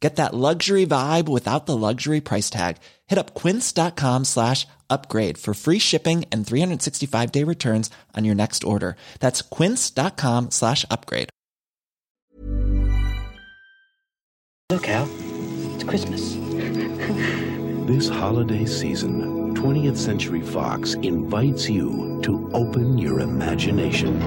Get 0.00 0.16
that 0.16 0.32
luxury 0.34 0.86
vibe 0.86 1.28
without 1.28 1.66
the 1.66 1.76
luxury 1.76 2.20
price 2.20 2.50
tag. 2.50 2.76
Hit 3.08 3.18
up 3.18 3.34
quince.com 3.34 4.24
slash 4.24 4.66
upgrade 4.88 5.38
for 5.38 5.54
free 5.54 5.80
shipping 5.80 6.24
and 6.30 6.46
365 6.46 7.32
day 7.32 7.42
returns 7.42 7.90
on 8.16 8.24
your 8.24 8.36
next 8.36 8.62
order. 8.62 8.96
That's 9.18 9.42
quince.com 9.42 10.50
slash 10.52 10.84
upgrade. 10.90 11.30
Look, 14.70 14.88
Al, 14.88 15.08
it's 15.74 15.84
Christmas. 15.84 16.36
This 17.88 18.06
holiday 18.06 18.66
season, 18.66 19.54
20th 19.54 19.96
Century 19.96 20.42
Fox 20.42 20.92
invites 20.92 21.70
you 21.70 22.20
to 22.22 22.50
open 22.52 22.98
your 22.98 23.20
imagination. 23.20 24.20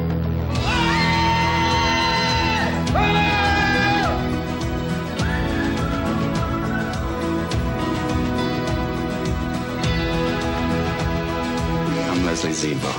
Leslie 12.32 12.52
Zevo. 12.52 12.94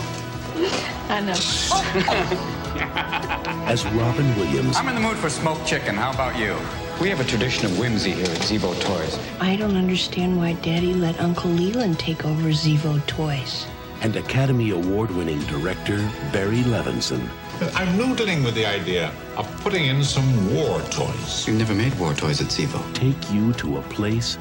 I 1.08 1.20
know. 1.20 1.33
As 3.66 3.83
Robin 3.86 4.36
Williams 4.36 4.77
I'm 4.77 4.89
in 4.89 4.94
the 4.94 5.00
mood 5.00 5.16
for 5.16 5.30
smoked 5.30 5.66
chicken. 5.66 5.94
How 5.94 6.12
about 6.12 6.36
you? 6.36 6.55
We 7.00 7.08
have 7.08 7.19
a 7.19 7.24
tradition 7.24 7.64
of 7.64 7.78
whimsy 7.78 8.11
here 8.11 8.27
at 8.27 8.42
Zevo 8.42 8.78
Toys. 8.83 9.19
I 9.41 9.56
don't 9.56 9.78
understand 9.78 10.36
why 10.36 10.52
Daddy 10.61 10.92
let 10.92 11.19
Uncle 11.19 11.50
Leland 11.50 11.98
take 11.98 12.27
over 12.27 12.50
Zevo 12.50 13.00
Toys. 13.06 13.66
and 14.02 14.16
Academy 14.16 14.69
Award 14.69 15.11
winning 15.12 15.41
director 15.46 15.96
Barry 16.30 16.58
Levinson 16.64 17.27
I'm 17.74 17.89
noodling 17.96 18.44
with 18.44 18.55
the 18.55 18.67
idea 18.67 19.14
of 19.39 19.46
putting 19.62 19.86
in 19.86 20.05
some 20.05 20.55
war 20.55 20.83
toys. 20.91 21.46
You've 21.46 21.56
never 21.56 21.74
made 21.74 21.98
war 21.98 22.12
toys 22.12 22.42
at 22.42 22.48
Zevo. 22.48 22.83
take 22.92 23.33
you 23.33 23.55
to 23.55 23.78
a 23.78 23.83
place 23.83 24.34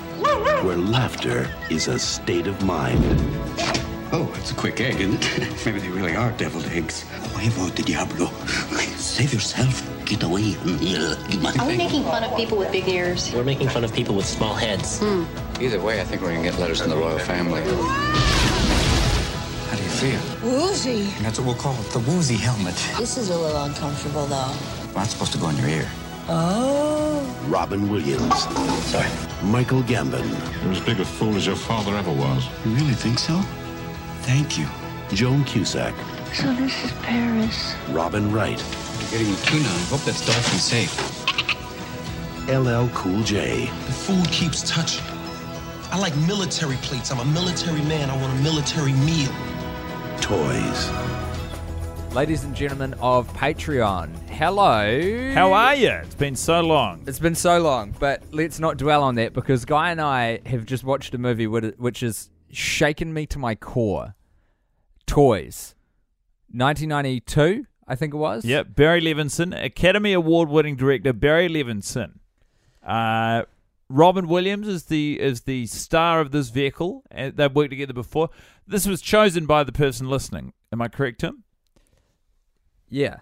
where 0.66 0.76
laughter 0.76 1.50
is 1.70 1.88
a 1.88 1.98
state 1.98 2.48
of 2.48 2.61
mind. 2.66 3.02
Oh, 4.14 4.30
it's 4.36 4.52
a 4.52 4.56
quick 4.56 4.81
egg, 4.81 5.00
isn't 5.00 5.23
it? 5.42 5.50
Maybe 5.66 5.80
they 5.80 5.88
really 5.90 6.16
are 6.16 6.31
deviled 6.31 6.66
eggs. 6.66 7.05
Huevo 7.33 7.73
de 7.73 7.82
Diablo. 7.82 8.27
Save 8.98 9.32
yourself. 9.33 9.88
Get 10.05 10.23
away. 10.23 10.55
Are 10.58 11.67
we 11.67 11.77
making 11.77 12.04
fun 12.04 12.23
of 12.26 12.36
people 12.36 12.58
with 12.58 12.71
big 12.73 12.89
ears? 12.89 13.32
We're 13.33 13.45
making 13.45 13.70
fun 13.70 13.86
of 13.86 13.94
people 13.94 14.14
with 14.16 14.26
small 14.26 14.54
heads. 14.54 15.00
Hmm. 15.00 15.23
Either 15.61 15.80
way, 15.80 16.02
I 16.02 16.04
think 16.04 16.21
we're 16.21 16.32
gonna 16.33 16.44
get 16.44 16.60
letters 16.60 16.82
from 16.82 16.89
the 16.89 16.98
royal 16.98 17.20
family. 17.20 17.61
How 19.70 19.77
do 19.77 19.82
you 19.83 19.89
feel? 19.89 20.20
Woozy. 20.60 21.04
And 21.16 21.26
that's 21.26 21.39
what 21.39 21.45
we'll 21.48 21.55
call 21.55 21.73
it, 21.80 21.89
the 21.92 22.00
woozy 22.00 22.36
helmet. 22.36 22.76
This 22.98 23.16
is 23.17 23.30
a 23.30 23.38
little 23.38 23.64
uncomfortable, 23.64 24.26
though. 24.26 24.36
Well, 24.36 24.95
that's 24.95 25.11
supposed 25.11 25.32
to 25.32 25.38
go 25.38 25.48
in 25.50 25.55
your 25.58 25.70
ear. 25.70 25.89
Oh. 26.27 27.23
Robin 27.48 27.89
Williams, 27.89 28.44
Sorry. 28.92 29.10
Michael 29.44 29.82
Gambon, 29.83 30.27
You're 30.64 30.73
as 30.73 30.82
big 30.82 31.00
a 31.00 31.05
fool 31.05 31.36
as 31.36 31.45
your 31.48 31.55
father 31.55 31.95
ever 31.95 32.11
was. 32.11 32.45
You 32.66 32.71
really 32.73 32.94
think 32.94 33.17
so? 33.17 33.42
Thank 34.23 34.58
you. 34.58 34.67
Joan 35.14 35.43
Cusack, 35.43 35.93
So 36.33 36.54
this 36.54 36.83
is 36.86 36.92
Paris. 37.04 37.73
Robin 37.89 38.32
Wright, 38.32 38.58
You're 39.02 39.11
getting 39.11 39.30
the 39.32 39.42
tuna. 39.45 39.65
I 39.67 39.87
hope 39.89 40.02
that's 40.02 40.26
dolphin 40.26 40.59
safe. 40.59 40.98
LL 42.48 42.87
Cool 42.95 43.21
J, 43.23 43.65
The 43.65 43.92
food 43.92 44.27
keeps 44.30 44.67
touching. 44.70 45.04
I 45.92 45.98
like 45.99 46.15
military 46.17 46.77
plates. 46.77 47.11
I'm 47.11 47.20
a 47.20 47.26
military 47.26 47.82
man. 47.82 48.09
I 48.09 48.15
want 48.21 48.32
a 48.39 48.42
military 48.42 48.93
meal. 48.93 49.30
Toys. 50.21 50.89
Ladies 52.14 52.43
and 52.45 52.55
gentlemen 52.55 52.93
of 53.02 53.32
Patreon, 53.33 54.09
hello. 54.30 55.33
How 55.33 55.53
are 55.53 55.76
you? 55.76 55.89
It's 55.89 56.15
been 56.15 56.36
so 56.36 56.61
long. 56.61 57.03
It's 57.08 57.20
been 57.20 57.36
so 57.36 57.59
long, 57.61 57.93
but 57.99 58.21
let's 58.32 58.59
not 58.59 58.77
dwell 58.77 59.03
on 59.03 59.15
that 59.15 59.33
because 59.33 59.64
Guy 59.65 59.92
and 59.92 60.02
I 60.02 60.39
have 60.45 60.65
just 60.65 60.83
watched 60.83 61.14
a 61.14 61.17
movie 61.17 61.48
which 61.48 61.73
which 61.77 61.99
has 62.02 62.30
shaken 62.54 63.14
me 63.14 63.26
to 63.28 63.39
my 63.39 63.56
core. 63.56 64.16
Toys. 65.06 65.76
1992, 66.54 67.66
I 67.88 67.95
think 67.95 68.14
it 68.14 68.17
was. 68.17 68.44
Yep, 68.45 68.76
Barry 68.76 69.02
Levinson, 69.02 69.54
Academy 69.64 70.14
Award 70.14 70.50
winning 70.50 70.76
director 70.76 71.14
Barry 71.14 71.48
Levinson. 71.48 72.20
Uh, 72.86 73.44
Robin 73.89 74.28
Williams 74.28 74.67
is 74.67 74.86
the 74.86 75.20
is 75.20 75.42
the 75.42 75.66
star 75.67 76.22
of 76.22 76.32
this 76.32 76.50
vehicle. 76.50 77.04
and 77.12 77.36
They've 77.36 77.54
worked 77.54 77.72
together 77.72 77.94
before. 77.94 78.30
This 78.66 78.88
was 78.88 79.02
chosen 79.02 79.45
by 79.45 79.64
the 79.64 79.72
person 79.72 80.10
listening. 80.10 80.54
Am 80.72 80.82
I 80.82 80.88
correct, 80.88 81.20
Tim? 81.22 81.44
Yeah. 82.89 83.20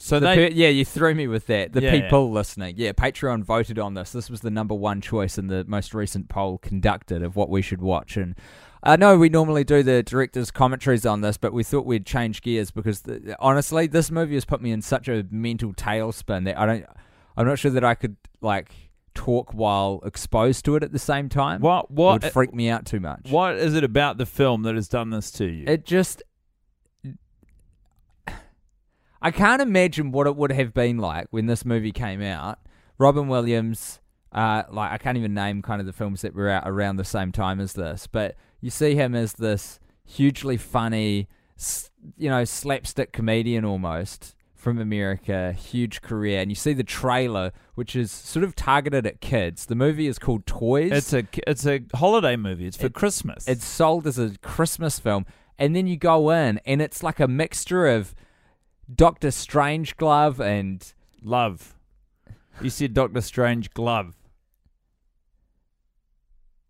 So 0.00 0.18
The 0.18 0.26
they 0.26 0.48
per- 0.48 0.54
yeah, 0.54 0.68
you 0.68 0.84
threw 0.84 1.14
me 1.14 1.26
with 1.26 1.46
that. 1.46 1.72
The 1.72 1.82
Yeah, 1.82 1.94
yeah. 1.94 2.00
people 2.02 2.30
listening. 2.32 2.74
Yeah, 2.78 2.92
Patreon 2.92 3.42
voted 3.44 3.78
on 3.78 3.94
this. 3.94 4.12
This 4.12 4.30
was 4.30 4.40
the 4.40 4.50
number 4.50 4.74
one 4.74 5.00
choice 5.00 5.36
in 5.38 5.48
the 5.48 5.64
most 5.66 5.94
recent 5.94 6.28
poll 6.28 6.58
conducted 6.58 7.22
of 7.22 7.36
what 7.36 7.48
we 7.50 7.62
should 7.62 7.82
watch. 7.82 8.16
And 8.16 8.34
uh, 8.82 8.90
I 8.92 8.96
know 8.96 9.18
we 9.18 9.28
normally 9.28 9.62
do 9.64 9.82
the 9.82 10.02
director's 10.02 10.50
commentaries 10.50 11.04
on 11.04 11.20
this, 11.20 11.36
but 11.36 11.52
we 11.52 11.62
thought 11.62 11.84
we'd 11.84 12.06
change 12.06 12.40
gears 12.42 12.70
because 12.70 13.02
the, 13.02 13.36
honestly, 13.38 13.86
this 13.86 14.10
movie 14.10 14.34
has 14.34 14.44
put 14.46 14.62
me 14.62 14.72
in 14.72 14.80
such 14.82 15.06
a 15.08 15.24
mental 15.30 15.74
tailspin 15.74 16.44
that 16.46 16.58
I 16.58 16.66
don't. 16.66 16.86
I'm 17.36 17.46
not 17.46 17.58
sure 17.58 17.70
that 17.70 17.84
I 17.84 17.94
could 17.94 18.16
like 18.40 18.72
talk 19.14 19.52
while 19.52 20.00
exposed 20.06 20.64
to 20.64 20.76
it 20.76 20.82
at 20.82 20.92
the 20.92 20.98
same 20.98 21.28
time. 21.28 21.60
What- 21.60 21.84
It 21.86 21.90
what- 21.90 22.22
would 22.22 22.32
freak 22.32 22.54
me 22.54 22.68
out 22.70 22.86
too 22.86 23.00
much. 23.00 23.28
what 23.30 23.56
is 23.56 23.74
it 23.74 23.84
about 23.84 24.16
the 24.18 24.24
film 24.26 24.62
that 24.62 24.74
has 24.76 24.88
done 24.88 25.10
this 25.10 25.30
to 25.32 25.44
you? 25.46 25.64
It 25.66 25.84
just. 25.84 26.22
I 29.22 29.30
can't 29.30 29.60
imagine 29.62 30.12
what 30.12 30.26
it 30.26 30.36
would 30.36 30.52
have 30.52 30.72
been 30.72 30.98
like 30.98 31.26
when 31.30 31.46
this 31.46 31.64
movie 31.64 31.92
came 31.92 32.22
out. 32.22 32.58
Robin 32.98 33.28
Williams, 33.28 34.00
uh, 34.32 34.62
like 34.70 34.92
I 34.92 34.98
can't 34.98 35.16
even 35.18 35.34
name 35.34 35.62
kind 35.62 35.80
of 35.80 35.86
the 35.86 35.92
films 35.92 36.22
that 36.22 36.34
were 36.34 36.48
out 36.48 36.62
around 36.66 36.96
the 36.96 37.04
same 37.04 37.32
time 37.32 37.60
as 37.60 37.74
this, 37.74 38.06
but 38.06 38.36
you 38.60 38.70
see 38.70 38.94
him 38.94 39.14
as 39.14 39.34
this 39.34 39.78
hugely 40.06 40.56
funny, 40.56 41.28
you 42.16 42.30
know, 42.30 42.44
slapstick 42.44 43.12
comedian 43.12 43.64
almost 43.64 44.34
from 44.54 44.78
America, 44.78 45.52
huge 45.52 46.02
career, 46.02 46.40
and 46.40 46.50
you 46.50 46.54
see 46.54 46.74
the 46.74 46.84
trailer, 46.84 47.50
which 47.76 47.96
is 47.96 48.12
sort 48.12 48.44
of 48.44 48.54
targeted 48.54 49.06
at 49.06 49.20
kids. 49.22 49.64
The 49.66 49.74
movie 49.74 50.06
is 50.06 50.18
called 50.18 50.44
Toys. 50.46 50.92
it's 50.92 51.12
a 51.14 51.26
it's 51.46 51.66
a 51.66 51.80
holiday 51.94 52.36
movie. 52.36 52.66
It's 52.66 52.76
for 52.76 52.86
It- 52.86 52.92
Christmas. 52.94 53.48
It's 53.48 53.64
sold 53.64 54.06
as 54.06 54.18
a 54.18 54.36
Christmas 54.42 54.98
film, 54.98 55.24
and 55.58 55.74
then 55.74 55.86
you 55.86 55.96
go 55.96 56.30
in, 56.30 56.60
and 56.66 56.82
it's 56.82 57.02
like 57.02 57.20
a 57.20 57.28
mixture 57.28 57.86
of 57.86 58.14
Doctor 58.94 59.30
Strange 59.30 59.96
glove 59.96 60.40
and 60.40 60.92
love. 61.22 61.74
You 62.60 62.70
said 62.70 62.94
Doctor 62.94 63.20
Strange 63.20 63.72
glove. 63.72 64.14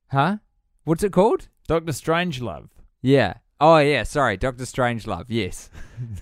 huh? 0.08 0.36
What's 0.84 1.02
it 1.02 1.12
called? 1.12 1.48
Doctor 1.66 1.92
Strange 1.92 2.40
love. 2.40 2.70
Yeah. 3.02 3.34
Oh 3.60 3.78
yeah. 3.78 4.02
Sorry, 4.04 4.36
Doctor 4.36 4.66
Strange 4.66 5.06
love. 5.06 5.30
Yes. 5.30 5.70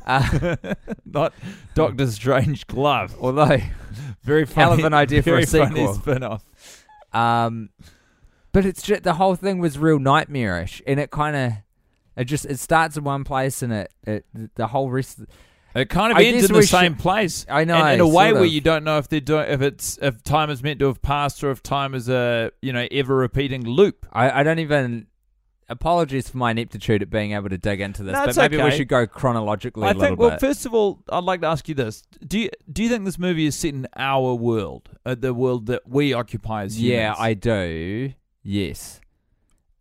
Uh, 0.07 0.57
Not 1.05 1.33
Doctor 1.75 2.07
Strange 2.11 2.67
glove. 2.67 3.17
although 3.21 3.59
Very 4.23 4.45
funny. 4.45 4.65
Hell 4.65 4.73
of 4.75 4.85
an 4.85 4.95
idea 4.95 5.23
for 5.23 5.39
a 5.39 5.47
sequel. 5.47 5.95
spin-off. 5.95 6.45
Um, 7.13 7.71
but 8.53 8.67
it's 8.67 8.83
just 8.83 9.03
the 9.05 9.15
whole 9.15 9.35
thing 9.37 9.59
was 9.59 9.79
real 9.79 9.99
nightmarish, 9.99 10.83
and 10.87 11.01
it 11.01 11.11
kind 11.11 11.37
of 11.37 11.53
it 12.17 12.25
just 12.25 12.45
it 12.47 12.59
starts 12.59 12.97
in 12.97 13.05
one 13.05 13.25
place, 13.25 13.63
and 13.63 13.73
it, 13.73 13.93
it 14.07 14.25
the 14.57 14.67
whole 14.69 14.91
rest. 14.91 15.21
It 15.75 15.91
kind 15.91 16.11
of 16.13 16.19
I 16.19 16.23
ends 16.25 16.49
in 16.49 16.53
the 16.55 16.63
same 16.63 16.95
should- 16.95 17.01
place. 17.03 17.47
I 17.49 17.65
know, 17.65 17.77
and 17.77 17.95
in 17.95 18.01
a 18.01 18.09
way 18.09 18.33
where 18.33 18.45
of. 18.45 18.49
you 18.49 18.61
don't 18.61 18.85
know 18.85 18.99
if 18.99 19.09
they're 19.09 19.21
doing 19.21 19.49
if 19.51 19.61
it's 19.61 19.99
if 20.01 20.23
time 20.23 20.51
is 20.51 20.63
meant 20.63 20.81
to 20.81 20.87
have 20.87 21.03
passed 21.03 21.45
or 21.45 21.51
if 21.51 21.63
time 21.63 21.95
is 21.95 22.09
a 22.09 22.51
you 22.63 22.73
know 22.73 22.87
ever 22.91 23.15
repeating 23.15 23.65
loop. 23.65 24.07
I, 24.13 24.41
I 24.41 24.43
don't 24.43 24.59
even. 24.59 25.07
Apologies 25.71 26.31
for 26.31 26.39
my 26.39 26.53
ineptitude 26.53 27.03
at 27.03 27.11
being 27.11 27.33
able 27.33 27.51
to 27.51 27.59
dig 27.59 27.83
into 27.83 28.03
this, 28.03 28.15
No, 28.15 28.25
but 28.25 28.35
maybe 28.39 28.57
we 28.57 28.71
should 28.71 28.89
go 28.89 29.07
chronologically 29.07 29.83
I 29.87 29.91
a 29.91 29.93
little 29.93 30.03
think. 30.09 30.19
Well, 30.19 30.31
bit. 30.31 30.41
first 30.41 30.65
of 30.65 30.73
all, 30.73 31.03
I'd 31.11 31.25
like 31.25 31.43
to 31.43 31.47
ask 31.47 31.69
you 31.69 31.75
this: 31.75 32.03
Do 32.27 32.39
you 32.39 32.49
do 32.73 32.83
you 32.83 32.89
think 32.89 33.05
this 33.05 33.19
movie 33.19 33.45
is 33.45 33.55
set 33.55 33.75
in 33.75 33.87
our 33.95 34.33
world, 34.35 34.89
uh, 35.05 35.15
the 35.15 35.35
world 35.35 35.67
that 35.67 35.87
we 35.87 36.15
occupy 36.15 36.63
as 36.63 36.81
humans? 36.81 36.91
Yeah, 36.95 37.15
I 37.19 37.35
do. 37.35 38.15
Yes. 38.43 39.01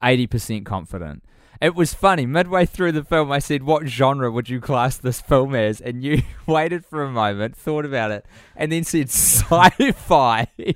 80% 0.04 0.66
confident. 0.66 1.24
It 1.62 1.75
was 1.75 1.94
funny. 1.94 2.25
Midway 2.25 2.65
through 2.65 2.92
the 2.92 3.04
film, 3.04 3.31
I 3.31 3.39
said, 3.39 3.63
What 3.63 3.88
genre 3.88 4.31
would 4.31 4.50
you 4.50 4.59
class 4.62 4.98
this 4.98 5.21
film 5.21 5.56
as? 5.56 5.81
And 5.81 6.04
you 6.04 6.21
waited 6.45 6.86
for 6.86 7.04
a 7.04 7.12
moment, 7.12 7.56
thought 7.56 7.86
about 7.86 8.12
it, 8.12 8.25
and 8.56 8.71
then 8.71 8.83
said 8.83 9.09
sci 9.09 9.92
fi. 9.94 10.48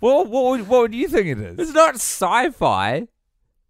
Well, 0.00 0.26
what 0.26 0.44
would, 0.44 0.68
what 0.68 0.80
would 0.82 0.94
you 0.94 1.08
think 1.08 1.26
it 1.26 1.40
is? 1.40 1.58
it's 1.58 1.72
not 1.72 1.96
sci 1.96 2.50
fi. 2.50 3.08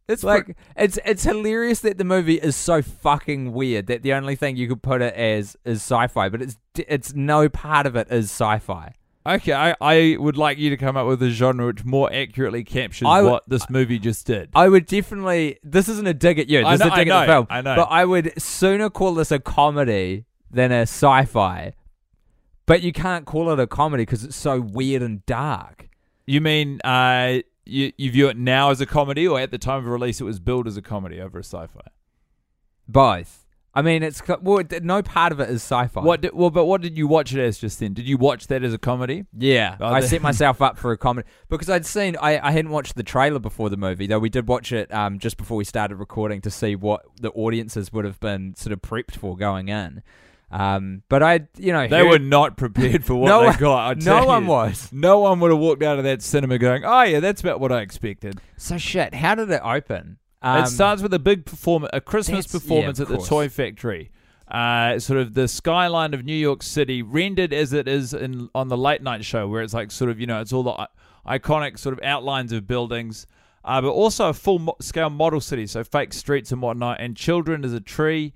It's 0.09 0.25
Like 0.25 0.57
it's 0.75 0.99
it's 1.05 1.25
hilarious 1.25 1.81
that 1.81 1.99
the 1.99 2.05
movie 2.05 2.37
is 2.37 2.57
so 2.57 2.81
fucking 2.81 3.53
weird 3.53 3.89
that 3.89 4.03
the 4.03 4.15
only 4.15 4.37
thing 4.37 4.57
you 4.57 4.67
could 4.67 4.83
put 4.83 5.03
it 5.03 5.13
as 5.15 5.55
is 5.67 5.83
sci-fi, 5.83 6.31
but 6.31 6.41
it's 6.41 6.57
it's 6.75 7.15
no 7.15 7.51
part 7.51 7.87
of 7.87 7.95
it 7.95 8.09
is 8.11 8.25
sci-fi. 8.31 8.95
Okay, 9.29 9.53
I, 9.53 9.75
I 9.81 10.17
would 10.19 10.37
like 10.39 10.57
you 10.59 10.71
to 10.71 10.77
come 10.77 10.97
up 10.97 11.07
with 11.07 11.23
a 11.23 11.29
genre 11.31 11.67
which 11.67 11.85
more 11.85 12.11
accurately 12.13 12.65
captures 12.65 13.07
I 13.07 13.21
would- 13.23 13.31
what 13.31 13.45
this 13.49 13.69
movie 13.69 13.99
just 13.99 14.27
did. 14.27 14.49
I 14.55 14.69
would 14.69 14.87
definitely. 14.87 15.59
This 15.63 15.89
isn't 15.89 16.07
a 16.07 16.15
dig 16.15 16.39
at 16.39 16.49
you. 16.49 16.61
I 16.65 16.73
This 16.77 16.81
is 16.81 16.87
know- 16.87 16.93
a 16.95 16.97
dig 16.97 17.09
at 17.09 17.21
the 17.21 17.27
know, 17.27 17.33
film. 17.33 17.47
I 17.51 17.61
know. 17.61 17.77
But 17.77 17.89
I 17.91 18.05
would 18.05 18.41
sooner 18.41 18.89
call 18.91 19.15
this 19.15 19.31
a 19.31 19.39
comedy 19.39 20.25
than 20.51 20.73
a 20.73 20.83
sci-fi. 20.83 21.75
But 22.67 22.83
you 22.83 22.93
can't 22.93 23.25
call 23.27 23.51
it 23.51 23.59
a 23.61 23.67
comedy 23.67 24.03
because 24.03 24.25
it's 24.25 24.37
so 24.37 24.61
weird 24.61 25.03
and 25.03 25.25
dark. 25.27 25.89
you 26.27 26.41
mean 26.41 26.81
uh, 26.83 27.41
you 27.67 27.93
you 27.99 28.11
view 28.11 28.29
it 28.29 28.37
now 28.37 28.71
as 28.71 28.81
a 28.81 28.87
comedy, 28.87 29.27
or 29.29 29.39
at 29.41 29.51
the 29.51 29.59
time 29.59 29.79
of 29.79 29.87
release 29.87 30.21
it 30.21 30.25
was 30.25 30.39
billed 30.41 30.67
as 30.67 30.77
a 30.77 30.83
comedy 30.83 31.21
over 31.21 31.39
a 31.39 31.45
sci-fi? 31.45 31.81
Both. 32.87 33.45
I 33.75 33.83
mean, 33.83 34.03
it's 34.03 34.21
well, 34.41 34.63
no 34.83 35.03
part 35.03 35.31
of 35.31 35.41
it 35.41 35.51
is 35.51 35.63
sci-fi. 35.63 36.01
What? 36.01 36.23
Did, 36.23 36.33
well, 36.35 36.51
but 36.51 36.65
what 36.65 36.81
did 36.81 36.97
you 36.99 37.07
watch 37.07 37.33
it 37.35 37.41
as 37.41 37.59
just 37.59 37.79
then? 37.79 37.93
Did 37.93 38.09
you 38.09 38.17
watch 38.17 38.47
that 38.49 38.65
as 38.65 38.73
a 38.75 38.79
comedy? 38.79 39.27
Yeah, 39.37 39.77
Oh, 39.81 39.87
I 39.87 40.01
set 40.01 40.21
myself 40.23 40.61
up 40.69 40.79
for 40.79 40.91
a 40.91 40.97
comedy 40.99 41.29
because 41.49 41.69
I'd 41.71 41.87
seen 41.87 42.17
I, 42.21 42.39
I 42.45 42.51
hadn't 42.51 42.71
watched 42.73 42.97
the 42.97 43.03
trailer 43.05 43.39
before 43.39 43.69
the 43.71 43.77
movie 43.77 44.07
though 44.07 44.19
we 44.19 44.31
did 44.31 44.49
watch 44.49 44.73
it 44.73 44.93
um 44.93 45.19
just 45.19 45.37
before 45.37 45.57
we 45.57 45.65
started 45.65 45.97
recording 45.97 46.41
to 46.41 46.51
see 46.51 46.75
what 46.77 47.03
the 47.21 47.31
audiences 47.33 47.93
would 47.93 48.05
have 48.05 48.19
been 48.21 48.55
sort 48.57 48.73
of 48.73 48.81
prepped 48.83 49.15
for 49.17 49.37
going 49.37 49.69
in, 49.69 50.03
um 50.51 51.03
but 51.11 51.23
I 51.23 51.41
you 51.59 51.73
know 51.73 51.87
They 51.87 51.99
heard- 51.99 52.09
were 52.09 52.19
not 52.19 52.57
prepared 52.57 53.05
for 53.05 53.15
what 53.17 53.29
No 53.29 53.41
they 53.41 53.47
one- 53.49 53.59
got. 53.59 53.97
No 53.99 54.05
tell 54.19 54.27
one 54.27 54.43
you. 54.45 54.49
was. 54.49 54.89
No 54.93 55.19
one 55.21 55.41
would 55.41 55.51
have 55.51 55.61
walked 55.61 55.83
out 55.83 55.99
of 55.99 56.05
that 56.05 56.23
cinema 56.23 56.57
going, 56.59 56.85
"Oh 56.85 57.03
yeah, 57.03 57.21
that's 57.21 57.43
about 57.43 57.61
what 57.61 57.71
I 57.71 57.81
expected." 57.83 58.41
so 58.57 58.79
shit. 58.79 59.15
How 59.15 59.35
did 59.35 59.51
it 59.51 59.61
open? 59.63 60.19
Um, 60.43 60.65
it 60.65 60.67
starts 60.69 61.03
with 61.03 61.13
a 61.15 61.19
big 61.19 61.45
performance, 61.45 61.91
a 61.93 62.01
Christmas 62.01 62.47
yeah, 62.47 62.53
performance 62.61 63.01
of 63.01 63.11
at 63.11 63.21
the. 63.21 63.27
Toy 63.27 63.49
Factory. 63.49 64.11
Uh, 64.47 64.99
sort 64.99 65.21
of 65.21 65.35
the 65.35 65.47
skyline 65.47 66.15
of 66.15 66.25
New 66.25 66.33
York 66.35 66.63
City, 66.63 67.03
rendered 67.03 67.53
as 67.53 67.75
it 67.75 67.87
is 67.87 68.15
in 68.15 68.49
on 68.55 68.69
the 68.69 68.79
late 68.79 69.03
night 69.03 69.25
show, 69.25 69.47
where 69.47 69.63
it's 69.63 69.75
like 69.75 69.91
sort 69.91 70.11
of 70.11 70.19
you 70.19 70.27
know 70.27 70.41
it's 70.41 70.53
all 70.53 70.63
the 70.63 70.89
iconic 71.27 71.79
sort 71.79 71.93
of 71.93 72.03
outlines 72.03 72.53
of 72.53 72.67
buildings, 72.67 73.27
uh, 73.65 73.81
but 73.83 73.91
also 73.91 74.29
a 74.29 74.33
full 74.33 74.59
mo- 74.59 74.77
scale 74.81 75.11
model 75.11 75.41
city, 75.41 75.67
so 75.67 75.85
fake 75.85 76.15
streets 76.15 76.51
and 76.51 76.63
whatnot, 76.63 76.99
and 77.01 77.17
children 77.17 77.65
as 77.65 77.75
a 77.75 77.81
tree. 77.81 78.33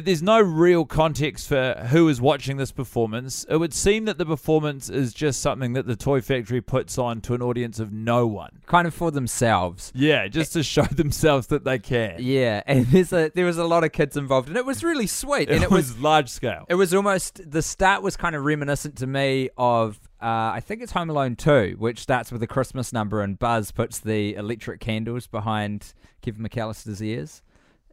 There's 0.00 0.22
no 0.22 0.40
real 0.40 0.84
context 0.84 1.48
for 1.48 1.74
who 1.90 2.08
is 2.08 2.20
watching 2.20 2.56
this 2.56 2.72
performance. 2.72 3.44
It 3.48 3.56
would 3.56 3.74
seem 3.74 4.04
that 4.06 4.18
the 4.18 4.26
performance 4.26 4.88
is 4.88 5.12
just 5.12 5.40
something 5.40 5.72
that 5.74 5.86
the 5.86 5.96
Toy 5.96 6.20
Factory 6.20 6.60
puts 6.60 6.98
on 6.98 7.20
to 7.22 7.34
an 7.34 7.42
audience 7.42 7.78
of 7.80 7.92
no 7.92 8.26
one. 8.26 8.60
kind 8.66 8.86
of 8.86 8.94
for 8.94 9.10
themselves. 9.10 9.92
Yeah, 9.94 10.28
just 10.28 10.52
to 10.54 10.62
show 10.62 10.82
themselves 10.90 11.48
that 11.48 11.64
they 11.64 11.78
can. 11.78 12.16
Yeah, 12.18 12.62
and 12.66 12.86
there's 12.86 13.12
a 13.12 13.30
there 13.34 13.44
was 13.46 13.58
a 13.58 13.64
lot 13.64 13.84
of 13.84 13.92
kids 13.92 14.16
involved, 14.16 14.48
and 14.48 14.56
it 14.56 14.66
was 14.66 14.82
really 14.82 15.06
sweet. 15.06 15.48
And 15.48 15.62
it, 15.62 15.64
it 15.64 15.70
was 15.70 15.92
was 15.94 16.00
large 16.00 16.28
scale. 16.28 16.66
It 16.68 16.74
was 16.74 16.92
almost 16.94 17.50
the 17.50 17.62
start 17.62 18.02
was 18.02 18.16
kind 18.16 18.34
of 18.34 18.44
reminiscent 18.44 18.96
to 18.98 19.06
me 19.06 19.50
of 19.56 19.98
uh, 20.20 20.52
I 20.54 20.60
think 20.60 20.82
it's 20.82 20.92
Home 20.92 21.10
Alone 21.10 21.36
two, 21.36 21.76
which 21.78 22.00
starts 22.00 22.32
with 22.32 22.42
a 22.42 22.46
Christmas 22.46 22.92
number 22.92 23.20
and 23.20 23.38
Buzz 23.38 23.70
puts 23.70 23.98
the 23.98 24.34
electric 24.34 24.80
candles 24.80 25.26
behind 25.26 25.92
Kevin 26.22 26.42
McAllister's 26.42 27.02
ears, 27.02 27.42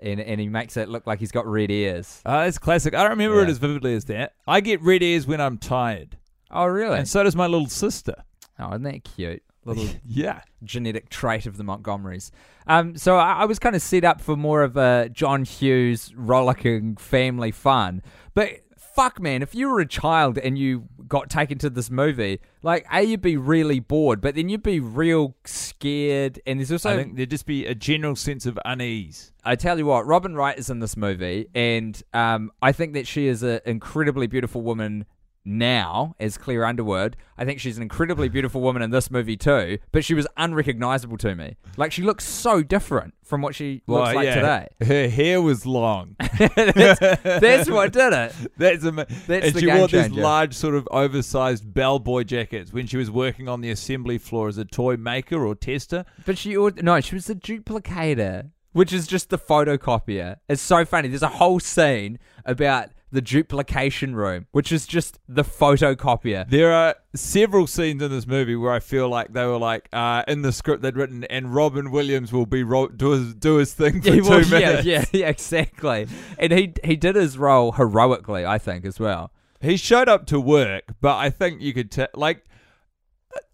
and 0.03 0.19
and 0.19 0.39
he 0.39 0.47
makes 0.49 0.77
it 0.77 0.89
look 0.89 1.07
like 1.07 1.19
he's 1.19 1.31
got 1.31 1.47
red 1.47 1.71
ears. 1.71 2.21
Uh, 2.25 2.45
it's 2.47 2.59
classic. 2.59 2.93
I 2.93 3.01
don't 3.01 3.11
remember 3.11 3.41
it 3.41 3.49
as 3.49 3.57
vividly 3.57 3.95
as 3.95 4.05
that. 4.05 4.33
I 4.47 4.59
get 4.61 4.81
red 4.81 5.01
ears 5.01 5.25
when 5.25 5.41
I'm 5.41 5.57
tired, 5.57 6.17
Oh 6.51 6.65
really? 6.65 6.97
and 6.99 7.07
so 7.07 7.23
does 7.23 7.35
my 7.35 7.47
little 7.47 7.67
sister. 7.69 8.15
oh, 8.59 8.69
isn't 8.69 8.83
that 8.83 9.03
cute? 9.03 9.41
Little 9.65 9.87
Yeah, 10.05 10.41
genetic 10.63 11.09
trait 11.09 11.45
of 11.45 11.55
the 11.57 11.63
Montgomerys. 11.63 12.31
Um, 12.67 12.97
so 12.97 13.15
I, 13.17 13.31
I 13.33 13.45
was 13.45 13.59
kind 13.59 13.75
of 13.75 13.81
set 13.81 14.03
up 14.03 14.19
for 14.21 14.35
more 14.35 14.61
of 14.61 14.75
a 14.77 15.09
John 15.09 15.45
Hughes 15.45 16.13
rollicking 16.15 16.97
family 16.97 17.51
fun, 17.51 18.01
but. 18.33 18.49
Fuck 18.95 19.19
man, 19.19 19.41
if 19.41 19.55
you 19.55 19.69
were 19.69 19.79
a 19.79 19.87
child 19.87 20.37
and 20.37 20.57
you 20.57 20.87
got 21.07 21.29
taken 21.29 21.57
to 21.59 21.69
this 21.69 21.89
movie, 21.89 22.39
like 22.61 22.85
A, 22.91 23.01
you'd 23.01 23.21
be 23.21 23.37
really 23.37 23.79
bored, 23.79 24.21
but 24.21 24.35
then 24.35 24.49
you'd 24.49 24.61
be 24.61 24.79
real 24.79 25.35
scared. 25.45 26.39
And 26.45 26.59
there's 26.59 26.71
also 26.71 26.91
I 26.91 26.97
think 26.97 27.15
there'd 27.15 27.29
just 27.29 27.45
be 27.47 27.65
a 27.65 27.73
general 27.73 28.15
sense 28.15 28.45
of 28.45 28.59
unease. 28.65 29.31
I 29.43 29.55
tell 29.55 29.77
you 29.79 29.87
what, 29.87 30.05
Robin 30.05 30.35
Wright 30.35 30.57
is 30.57 30.69
in 30.69 30.79
this 30.79 30.95
movie, 30.95 31.49
and 31.55 32.01
um, 32.13 32.51
I 32.61 32.71
think 32.71 32.93
that 32.93 33.07
she 33.07 33.27
is 33.27 33.41
an 33.43 33.61
incredibly 33.65 34.27
beautiful 34.27 34.61
woman 34.61 35.05
now 35.45 36.15
as 36.19 36.37
Claire 36.37 36.65
Underwood. 36.65 37.17
I 37.37 37.45
think 37.45 37.59
she's 37.59 37.77
an 37.77 37.83
incredibly 37.83 38.29
beautiful 38.29 38.61
woman 38.61 38.81
in 38.81 38.91
this 38.91 39.11
movie 39.11 39.35
too, 39.37 39.79
but 39.91 40.05
she 40.05 40.13
was 40.13 40.27
unrecognizable 40.37 41.17
to 41.17 41.35
me. 41.35 41.57
Like 41.77 41.91
she 41.91 42.01
looks 42.01 42.25
so 42.25 42.63
different 42.63 43.13
from 43.23 43.41
what 43.41 43.55
she 43.55 43.81
looks 43.87 44.07
Well, 44.07 44.15
like 44.15 44.25
yeah, 44.25 44.35
today. 44.35 44.67
Her 44.85 45.09
hair 45.09 45.41
was 45.41 45.65
long. 45.65 46.15
That's, 46.37 46.99
that's 47.23 47.69
what 47.69 47.91
did 47.93 48.13
it. 48.13 48.33
That's 48.57 48.85
ama- 48.85 49.05
That's 49.27 49.47
and 49.47 49.55
the 49.55 49.59
she 49.59 49.65
game 49.65 49.77
wore 49.77 49.87
these 49.87 50.01
changer. 50.07 50.21
large, 50.21 50.53
sort 50.53 50.75
of 50.75 50.87
oversized 50.91 51.73
bellboy 51.73 52.23
jackets 52.23 52.73
when 52.73 52.87
she 52.87 52.97
was 52.97 53.09
working 53.11 53.47
on 53.47 53.61
the 53.61 53.69
assembly 53.71 54.17
floor 54.17 54.47
as 54.47 54.57
a 54.57 54.65
toy 54.65 54.97
maker 54.97 55.45
or 55.45 55.55
tester. 55.55 56.05
But 56.25 56.37
she 56.37 56.55
or- 56.55 56.71
no, 56.71 56.99
she 57.01 57.15
was 57.15 57.29
a 57.29 57.35
duplicator, 57.35 58.49
which 58.71 58.93
is 58.93 59.07
just 59.07 59.29
the 59.29 59.37
photocopier. 59.37 60.37
It's 60.49 60.61
so 60.61 60.85
funny. 60.85 61.07
There's 61.09 61.21
a 61.23 61.27
whole 61.27 61.59
scene 61.59 62.19
about 62.45 62.89
the 63.13 63.21
duplication 63.21 64.15
room, 64.15 64.47
which 64.51 64.71
is 64.71 64.85
just 64.85 65.19
the 65.29 65.43
photocopier. 65.43 66.49
There 66.49 66.73
are 66.73 66.95
several 67.15 67.67
scenes 67.67 68.01
in 68.01 68.11
this 68.11 68.27
movie 68.27 68.55
where 68.55 68.71
I 68.73 68.79
feel 68.79 69.07
like 69.07 69.33
they 69.33 69.45
were 69.45 69.57
like 69.57 69.87
uh, 69.93 70.23
in 70.27 70.41
the 70.41 70.51
script 70.51 70.81
they'd 70.81 70.95
written, 70.97 71.23
and 71.25 71.53
Robin 71.55 71.91
Williams 71.91 72.33
will 72.33 72.45
be 72.45 72.63
ro- 72.63 72.87
do 72.89 73.11
his 73.11 73.33
do 73.35 73.55
his 73.57 73.73
thing 73.73 74.01
for 74.01 74.09
Yeah, 74.09 74.15
two 74.15 74.29
well, 74.29 74.39
minutes. 74.49 74.85
yeah, 74.85 74.99
yeah, 74.99 75.05
yeah, 75.13 75.29
exactly. 75.29 76.07
And 76.37 76.51
he 76.51 76.73
he 76.83 76.95
did 76.95 77.15
his 77.15 77.37
role 77.37 77.73
heroically, 77.73 78.45
I 78.45 78.57
think, 78.57 78.83
as 78.85 78.99
well. 78.99 79.31
He 79.61 79.77
showed 79.77 80.09
up 80.09 80.25
to 80.27 80.39
work, 80.41 80.83
but 80.99 81.15
I 81.17 81.29
think 81.29 81.61
you 81.61 81.73
could 81.73 81.91
t- 81.91 82.05
like. 82.15 82.43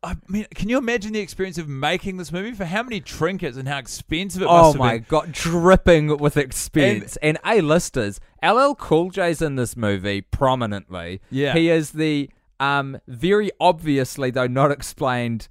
I 0.02 0.16
mean, 0.28 0.46
can 0.56 0.70
you 0.70 0.78
imagine 0.78 1.14
the 1.14 1.20
experience 1.20 1.58
of 1.58 1.68
making 1.68 2.18
this 2.18 2.32
movie? 2.32 2.54
For 2.54 2.66
how 2.66 2.84
many 2.84 3.02
trinkets 3.02 3.58
and 3.58 3.68
how 3.68 3.78
expensive 3.78 4.42
it 4.42 4.48
Oh 4.50 4.74
must 4.74 4.74
have 4.74 4.80
my 4.80 4.98
god, 5.00 5.32
dripping 5.32 6.18
with 6.18 6.38
expense. 6.38 7.18
And, 7.18 7.38
A-listers. 7.46 8.20
LL 8.44 8.74
Cool 8.76 9.10
J's 9.10 9.42
in 9.42 9.56
this 9.56 9.76
movie 9.76 10.22
prominently. 10.22 11.22
Yeah. 11.30 11.54
He 11.54 11.70
is 11.70 11.92
the 11.92 12.30
um 12.62 13.00
very 13.08 13.52
obviously 13.60 14.32
though 14.32 14.48
not 14.48 14.72
explained 14.72 15.48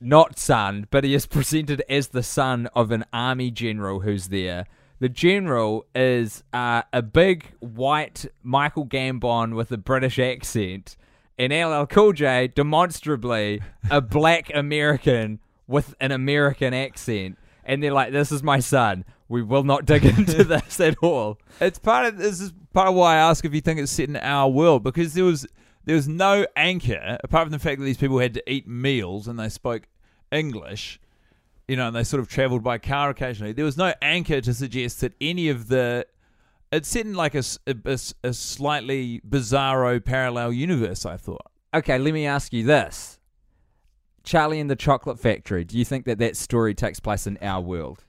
not 0.00 0.38
son, 0.38 0.86
but 0.90 1.04
he 1.04 1.14
is 1.14 1.26
presented 1.26 1.82
as 1.88 2.08
the 2.08 2.22
son 2.22 2.68
of 2.74 2.90
an 2.90 3.04
army 3.12 3.50
general 3.50 4.00
who's 4.00 4.28
there. 4.28 4.66
The 5.00 5.08
general 5.08 5.86
is 5.94 6.42
uh, 6.52 6.82
a 6.92 7.02
big 7.02 7.52
white 7.60 8.26
Michael 8.42 8.86
Gambon 8.86 9.54
with 9.54 9.70
a 9.70 9.76
British 9.76 10.18
accent, 10.18 10.96
and 11.38 11.52
LL 11.52 11.86
Cool 11.86 12.12
J 12.12 12.48
demonstrably 12.48 13.62
a 13.90 14.00
black 14.00 14.50
American 14.54 15.38
with 15.66 15.94
an 16.00 16.12
American 16.12 16.74
accent. 16.74 17.38
And 17.64 17.82
they're 17.82 17.92
like, 17.92 18.12
"This 18.12 18.32
is 18.32 18.42
my 18.42 18.60
son. 18.60 19.04
We 19.28 19.42
will 19.42 19.64
not 19.64 19.84
dig 19.84 20.04
into 20.04 20.44
this 20.44 20.80
at 20.80 20.96
all." 21.02 21.38
It's 21.60 21.78
part 21.78 22.06
of 22.06 22.18
this 22.18 22.40
is 22.40 22.52
part 22.72 22.88
of 22.88 22.94
why 22.94 23.14
I 23.14 23.18
ask 23.18 23.44
if 23.44 23.54
you 23.54 23.60
think 23.60 23.78
it's 23.78 23.92
set 23.92 24.08
in 24.08 24.16
our 24.16 24.48
world 24.48 24.82
because 24.82 25.14
there 25.14 25.24
was 25.24 25.46
there 25.84 25.96
was 25.96 26.08
no 26.08 26.46
anchor 26.56 27.18
apart 27.22 27.44
from 27.44 27.52
the 27.52 27.58
fact 27.58 27.78
that 27.78 27.84
these 27.84 27.96
people 27.96 28.18
had 28.18 28.34
to 28.34 28.50
eat 28.50 28.66
meals 28.66 29.28
and 29.28 29.38
they 29.38 29.48
spoke 29.48 29.86
English, 30.30 31.00
you 31.66 31.76
know, 31.76 31.88
and 31.88 31.96
they 31.96 32.04
sort 32.04 32.20
of 32.20 32.28
travelled 32.28 32.62
by 32.62 32.78
car 32.78 33.10
occasionally. 33.10 33.52
There 33.52 33.64
was 33.64 33.76
no 33.76 33.94
anchor 34.02 34.40
to 34.40 34.54
suggest 34.54 35.00
that 35.00 35.12
any 35.20 35.48
of 35.48 35.68
the 35.68 36.06
it's 36.72 36.88
set 36.88 37.06
in 37.06 37.14
like 37.14 37.34
a 37.34 37.42
slightly 37.42 39.20
bizarro 39.28 40.04
parallel 40.04 40.52
universe. 40.52 41.06
I 41.06 41.16
thought. 41.16 41.42
Okay, 41.74 41.98
let 41.98 42.14
me 42.14 42.26
ask 42.26 42.52
you 42.52 42.64
this: 42.64 43.18
Charlie 44.24 44.60
and 44.60 44.70
the 44.70 44.76
Chocolate 44.76 45.18
Factory. 45.18 45.64
Do 45.64 45.78
you 45.78 45.84
think 45.84 46.04
that 46.06 46.18
that 46.18 46.36
story 46.36 46.74
takes 46.74 47.00
place 47.00 47.26
in 47.26 47.38
our 47.40 47.60
world? 47.60 48.04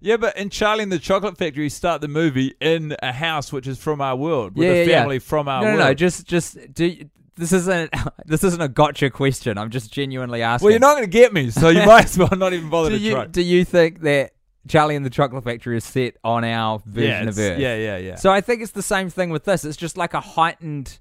Yeah, 0.00 0.16
but 0.16 0.36
in 0.36 0.48
Charlie 0.48 0.84
and 0.84 0.92
the 0.92 0.98
Chocolate 0.98 1.36
Factory, 1.36 1.64
you 1.64 1.70
start 1.70 2.00
the 2.00 2.08
movie 2.08 2.54
in 2.60 2.96
a 3.02 3.12
house 3.12 3.52
which 3.52 3.66
is 3.66 3.78
from 3.78 4.00
our 4.00 4.14
world, 4.14 4.56
with 4.56 4.66
yeah, 4.66 4.72
a 4.72 4.76
yeah, 4.76 4.82
yeah. 4.90 5.00
family 5.00 5.18
from 5.18 5.48
our 5.48 5.62
no, 5.62 5.66
world. 5.68 5.78
No, 5.78 5.86
no, 5.86 5.94
just 5.94 6.26
just 6.26 6.72
do. 6.72 6.96
This 7.36 7.52
isn't 7.52 7.92
this 8.26 8.44
isn't 8.44 8.60
a 8.60 8.68
gotcha 8.68 9.10
question. 9.10 9.58
I'm 9.58 9.70
just 9.70 9.92
genuinely 9.92 10.42
asking. 10.42 10.66
well, 10.66 10.70
you're 10.72 10.80
not 10.80 10.94
going 10.94 11.04
to 11.04 11.10
get 11.10 11.32
me, 11.32 11.50
so 11.50 11.68
you 11.68 11.84
might 11.86 12.04
as 12.04 12.18
well 12.18 12.30
not 12.36 12.52
even 12.52 12.70
bother 12.70 12.90
do 12.90 12.98
to 12.98 13.02
you 13.02 13.12
try. 13.12 13.26
do 13.26 13.42
you 13.42 13.64
think 13.64 14.00
that 14.02 14.32
Charlie 14.66 14.96
and 14.96 15.04
the 15.06 15.10
Chocolate 15.10 15.44
Factory 15.44 15.76
is 15.76 15.84
set 15.84 16.16
on 16.24 16.44
our 16.44 16.80
version 16.84 17.10
yeah, 17.24 17.28
of 17.28 17.38
Earth? 17.38 17.58
yeah, 17.58 17.76
yeah, 17.76 17.96
yeah. 17.96 18.14
So 18.16 18.30
I 18.30 18.40
think 18.40 18.62
it's 18.62 18.72
the 18.72 18.82
same 18.82 19.08
thing 19.08 19.30
with 19.30 19.44
this. 19.44 19.64
It's 19.64 19.76
just 19.76 19.96
like 19.96 20.14
a 20.14 20.20
heightened 20.20 20.98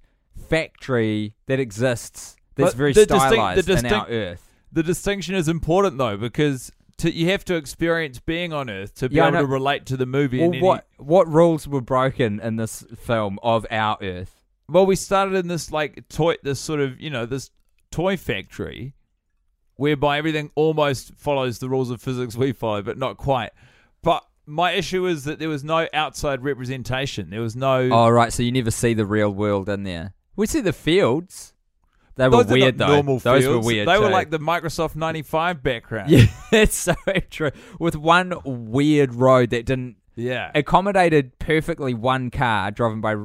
factory 0.50 1.34
that 1.48 1.60
exists 1.60 2.36
that's 2.56 2.72
But 2.72 2.78
very 2.78 2.94
the 2.94 3.06
distinct- 3.06 3.34
stylized 3.34 3.68
the 3.68 3.78
in 3.78 3.86
our 3.94 4.08
Earth. 4.08 4.44
The 4.72 4.84
distinction 4.84 5.36
is 5.36 5.48
important 5.48 5.98
though 5.98 6.18
because 6.18 6.72
to, 6.98 7.12
you 7.12 7.30
have 7.30 7.46
to 7.46 7.56
experience 7.56 8.20
being 8.20 8.54
on 8.54 8.70
Earth 8.70 8.96
to 8.96 9.10
be 9.10 9.16
Yeah, 9.16 9.28
able 9.28 9.40
to 9.40 9.46
relate 9.46 9.86
to 9.88 9.98
the 9.98 10.06
movie. 10.06 10.40
Well, 10.40 10.48
in 10.50 10.56
any- 10.56 10.64
what 10.64 10.88
what 10.98 11.28
rules 11.28 11.68
were 11.68 11.82
broken 11.82 12.40
in 12.40 12.56
this 12.56 12.84
film 12.98 13.40
of 13.44 13.66
our 13.70 13.98
Earth? 14.02 14.34
Well, 14.70 14.86
we 14.86 14.96
started 14.96 15.36
in 15.36 15.48
this 15.48 15.72
like 15.72 16.08
toy, 16.10 16.36
this 16.44 16.60
sort 16.60 16.80
of 16.80 17.00
you 17.00 17.10
know 17.10 17.26
this 17.26 17.52
toy 17.92 18.18
factory, 18.18 18.94
whereby 19.77 20.17
everything 20.17 20.51
almost 20.55 21.13
follows 21.15 21.60
the 21.60 21.69
rules 21.69 21.89
of 21.89 22.01
physics 22.01 22.36
we 22.36 22.51
follow, 22.51 22.81
but 22.81 22.98
not 22.98 23.17
quite. 23.17 23.51
But 24.03 24.24
my 24.46 24.72
issue 24.74 25.05
is 25.05 25.24
that 25.24 25.39
there 25.39 25.50
was 25.50 25.63
no 25.63 25.88
outside 25.93 26.43
representation. 26.43 27.29
There 27.29 27.41
was 27.41 27.55
no. 27.55 27.89
Oh 27.91 28.10
right, 28.10 28.34
so 28.34 28.43
you 28.43 28.51
never 28.51 28.72
see 28.72 28.93
the 28.93 29.05
real 29.05 29.29
world 29.34 29.69
in 29.69 29.84
there. 29.84 30.13
We 30.36 30.46
see 30.48 30.62
the 30.62 30.74
fields. 30.74 31.53
They 32.15 32.27
were 32.27 32.43
Those 32.43 32.51
weird 32.51 32.77
though. 32.79 32.88
Normal 32.88 33.19
Those 33.19 33.43
fields. 33.43 33.65
were 33.65 33.72
weird. 33.72 33.88
They 33.88 34.00
were 34.00 34.10
like 34.10 34.31
the 34.31 34.39
Microsoft 34.39 34.96
ninety 34.96 35.22
five 35.22 35.62
background. 35.63 36.10
Yeah, 36.12 36.25
it's 36.51 36.75
so 36.75 36.96
true. 37.29 37.51
With 37.79 37.96
one 37.96 38.34
weird 38.43 39.13
road 39.13 39.51
that 39.51 39.65
didn't 39.65 39.98
Yeah. 40.18 40.52
accommodated 40.56 41.38
perfectly 41.40 41.94
one 41.94 42.32
car 42.32 42.72
driven 42.72 43.02
by 43.02 43.16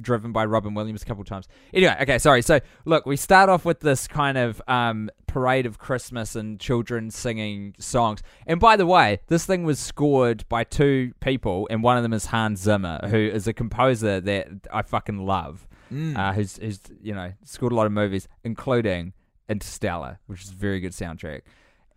driven 0.00 0.32
by 0.32 0.44
Robin 0.44 0.74
Williams 0.74 1.02
a 1.02 1.06
couple 1.06 1.22
times. 1.24 1.46
Anyway, 1.72 1.96
okay, 2.02 2.18
sorry. 2.18 2.42
So 2.42 2.60
look, 2.84 3.06
we 3.06 3.16
start 3.16 3.48
off 3.48 3.64
with 3.64 3.80
this 3.80 4.08
kind 4.08 4.36
of 4.36 4.60
um, 4.66 5.08
parade 5.26 5.66
of 5.66 5.78
Christmas 5.78 6.34
and 6.34 6.58
children 6.58 7.10
singing 7.10 7.74
songs. 7.78 8.22
And 8.46 8.58
by 8.58 8.76
the 8.76 8.86
way, 8.86 9.20
this 9.28 9.46
thing 9.46 9.62
was 9.64 9.78
scored 9.78 10.44
by 10.48 10.64
two 10.64 11.12
people, 11.20 11.68
and 11.70 11.82
one 11.82 11.96
of 11.96 12.02
them 12.02 12.12
is 12.12 12.26
Hans 12.26 12.60
Zimmer, 12.60 13.00
who 13.08 13.16
is 13.18 13.46
a 13.46 13.52
composer 13.52 14.20
that 14.20 14.48
I 14.72 14.82
fucking 14.82 15.24
love. 15.24 15.66
Mm. 15.92 16.16
Uh, 16.16 16.32
who's 16.32 16.56
who's 16.56 16.80
you 17.02 17.14
know 17.14 17.32
scored 17.44 17.72
a 17.72 17.76
lot 17.76 17.86
of 17.86 17.92
movies, 17.92 18.26
including 18.44 19.12
Interstellar, 19.48 20.18
which 20.26 20.42
is 20.42 20.50
a 20.50 20.54
very 20.54 20.80
good 20.80 20.92
soundtrack. 20.92 21.42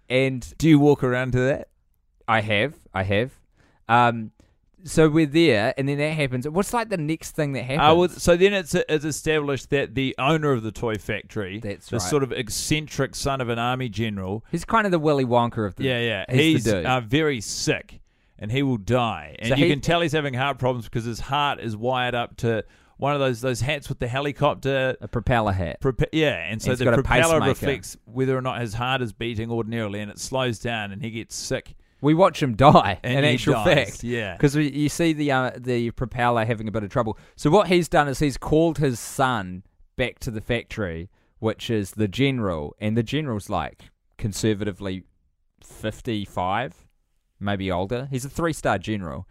And 0.09 0.53
Do 0.57 0.69
you 0.69 0.77
walk 0.77 1.03
around 1.03 1.31
to 1.31 1.39
that? 1.39 1.69
I 2.27 2.41
have, 2.41 2.75
I 2.93 3.03
have. 3.03 3.31
Um, 3.87 4.31
so 4.83 5.09
we're 5.09 5.25
there, 5.25 5.73
and 5.77 5.89
then 5.89 5.97
that 5.97 6.11
happens. 6.11 6.47
What's 6.47 6.71
like 6.71 6.89
the 6.89 6.97
next 6.97 7.31
thing 7.31 7.53
that 7.53 7.63
happens? 7.63 7.81
I 7.81 7.91
would, 7.91 8.11
so 8.11 8.37
then 8.37 8.53
it's 8.53 8.75
it's 8.75 9.03
established 9.05 9.71
that 9.71 9.95
the 9.95 10.13
owner 10.19 10.51
of 10.51 10.61
the 10.61 10.71
toy 10.71 10.95
factory, 10.95 11.59
That's 11.59 11.89
the 11.89 11.97
right. 11.97 12.01
sort 12.07 12.21
of 12.21 12.31
eccentric 12.31 13.15
son 13.15 13.41
of 13.41 13.49
an 13.49 13.57
army 13.57 13.89
general, 13.89 14.45
He's 14.51 14.63
kind 14.63 14.85
of 14.85 14.91
the 14.91 14.99
Willy 14.99 15.25
Wonka 15.25 15.65
of 15.65 15.75
the. 15.75 15.85
yeah, 15.85 15.99
yeah, 15.99 16.25
He's, 16.29 16.65
he's, 16.65 16.73
uh, 16.73 17.01
very 17.03 17.41
sick, 17.41 17.99
and 18.37 18.51
he 18.51 18.61
will 18.61 18.77
die. 18.77 19.35
And 19.39 19.49
So 19.49 19.55
you 19.55 19.65
he- 19.65 19.71
can 19.71 19.81
tell 19.81 20.01
he's 20.01 20.11
having 20.11 20.35
heart 20.35 20.59
problems 20.59 20.85
because 20.85 21.05
his 21.05 21.19
heart 21.19 21.59
is 21.59 21.75
wired 21.75 22.13
up 22.13 22.37
to 22.37 22.63
one 22.97 23.13
of 23.15 23.19
those 23.19 23.41
those 23.41 23.61
hats 23.61 23.89
with 23.89 23.97
the 23.97 24.07
helicopter. 24.07 24.95
a 25.01 25.07
propeller 25.07 25.51
hat. 25.53 25.81
Prope- 25.81 26.09
yeah, 26.13 26.35
and 26.47 26.61
so 26.61 26.69
He's 26.69 26.79
the 26.79 26.91
propeller 26.91 27.39
reflects 27.41 27.97
whether 28.05 28.37
or 28.37 28.41
not 28.41 28.61
his 28.61 28.75
heart 28.75 29.01
is 29.01 29.13
beating 29.13 29.49
ordinarily, 29.49 29.99
and 29.99 30.11
it 30.11 30.19
slows 30.19 30.59
down, 30.59 30.91
and 30.91 31.01
he 31.01 31.09
gets 31.09 31.35
sick. 31.35 31.75
We 32.01 32.13
watch 32.13 32.41
him 32.41 32.55
die. 32.55 32.99
And 33.03 33.19
in 33.19 33.23
he 33.23 33.33
actual 33.35 33.53
dies, 33.53 33.65
fact, 33.65 34.03
yeah. 34.03 34.35
because 34.35 34.55
you 34.55 34.89
see 34.89 35.13
the 35.13 35.31
uh, 35.31 35.51
the 35.57 35.91
propeller 35.91 36.45
having 36.45 36.67
a 36.67 36.71
bit 36.71 36.83
of 36.83 36.89
trouble. 36.89 37.17
So 37.35 37.49
what 37.49 37.67
he's 37.67 37.87
done 37.87 38.07
is 38.07 38.19
he's 38.19 38.37
called 38.37 38.77
his 38.77 38.99
son 38.99 39.63
back 39.95 40.19
to 40.19 40.31
the 40.31 40.41
factory, 40.41 41.09
which 41.39 41.69
is 41.69 41.91
the 41.91 42.07
general, 42.07 42.75
and 42.79 42.97
the 42.97 43.03
general's 43.03 43.49
like 43.49 43.85
conservatively 44.17 45.03
fifty 45.63 46.25
five, 46.25 46.87
maybe 47.39 47.71
older. 47.71 48.07
He's 48.11 48.25
a 48.25 48.29
three 48.29 48.53
star 48.53 48.77
general. 48.77 49.27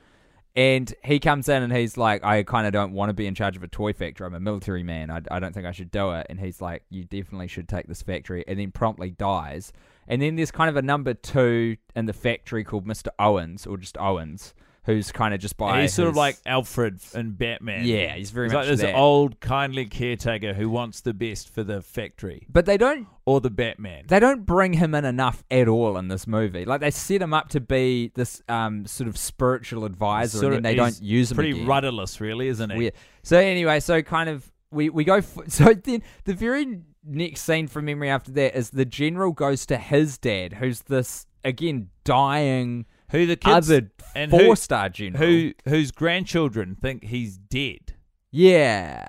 And 0.56 0.94
he 1.02 1.18
comes 1.18 1.49
in 1.49 1.64
and 1.64 1.73
he's 1.73 1.97
like, 1.97 2.23
I 2.23 2.44
kind 2.44 2.64
of 2.64 2.73
don't 2.73 2.92
want 2.92 3.11
to 3.11 3.12
be 3.12 3.26
in 3.26 3.35
charge 3.35 3.56
of 3.56 3.64
a 3.64 3.68
toy 3.68 3.92
factory. 3.92 4.25
I'm 4.25 4.35
a 4.35 4.40
military 4.40 4.85
man. 4.85 5.11
I, 5.11 5.21
I 5.28 5.40
don't 5.40 5.52
think 5.52 5.66
I 5.66 5.73
should 5.73 5.90
do 5.90 6.12
it. 6.12 6.28
And 6.30 6.38
he's 6.38 6.61
like, 6.61 6.85
You 6.90 7.04
definitely 7.04 7.49
should 7.49 7.68
take 7.68 7.88
this 7.88 8.02
factory. 8.02 8.44
And 8.47 8.59
then 8.59 8.71
promptly 8.71 9.11
dies. 9.11 9.73
And 10.08 10.20
then 10.23 10.37
there's 10.37 10.50
kind 10.50 10.68
of 10.70 10.76
a 10.76 10.82
number 10.82 11.14
two 11.14 11.76
in 11.96 12.06
the 12.06 12.12
factory 12.12 12.64
called 12.64 12.87
Mr. 12.87 13.08
Owens, 13.18 13.66
or 13.66 13.76
just 13.78 13.96
Owens, 13.99 14.54
who's 14.84 15.11
kind 15.12 15.32
of 15.32 15.40
just 15.40 15.56
by. 15.56 15.80
he's 15.80 15.94
sort 15.94 16.08
of 16.08 16.16
like 16.16 16.37
Alfred 16.44 17.00
in 17.14 17.30
Batman. 17.32 17.87
Yeah, 17.87 18.14
he's 18.14 18.30
very 18.30 18.49
He's 18.49 18.52
much 18.52 18.66
like 18.66 18.68
this 18.76 18.80
that. 18.82 18.94
old, 18.94 19.40
kindly 19.40 19.87
caretaker 19.87 20.52
who 20.52 20.68
wants 20.68 21.00
the 21.00 21.14
best 21.14 21.49
for 21.54 21.64
the 21.64 21.80
factory 21.80 22.46
But 22.50 22.66
they 22.66 22.76
don't 22.76 23.06
or 23.25 23.40
the 23.40 23.49
Batman. 23.49 24.04
they 24.08 24.20
don't 24.20 24.44
bring 24.44 24.75
him 24.75 24.94
in 24.94 25.06
enough 25.06 25.42
at 25.50 25.68
all 25.68 25.96
in 25.96 26.08
this 26.08 26.26
movie. 26.26 26.66
Like 26.66 26.82
they 26.82 26.90
set 26.90 27.23
him 27.23 27.32
up 27.32 27.49
to 27.50 27.61
be 27.61 28.12
this 28.14 28.42
um 28.49 28.84
sort 28.87 29.08
of 29.08 29.16
spiritual 29.16 29.87
advisor, 29.87 30.37
Sort 30.38 30.52
and 30.52 30.62
then 30.64 30.73
they 30.73 30.76
don't 30.76 31.00
use 31.00 31.30
him. 31.30 31.37
Pretty 31.37 31.52
again. 31.52 31.66
rudderless, 31.66 32.20
really, 32.20 32.49
isn't 32.49 32.70
it? 32.70 32.76
Weird. 32.76 32.92
So 33.23 33.38
anyway, 33.38 33.80
so 33.80 34.02
kind 34.02 34.28
of 34.28 34.52
we 34.70 34.90
we 34.90 35.04
go. 35.04 35.14
F- 35.14 35.38
so 35.49 35.73
then 35.73 36.02
the 36.25 36.34
very 36.34 36.80
next 37.06 37.42
scene 37.42 37.66
from 37.68 37.84
memory 37.87 38.08
after 38.11 38.30
that 38.32 38.56
is 38.56 38.70
the 38.70 38.84
general 38.84 39.32
goes 39.32 39.66
to 39.66 39.76
his 39.76 40.18
dad, 40.18 40.54
who's 40.54 40.82
this 40.82 41.26
again 41.44 41.90
dying 42.04 42.87
Who 43.11 43.26
the 43.26 43.37
kids 43.37 43.70
other 43.70 43.90
and 44.14 44.30
who- 44.30 44.38
four 44.38 44.56
star 44.56 44.88
general. 44.88 45.25
who 45.25 45.52
whose 45.66 45.90
grandchildren 45.90 46.75
think 46.75 47.04
he's 47.04 47.37
dead. 47.37 47.94
Yeah. 48.30 49.06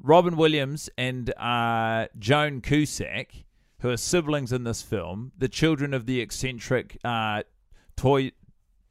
Robin 0.00 0.36
Williams 0.36 0.88
and 0.96 1.30
uh, 1.38 2.06
Joan 2.18 2.60
Cusack, 2.60 3.44
who 3.80 3.90
are 3.90 3.96
siblings 3.96 4.52
in 4.52 4.62
this 4.64 4.80
film, 4.82 5.32
the 5.36 5.48
children 5.48 5.92
of 5.92 6.06
the 6.06 6.20
eccentric 6.20 6.98
uh, 7.04 7.42
toy 7.96 8.30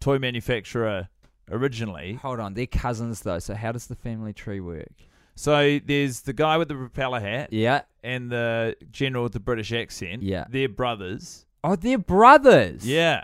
toy 0.02 0.20
manufacturer 0.20 1.10
originally. 1.50 2.14
Hold 2.22 2.40
on, 2.40 2.54
they're 2.56 2.66
cousins 2.68 3.22
though. 3.22 3.40
So 3.40 3.56
how 3.56 3.72
does 3.72 3.88
the 3.88 3.96
family 3.96 4.34
tree 4.34 4.60
work? 4.60 4.92
So 5.40 5.80
there's 5.86 6.22
the 6.22 6.34
guy 6.34 6.58
with 6.58 6.68
the 6.68 6.74
propeller 6.76 7.20
hat 7.20 7.54
Yeah. 7.54 7.82
and 8.04 8.32
the 8.32 8.76
general 8.92 9.24
with 9.24 9.34
the 9.34 9.40
British 9.40 9.72
accent. 9.72 10.24
Yeah. 10.24 10.46
They're 10.50 10.68
brothers. 10.68 11.46
Oh, 11.64 11.76
they're 11.76 12.00
brothers. 12.00 12.88
Yeah. 12.88 13.24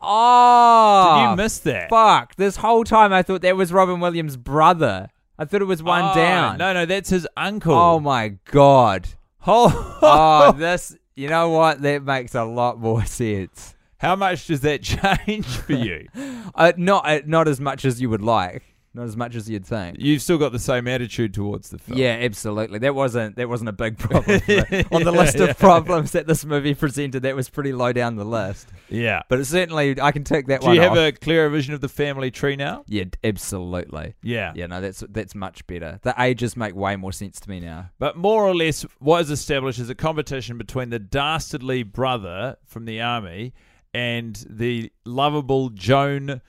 Oh. 0.00 1.16
Did 1.24 1.30
you 1.30 1.36
miss 1.36 1.58
that? 1.60 1.90
Fuck! 1.90 2.36
This 2.36 2.56
whole 2.56 2.84
time 2.84 3.12
I 3.12 3.22
thought 3.22 3.42
that 3.42 3.56
was 3.56 3.72
Robin 3.72 3.98
Williams' 4.00 4.36
brother. 4.36 5.08
I 5.38 5.44
thought 5.44 5.60
it 5.60 5.66
was 5.66 5.82
one 5.82 6.04
Oh, 6.04 6.14
down. 6.14 6.58
No, 6.58 6.72
no, 6.72 6.86
that's 6.86 7.10
his 7.10 7.26
uncle. 7.36 7.74
Oh 7.74 7.98
my 8.00 8.34
god. 8.44 9.08
Oh, 9.46 9.98
oh, 10.02 10.52
this. 10.56 10.96
You 11.16 11.28
know 11.28 11.50
what? 11.50 11.82
That 11.82 12.04
makes 12.04 12.34
a 12.36 12.44
lot 12.44 12.78
more 12.78 13.04
sense. 13.06 13.74
How 13.98 14.14
much 14.14 14.46
does 14.46 14.60
that 14.60 14.82
change 15.26 15.46
for 15.46 15.72
you? 15.72 16.06
Uh, 16.54 16.72
not 16.76 17.04
uh, 17.08 17.20
not 17.26 17.48
as 17.48 17.60
much 17.60 17.84
as 17.84 18.00
you 18.00 18.08
would 18.10 18.22
like. 18.22 18.62
Not 18.94 19.04
as 19.04 19.16
much 19.16 19.34
as 19.34 19.48
you'd 19.48 19.66
think. 19.66 19.98
You've 20.00 20.22
still 20.22 20.38
got 20.38 20.50
the 20.50 20.58
same 20.58 20.88
attitude 20.88 21.34
towards 21.34 21.68
the 21.68 21.78
film. 21.78 21.98
Yeah, 21.98 22.18
absolutely. 22.20 22.78
That 22.78 22.94
wasn't 22.94 23.36
that 23.36 23.48
wasn't 23.48 23.68
a 23.68 23.72
big 23.72 23.98
problem 23.98 24.40
on 24.92 25.04
the 25.04 25.12
list 25.12 25.38
yeah. 25.38 25.46
of 25.46 25.58
problems 25.58 26.12
that 26.12 26.26
this 26.26 26.44
movie 26.44 26.74
presented. 26.74 27.22
That 27.22 27.36
was 27.36 27.48
pretty 27.50 27.72
low 27.72 27.92
down 27.92 28.16
the 28.16 28.24
list. 28.24 28.68
Yeah. 28.88 29.22
But 29.28 29.40
it 29.40 29.44
certainly, 29.44 30.00
I 30.00 30.10
can 30.10 30.24
take 30.24 30.46
that 30.46 30.62
Do 30.62 30.68
one. 30.68 30.76
you 30.76 30.82
have 30.82 30.92
off. 30.92 30.98
a 30.98 31.12
clearer 31.12 31.48
vision 31.48 31.74
of 31.74 31.80
the 31.80 31.88
family 31.88 32.30
tree 32.30 32.56
now? 32.56 32.84
Yeah, 32.88 33.04
absolutely. 33.22 34.14
Yeah. 34.22 34.52
Yeah, 34.56 34.66
no, 34.66 34.80
that's 34.80 35.04
that's 35.10 35.34
much 35.34 35.66
better. 35.66 36.00
The 36.02 36.14
ages 36.18 36.56
make 36.56 36.74
way 36.74 36.96
more 36.96 37.12
sense 37.12 37.38
to 37.40 37.50
me 37.50 37.60
now. 37.60 37.90
But 37.98 38.16
more 38.16 38.44
or 38.44 38.54
less, 38.54 38.82
what 38.98 39.20
is 39.20 39.30
established 39.30 39.78
is 39.78 39.90
a 39.90 39.94
competition 39.94 40.58
between 40.58 40.90
the 40.90 40.98
dastardly 40.98 41.82
brother 41.82 42.56
from 42.64 42.86
the 42.86 43.00
army 43.00 43.52
and 43.94 44.44
the 44.48 44.92
lovable 45.04 45.70
Joan 45.70 46.40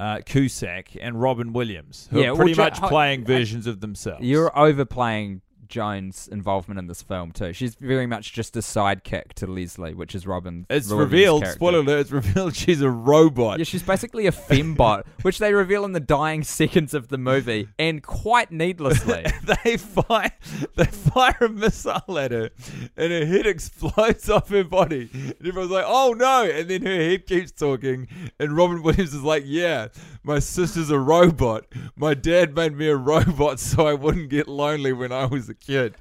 uh, 0.00 0.20
Cusack 0.24 0.96
and 1.00 1.20
Robin 1.20 1.52
Williams, 1.52 2.08
who 2.10 2.20
Yeah, 2.22 2.30
are 2.30 2.36
pretty 2.36 2.54
Jo- 2.54 2.62
much 2.64 2.80
playing 2.80 3.24
versions 3.24 3.66
of 3.66 3.80
themselves. 3.80 4.24
You're 4.24 4.50
overplaying 4.58 5.42
Joan's 5.70 6.28
involvement 6.28 6.78
in 6.78 6.86
this 6.86 7.02
film 7.02 7.32
too. 7.32 7.52
She's 7.52 7.74
very 7.76 8.06
much 8.06 8.32
just 8.32 8.56
a 8.56 8.60
sidekick 8.60 9.32
to 9.34 9.46
Leslie, 9.46 9.94
which 9.94 10.14
is 10.14 10.26
Robin. 10.26 10.66
it's 10.68 10.88
Williams' 10.88 11.12
revealed, 11.12 11.42
character. 11.42 11.56
spoiler 11.56 11.78
alert, 11.78 12.00
it's 12.00 12.10
revealed 12.10 12.54
she's 12.54 12.82
a 12.82 12.90
robot. 12.90 13.58
Yeah, 13.58 13.64
she's 13.64 13.82
basically 13.82 14.26
a 14.26 14.32
fembot, 14.32 15.04
which 15.22 15.38
they 15.38 15.54
reveal 15.54 15.84
in 15.84 15.92
the 15.92 16.00
dying 16.00 16.42
seconds 16.42 16.92
of 16.92 17.08
the 17.08 17.18
movie, 17.18 17.68
and 17.78 18.02
quite 18.02 18.50
needlessly. 18.50 19.24
they 19.64 19.76
fire 19.76 20.32
they 20.76 20.84
fire 20.84 21.36
a 21.40 21.48
missile 21.48 22.18
at 22.18 22.32
her 22.32 22.50
and 22.96 23.12
her 23.12 23.24
head 23.26 23.46
explodes 23.46 24.28
off 24.28 24.48
her 24.48 24.64
body. 24.64 25.08
And 25.12 25.46
everyone's 25.46 25.70
like, 25.70 25.84
oh 25.86 26.12
no 26.12 26.42
and 26.44 26.68
then 26.68 26.82
her 26.82 26.96
head 26.96 27.26
keeps 27.26 27.52
talking 27.52 28.08
and 28.38 28.56
Robin 28.56 28.82
Williams 28.82 29.14
is 29.14 29.22
like, 29.22 29.44
Yeah, 29.46 29.88
my 30.22 30.38
sister's 30.38 30.90
a 30.90 30.98
robot. 30.98 31.66
My 31.96 32.14
dad 32.14 32.54
made 32.54 32.76
me 32.76 32.88
a 32.88 32.96
robot 32.96 33.60
so 33.60 33.86
I 33.86 33.94
wouldn't 33.94 34.28
get 34.28 34.48
lonely 34.48 34.92
when 34.92 35.12
I 35.12 35.26
was 35.26 35.48
a 35.48 35.54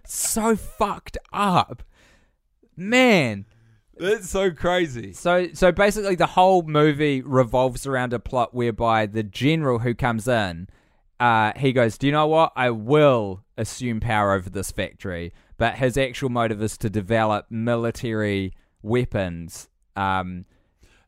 so 0.06 0.56
fucked 0.56 1.18
up. 1.34 1.84
Man, 2.76 3.46
That's 3.98 4.30
so 4.30 4.52
crazy. 4.52 5.12
So 5.14 5.50
so 5.54 5.72
basically 5.72 6.16
the 6.16 6.26
whole 6.26 6.64
movie 6.64 7.22
revolves 7.22 7.86
around 7.86 8.14
a 8.14 8.20
plot 8.20 8.54
whereby 8.54 9.06
the 9.06 9.24
general 9.24 9.80
who 9.80 9.94
comes 9.94 10.28
in, 10.28 10.70
uh, 11.20 11.52
he 11.58 11.74
goes, 11.74 11.98
Do 11.98 12.08
you 12.08 12.14
know 12.14 12.28
what? 12.28 12.54
I 12.56 12.70
will 12.70 13.44
assume 13.58 14.00
power 14.00 14.34
over 14.34 14.50
this 14.50 14.72
factory. 14.72 15.34
But 15.58 15.76
his 15.76 15.98
actual 15.98 16.30
motive 16.30 16.64
is 16.64 16.78
to 16.78 16.90
develop 16.90 17.48
military 17.50 18.54
weapons. 18.82 19.68
Um 19.98 20.46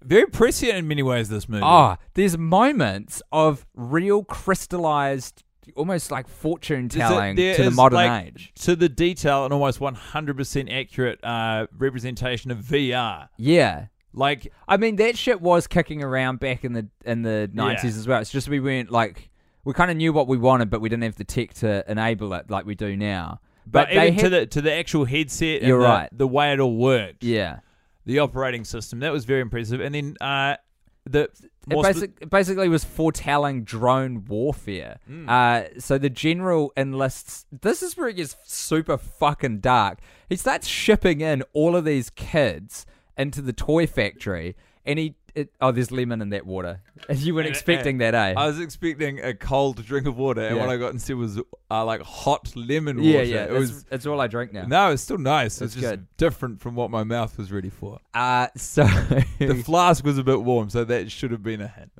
Very 0.01 0.25
prescient 0.25 0.74
in 0.74 0.88
many 0.89 1.03
ways. 1.03 1.29
This 1.29 1.48
movie. 1.48 1.63
Oh, 1.65 1.96
there's 2.15 2.38
moments 2.38 3.22
of 3.31 3.65
real 3.74 4.25
crystallized 4.25 5.43
almost 5.75 6.12
like 6.12 6.27
fortune 6.27 6.89
telling 6.89 7.36
to 7.36 7.63
the 7.63 7.72
modern 7.72 7.96
like, 7.96 8.27
age. 8.27 8.51
To 8.62 8.75
the 8.75 8.89
detail 8.89 9.46
and 9.46 9.53
almost 9.53 9.80
100% 9.80 10.72
accurate 10.72 11.24
uh, 11.24 11.68
representation 11.77 12.51
of 12.51 12.60
VR. 12.60 13.30
Yeah. 13.38 13.88
Like 14.13 14.51
I 14.68 14.77
mean 14.77 14.98
that 14.98 15.18
shit 15.18 15.39
was 15.39 15.68
kicking 15.68 16.03
around 16.03 16.39
back 16.39 16.65
in 16.65 16.74
the 16.74 16.88
in 17.06 17.22
the 17.22 17.50
Yeah. 17.53 17.63
nineties 17.63 17.98
as 17.98 18.08
well. 18.08 18.20
It's 18.20 18.30
just 18.30 18.50
we 18.50 18.60
weren't 18.60 18.91
like 18.91 19.30
we 19.63 19.74
kind 19.74 19.89
of 19.89 19.98
knew 19.98 20.12
what 20.12 20.27
we 20.27 20.38
wanted, 20.38 20.70
but 20.70 20.82
we 20.82 20.89
didn't 20.89 21.03
have 21.03 21.15
the 21.15 21.24
tech 21.24 21.53
to 21.56 21.89
enable 21.89 22.34
it 22.34 22.50
like 22.50 22.65
we 22.65 22.75
do 22.75 22.98
now. 22.98 23.39
But, 23.65 23.89
they 23.89 24.08
even 24.08 24.20
to 24.20 24.30
the 24.30 24.46
to 24.48 24.62
the 24.62 24.74
actual 24.74 25.06
headset, 25.06 25.62
You're 25.62 25.80
the, 25.80 25.86
right. 25.86 26.10
The 26.12 26.27
way 26.27 26.51
it 26.51 26.60
all 26.60 26.75
worked, 26.75 27.24
yeah, 27.24 27.60
the 28.06 28.20
operating 28.20 28.65
system 28.65 29.00
that 29.00 29.13
was 29.13 29.24
very 29.24 29.39
impressive. 29.41 29.80
And 29.80 29.96
then 29.96 30.18
uh, 30.20 30.58
the 31.06 31.30
it, 31.70 32.13
it 32.22 32.30
basically 32.30 32.70
was 32.70 32.84
foretelling 32.84 33.63
drone 33.63 34.25
warfare. 34.25 35.00
Mm. 35.10 35.30
Uh, 35.30 35.80
so 35.80 35.98
the 35.98 36.10
general 36.10 36.74
enlists. 36.75 37.46
This 37.51 37.84
is 37.84 37.96
where 37.96 38.08
it 38.08 38.15
gets 38.15 38.36
super 38.46 38.98
fucking 38.98 39.60
dark. 39.60 40.00
He 40.27 40.36
starts 40.36 40.68
shipping 40.68 41.22
in 41.22 41.44
all 41.53 41.75
of 41.75 41.86
these 41.86 42.10
kids 42.10 42.86
into 43.18 43.41
the 43.41 43.53
toy 43.53 43.86
factory, 43.86 44.56
and 44.86 44.98
he. 44.98 45.15
It, 45.33 45.53
oh, 45.61 45.71
there's 45.71 45.91
lemon 45.91 46.21
in 46.21 46.29
that 46.31 46.45
water. 46.45 46.81
You 47.09 47.33
weren't 47.35 47.47
And- 47.47 47.55
expecting 47.55 48.01
and 48.01 48.13
that, 48.13 48.13
eh? 48.15 48.33
I 48.38 48.47
was 48.47 48.59
expecting 48.59 49.19
a 49.19 49.33
cold 49.33 49.83
drink 49.85 50.05
of 50.07 50.17
water, 50.17 50.41
and 50.41 50.55
Yeah. 50.57 50.61
what 50.65 50.71
I 50.73 50.77
got 50.77 50.91
instead 50.93 51.15
was 51.15 51.39
uh, 51.69 51.85
like 51.85 52.01
hot 52.01 52.53
lemon 52.55 52.97
water. 52.97 53.09
yeah, 53.09 53.21
yeah. 53.21 53.43
it 53.45 53.51
It's, 53.53 53.59
was 53.71 53.85
it's 53.91 54.05
all 54.05 54.19
I 54.21 54.27
drink 54.27 54.53
now. 54.53 54.65
no, 54.65 54.91
it's 54.91 55.01
still 55.01 55.17
nice. 55.17 55.61
It's 55.61 55.75
It's, 55.75 55.81
just 55.81 56.00
different 56.17 56.61
from 56.61 56.75
what 56.75 56.91
my 56.91 57.03
mouth 57.03 57.38
was 57.38 57.51
ready 57.51 57.69
for. 57.69 58.00
Uh, 58.13 58.47
so 58.57 58.83
The 59.39 59.61
flask 59.65 60.03
was 60.05 60.17
a 60.17 60.23
bit 60.23 60.41
warm, 60.41 60.69
so 60.69 60.83
that 60.85 61.11
should 61.11 61.31
have 61.31 61.43
been 61.43 61.61
a 61.61 61.67
hint. 61.67 61.91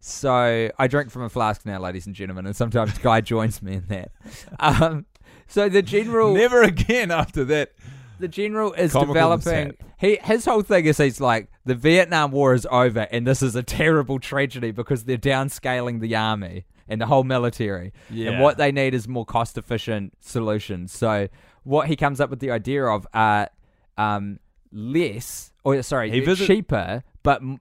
So 0.00 0.70
I 0.78 0.86
drink 0.86 1.10
from 1.10 1.22
a 1.22 1.28
flask 1.28 1.66
now, 1.66 1.80
ladies 1.80 2.06
and 2.06 2.14
gentlemen, 2.14 2.46
and 2.46 2.54
sometimes 2.54 2.96
Guy 3.02 3.20
joins 3.20 3.60
me 3.62 3.74
in 3.74 3.86
that. 3.88 4.12
Um, 4.60 5.06
so 5.48 5.68
the 5.68 5.82
general, 5.82 6.34
Never 6.34 6.62
again 6.62 7.10
after 7.10 7.44
that. 7.46 7.72
the 8.20 8.28
general 8.28 8.72
is 8.74 8.92
developing. 8.92 9.74
He 9.98 10.18
his 10.22 10.44
whole 10.44 10.62
thing 10.62 10.84
is 10.86 10.98
he's 10.98 11.20
like 11.20 11.48
the 11.66 11.74
Vietnam 11.74 12.30
War 12.30 12.54
is 12.54 12.66
over, 12.70 13.00
and 13.10 13.26
this 13.26 13.42
is 13.42 13.54
a 13.54 13.62
terrible 13.62 14.18
tragedy 14.18 14.70
because 14.70 15.04
they're 15.04 15.18
downscaling 15.18 16.00
the 16.00 16.16
army 16.16 16.64
and 16.88 17.00
the 17.00 17.06
whole 17.06 17.24
military, 17.24 17.92
and 18.30 18.40
what 18.40 18.56
they 18.56 18.72
need 18.72 18.94
is 18.94 19.06
more 19.08 19.26
cost 19.26 19.58
efficient 19.58 20.14
solutions. 20.20 20.92
So 20.92 21.28
what 21.64 21.88
he 21.88 21.96
comes 21.96 22.20
up 22.20 22.30
with 22.30 22.38
the 22.40 22.50
idea 22.52 22.84
of 22.86 23.06
are 23.12 23.50
um, 23.98 24.38
less, 24.72 25.52
or 25.64 25.82
sorry, 25.82 26.10
He 26.10 26.20
visit- 26.20 26.46
cheaper, 26.46 27.02
but 27.26 27.42
m- 27.42 27.58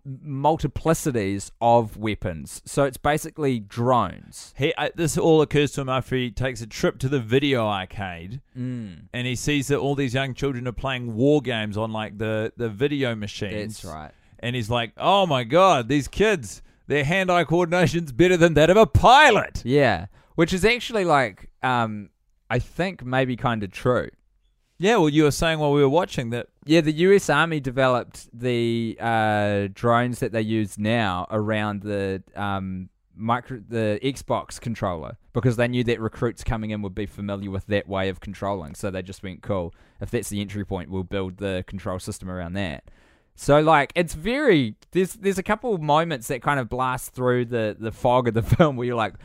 multiplicities 0.60 1.50
of 1.60 1.98
weapons. 1.98 2.62
So 2.66 2.84
it's 2.84 2.98
basically 2.98 3.60
drones. 3.60 4.54
He, 4.58 4.74
uh, 4.76 4.90
this 4.96 5.18
all 5.18 5.42
occurs 5.42 5.72
to 5.74 5.82
him 5.82 5.90
after 5.90 6.16
he 6.16 6.32
takes 6.32 6.62
a 6.62 6.68
trip 6.68 7.00
to 7.00 7.10
the 7.10 7.20
video 7.20 7.66
arcade, 7.68 8.42
Mm. 8.58 9.08
and 9.14 9.28
he 9.28 9.36
sees 9.36 9.68
that 9.70 9.78
all 9.80 9.96
these 9.96 10.14
young 10.14 10.34
children 10.34 10.68
are 10.68 10.72
playing 10.72 11.16
war 11.16 11.42
games 11.42 11.78
on 11.78 11.92
like 11.92 12.18
the 12.18 12.54
the 12.58 12.70
video 12.70 13.16
machines. 13.16 13.82
That's 13.82 13.94
right. 13.96 14.12
And 14.40 14.56
he's 14.56 14.70
like, 14.70 14.92
"Oh 14.98 15.26
my 15.26 15.44
god, 15.44 15.88
these 15.88 16.08
kids, 16.08 16.62
their 16.88 17.04
hand-eye 17.04 17.46
coordination's 17.46 18.12
better 18.12 18.38
than 18.38 18.54
that 18.54 18.70
of 18.70 18.78
a 18.78 18.86
pilot." 18.86 19.64
Yeah, 19.66 20.06
which 20.36 20.54
is 20.54 20.64
actually 20.64 21.06
like, 21.06 21.50
um, 21.64 22.10
I 22.50 22.60
think 22.60 23.04
maybe 23.04 23.36
kind 23.36 23.64
of 23.64 23.72
true. 23.72 24.10
Yeah, 24.78 24.98
well, 24.98 25.10
you 25.10 25.24
were 25.24 25.32
saying 25.32 25.60
while 25.60 25.72
we 25.72 25.82
were 25.82 25.90
watching 25.90 26.32
that. 26.32 26.48
Yeah, 26.66 26.82
the 26.82 26.92
U.S. 26.92 27.30
Army 27.30 27.60
developed 27.60 28.28
the 28.38 28.98
uh, 29.00 29.68
drones 29.74 30.20
that 30.20 30.34
they 30.34 30.42
use 30.42 30.78
now 30.78 31.28
around 31.30 31.82
the 31.82 32.22
um, 32.36 32.90
micro, 33.16 33.62
the 33.68 34.00
Xbox 34.04 34.60
controller 34.60 35.18
because 35.34 35.56
they 35.56 35.68
knew 35.68 35.84
that 35.86 36.00
recruits 36.02 36.44
coming 36.44 36.72
in 36.72 36.82
would 36.82 36.96
be 36.96 37.06
familiar 37.06 37.50
with 37.50 37.66
that 37.68 37.88
way 37.88 38.10
of 38.10 38.20
controlling. 38.20 38.76
So 38.76 38.92
they 38.92 39.02
just 39.02 39.24
went, 39.24 39.42
"Cool, 39.42 39.74
if 40.02 40.12
that's 40.12 40.30
the 40.30 40.42
entry 40.42 40.66
point, 40.66 40.90
we'll 40.90 41.04
build 41.04 41.38
the 41.38 41.64
control 41.68 42.00
system 42.00 42.30
around 42.30 42.54
that." 42.54 42.84
So 43.36 43.60
like, 43.60 43.92
it's 43.96 44.14
very 44.14 44.76
there's 44.92 45.14
there's 45.14 45.38
a 45.38 45.44
couple 45.44 45.74
of 45.74 45.82
moments 45.82 46.28
that 46.28 46.42
kind 46.42 46.60
of 46.60 46.70
blast 46.70 47.12
through 47.12 47.46
the 47.46 47.76
the 47.80 47.92
fog 47.92 48.28
of 48.28 48.34
the 48.34 48.42
film 48.56 48.76
where 48.76 48.88
you're 48.88 48.96
like, 48.96 49.16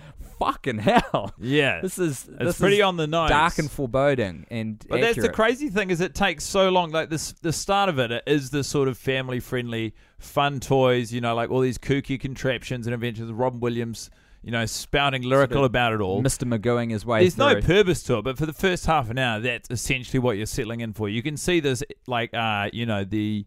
"Fucking 0.40 0.78
hell!" 0.78 1.34
Yeah, 1.38 1.80
This 1.80 1.98
is 1.98 2.28
it's 2.28 2.38
this 2.38 2.58
pretty 2.58 2.78
is 2.78 2.82
on 2.82 2.96
the 2.96 3.06
nose, 3.06 3.28
dark 3.28 3.58
and 3.58 3.70
foreboding 3.70 4.46
and 4.50 4.84
But 4.88 5.02
that's 5.02 5.20
the 5.20 5.28
crazy 5.28 5.68
thing 5.68 5.90
is 5.90 6.00
it 6.00 6.14
takes 6.14 6.44
so 6.44 6.70
long. 6.70 6.90
Like 6.90 7.10
this, 7.10 7.32
the 7.42 7.52
start 7.52 7.88
of 7.88 7.98
it 7.98 8.22
is 8.26 8.50
the 8.50 8.64
sort 8.64 8.88
of 8.88 8.98
family 8.98 9.38
friendly, 9.38 9.94
fun 10.18 10.58
toys. 10.58 11.12
You 11.12 11.20
know, 11.20 11.34
like 11.34 11.50
all 11.50 11.60
these 11.60 11.78
kooky 11.78 12.18
contraptions 12.18 12.86
and 12.86 12.94
inventions. 12.94 13.30
Robin 13.30 13.60
Williams, 13.60 14.10
you 14.42 14.50
know, 14.50 14.64
spouting 14.66 15.22
lyrical 15.22 15.56
Sort 15.56 15.64
of 15.64 15.70
about 15.70 15.92
it 15.92 16.00
all. 16.00 16.22
Mr. 16.22 16.48
McGoing 16.48 16.90
his 16.90 17.04
way 17.04 17.20
There's 17.20 17.36
no 17.36 17.60
purpose 17.60 18.02
to 18.04 18.18
it, 18.18 18.22
but 18.22 18.38
for 18.38 18.46
the 18.46 18.52
first 18.52 18.86
half 18.86 19.10
an 19.10 19.18
hour, 19.18 19.40
that's 19.40 19.70
essentially 19.70 20.18
what 20.18 20.36
you're 20.36 20.46
settling 20.46 20.80
in 20.80 20.94
for. 20.94 21.08
You 21.08 21.22
can 21.22 21.36
see 21.36 21.60
this, 21.60 21.82
like, 22.06 22.32
uh, 22.32 22.70
you 22.72 22.86
know, 22.86 23.04
the 23.04 23.44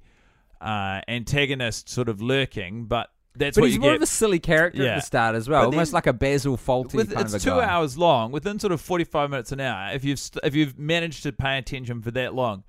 uh, 0.61 1.01
antagonist 1.07 1.89
sort 1.89 2.09
of 2.09 2.21
lurking, 2.21 2.85
but 2.85 3.09
that's 3.35 3.55
but 3.57 3.61
what 3.61 3.67
he's 3.67 3.75
you 3.75 3.81
more 3.81 3.91
get. 3.91 3.95
of 3.97 4.01
a 4.03 4.07
silly 4.07 4.39
character 4.39 4.83
Yeah. 4.83 4.91
at 4.91 4.95
the 4.95 5.01
start 5.01 5.35
as 5.35 5.49
well, 5.49 5.61
But 5.63 5.67
almost 5.75 5.93
like 5.93 6.07
a 6.07 6.13
Basil 6.13 6.57
Fawlty 6.57 6.93
With, 6.93 7.13
kind 7.13 7.25
it's 7.25 7.33
of 7.33 7.41
a 7.41 7.43
two 7.43 7.49
guy. 7.51 7.65
hours 7.65 7.97
long. 7.97 8.31
Within 8.31 8.59
sort 8.59 8.71
of 8.73 8.81
forty-five 8.81 9.29
minutes 9.29 9.51
an 9.51 9.59
hour, 9.59 9.93
if 9.93 10.03
you've 10.03 10.19
st- 10.19 10.43
if 10.43 10.53
you've 10.55 10.77
managed 10.77 11.23
to 11.23 11.31
pay 11.31 11.57
attention 11.57 12.01
for 12.01 12.11
that 12.11 12.33
long, 12.35 12.63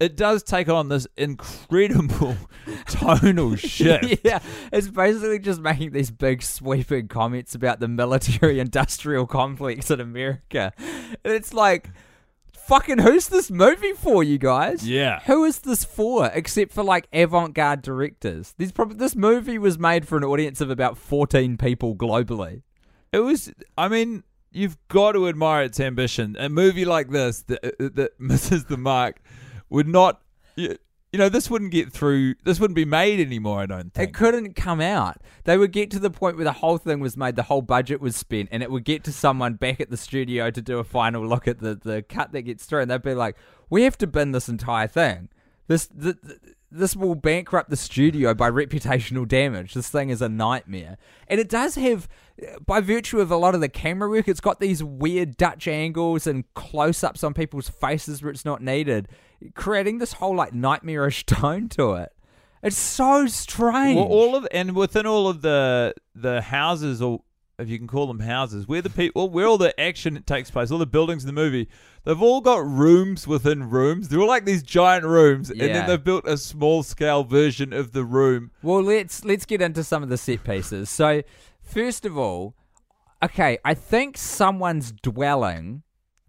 it 0.00 0.16
does 0.16 0.42
take 0.44 0.68
on 0.68 0.88
this 0.88 1.06
incredible 1.16 2.36
tonal 2.86 3.56
shift. 3.56 4.20
yeah, 4.24 4.38
it's 4.72 4.88
basically 4.88 5.38
just 5.40 5.60
making 5.60 5.90
these 5.92 6.10
big 6.10 6.42
sweeping 6.42 7.08
comments 7.08 7.54
about 7.54 7.80
the 7.80 7.88
military-industrial 7.88 9.26
complex 9.28 9.90
in 9.90 10.00
America. 10.00 10.72
And 10.78 11.32
it's 11.34 11.52
like, 11.52 11.90
fucking, 12.68 12.98
who's 12.98 13.28
this 13.28 13.50
movie 13.50 13.92
for, 13.94 14.22
you 14.22 14.38
guys? 14.38 14.86
Yeah. 14.86 15.20
who 15.20 15.44
is 15.44 15.60
this 15.60 15.84
for? 15.84 16.30
Except 16.32 16.72
for 16.72 16.84
like 16.84 17.08
avant-garde 17.12 17.82
directors. 17.82 18.54
These 18.58 18.72
probably 18.72 18.96
this 18.96 19.16
movie 19.16 19.58
was 19.58 19.78
made 19.78 20.06
for 20.06 20.16
an 20.18 20.24
audience 20.24 20.60
of 20.60 20.70
about 20.70 20.96
fourteen 20.98 21.56
people 21.56 21.96
globally. 21.96 22.62
It 23.12 23.20
was. 23.20 23.52
I 23.76 23.88
mean, 23.88 24.22
you've 24.52 24.76
got 24.88 25.12
to 25.12 25.28
admire 25.28 25.64
its 25.64 25.80
ambition. 25.80 26.36
A 26.38 26.48
movie 26.48 26.84
like 26.84 27.10
this 27.10 27.42
that, 27.42 27.64
uh, 27.64 27.88
that 27.94 28.12
misses 28.20 28.66
the 28.66 28.76
mark 28.76 29.20
would 29.70 29.88
not. 29.88 30.20
You, 31.12 31.18
know, 31.18 31.28
this 31.28 31.50
wouldn't 31.50 31.70
get 31.70 31.92
through. 31.92 32.34
This 32.44 32.60
wouldn't 32.60 32.76
be 32.76 32.84
made 32.84 33.18
anymore. 33.20 33.60
I 33.60 33.66
don't 33.66 33.92
think. 33.94 34.10
It 34.10 34.14
couldn't 34.14 34.54
come 34.54 34.80
out. 34.80 35.18
They 35.44 35.56
would 35.56 35.72
get 35.72 35.90
to 35.92 35.98
the 35.98 36.10
point 36.10 36.36
where 36.36 36.44
the 36.44 36.52
whole 36.52 36.78
thing 36.78 37.00
was 37.00 37.16
made, 37.16 37.36
the 37.36 37.44
whole 37.44 37.62
budget 37.62 38.00
was 38.00 38.14
spent, 38.14 38.50
and 38.52 38.62
it 38.62 38.70
would 38.70 38.84
get 38.84 39.04
to 39.04 39.12
someone 39.12 39.54
back 39.54 39.80
at 39.80 39.90
the 39.90 39.96
studio 39.96 40.50
to 40.50 40.60
do 40.60 40.78
a 40.78 40.84
final 40.84 41.26
look 41.26 41.48
at 41.48 41.60
the, 41.60 41.74
the 41.74 42.02
cut 42.02 42.32
that 42.32 42.42
gets 42.42 42.66
through, 42.66 42.82
and 42.82 42.90
they'd 42.90 43.02
be 43.02 43.14
like, 43.14 43.36
"We 43.70 43.84
have 43.84 43.96
to 43.98 44.06
bin 44.06 44.32
this 44.32 44.48
entire 44.48 44.86
thing. 44.86 45.30
This 45.66 45.86
th- 45.86 46.16
th- 46.26 46.38
this 46.70 46.94
will 46.94 47.14
bankrupt 47.14 47.70
the 47.70 47.76
studio 47.76 48.34
by 48.34 48.50
reputational 48.50 49.26
damage. 49.26 49.74
This 49.74 49.88
thing 49.88 50.10
is 50.10 50.22
a 50.22 50.28
nightmare." 50.28 50.98
And 51.26 51.40
it 51.40 51.48
does 51.48 51.74
have, 51.76 52.08
by 52.66 52.80
virtue 52.80 53.20
of 53.20 53.30
a 53.30 53.36
lot 53.36 53.54
of 53.54 53.60
the 53.60 53.68
camera 53.68 54.08
work, 54.08 54.28
it's 54.28 54.40
got 54.40 54.60
these 54.60 54.82
weird 54.82 55.36
Dutch 55.36 55.66
angles 55.68 56.26
and 56.26 56.44
close 56.54 57.02
ups 57.02 57.24
on 57.24 57.34
people's 57.34 57.68
faces 57.68 58.22
where 58.22 58.30
it's 58.30 58.44
not 58.44 58.62
needed, 58.62 59.08
creating 59.54 59.98
this 59.98 60.14
whole 60.14 60.34
like 60.34 60.52
nightmarish 60.52 61.24
tone 61.26 61.68
to 61.70 61.94
it. 61.94 62.12
It's 62.62 62.76
so 62.78 63.26
strange. 63.26 63.96
Well, 63.96 64.06
all 64.06 64.34
of 64.34 64.46
and 64.50 64.74
within 64.74 65.06
all 65.06 65.28
of 65.28 65.42
the 65.42 65.94
the 66.14 66.42
houses, 66.42 67.00
or 67.00 67.20
if 67.58 67.68
you 67.68 67.76
can 67.78 67.88
call 67.88 68.06
them 68.06 68.20
houses, 68.20 68.68
where 68.68 68.80
the 68.80 68.90
people, 68.90 69.28
where 69.28 69.46
all 69.46 69.58
the 69.58 69.78
action 69.80 70.22
takes 70.24 70.50
place, 70.50 70.70
all 70.70 70.78
the 70.78 70.86
buildings 70.86 71.24
in 71.24 71.26
the 71.26 71.32
movie, 71.32 71.68
they've 72.04 72.22
all 72.22 72.40
got 72.40 72.64
rooms 72.64 73.26
within 73.26 73.68
rooms. 73.68 74.08
They're 74.08 74.20
all 74.20 74.28
like 74.28 74.44
these 74.44 74.62
giant 74.62 75.04
rooms, 75.04 75.50
and 75.50 75.58
Yeah. 75.58 75.72
then 75.72 75.86
they've 75.88 76.02
built 76.04 76.26
a 76.26 76.36
small 76.38 76.82
scale 76.84 77.24
version 77.24 77.72
of 77.72 77.92
the 77.92 78.04
room. 78.04 78.52
Well, 78.62 78.82
let's 78.82 79.24
let's 79.24 79.44
get 79.44 79.60
into 79.60 79.82
some 79.82 80.02
of 80.04 80.08
the 80.08 80.16
set 80.16 80.44
pieces. 80.44 80.88
So, 80.88 81.22
first 81.60 82.04
of 82.06 82.16
all, 82.16 82.54
okay, 83.22 83.58
I 83.64 83.74
think 83.74 84.16
someone's 84.16 84.92
dwelling, 84.92 85.82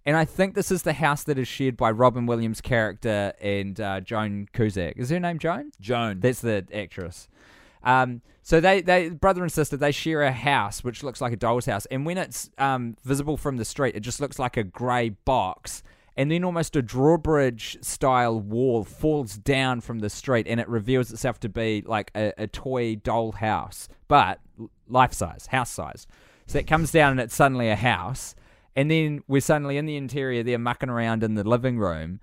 and 0.08 0.18
I 0.18 0.26
think 0.26 0.56
this 0.56 0.72
is 0.72 0.82
the 0.82 0.94
house 0.94 1.24
that 1.26 1.38
is 1.38 1.48
shared 1.48 1.78
by 1.78 1.92
Robin 1.92 2.26
Williams' 2.26 2.60
character 2.62 3.34
and 3.40 3.80
uh, 3.80 4.02
Joan 4.02 4.48
Cusack. 4.52 4.96
Is 4.98 5.12
her 5.12 5.20
name 5.20 5.38
Joan? 5.38 5.72
Joan. 5.80 6.22
That's 6.22 6.42
the 6.42 6.66
actress. 6.74 7.28
Um, 7.84 8.22
so 8.42 8.60
they, 8.60 8.82
they 8.82 9.10
brother 9.10 9.42
and 9.44 9.52
sister 9.52 9.78
they 9.78 9.92
share 9.92 10.24
a 10.24 10.32
house 10.32 10.84
which 10.84 11.04
looks 11.04 11.22
like 11.22 11.34
a 11.34 11.38
doll's 11.38 11.66
house, 11.66 11.86
and 11.88 12.06
when 12.06 12.18
it's 12.18 12.50
um, 12.58 12.98
visible 13.04 13.38
from 13.38 13.58
the 13.58 13.66
street, 13.66 13.96
it 13.96 14.02
just 14.02 14.20
looks 14.20 14.40
like 14.40 14.58
a 14.58 14.64
grey 14.64 15.10
box. 15.10 15.84
and 16.20 16.30
then 16.30 16.44
almost 16.44 16.76
a 16.76 16.82
drawbridge 16.82 17.78
style 17.82 18.38
wall 18.38 18.84
falls 18.84 19.38
down 19.38 19.80
from 19.80 20.00
the 20.00 20.10
street, 20.10 20.48
and 20.50 20.60
it 20.60 20.68
reveals 20.68 21.14
itself 21.14 21.40
to 21.40 21.48
be 21.48 21.82
like 21.86 22.12
a, 22.14 22.34
a 22.38 22.46
toy 22.46 22.94
doll 22.96 23.32
house, 23.32 23.88
but 24.10 24.42
life 24.90 25.14
size, 25.14 25.46
house 25.46 25.70
size. 25.70 26.08
So 26.46 26.60
it 26.60 26.68
comes 26.68 26.92
down, 26.92 27.12
and 27.12 27.22
it's 27.22 27.34
suddenly 27.34 27.70
a 27.70 27.78
house, 27.78 28.36
and 28.76 28.92
then 28.92 29.24
we're 29.30 29.40
suddenly 29.40 29.78
in 29.78 29.86
the 29.86 29.96
interior. 29.96 30.44
They're 30.44 30.60
mucking 30.60 30.90
around 30.90 31.24
in 31.24 31.36
the 31.36 31.48
living 31.48 31.80
room. 31.80 32.20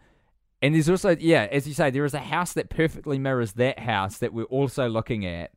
And 0.63 0.75
there's 0.75 0.89
also, 0.89 1.17
yeah, 1.19 1.49
as 1.51 1.69
you 1.69 1.75
say, 1.75 1.91
there 1.91 2.05
is 2.05 2.15
a 2.15 2.19
house 2.21 2.55
that 2.55 2.71
perfectly 2.71 3.19
mirrors 3.19 3.53
that 3.53 3.79
house 3.79 4.19
that 4.19 4.33
we're 4.33 4.45
also 4.45 4.89
looking 4.89 5.27
at. 5.27 5.53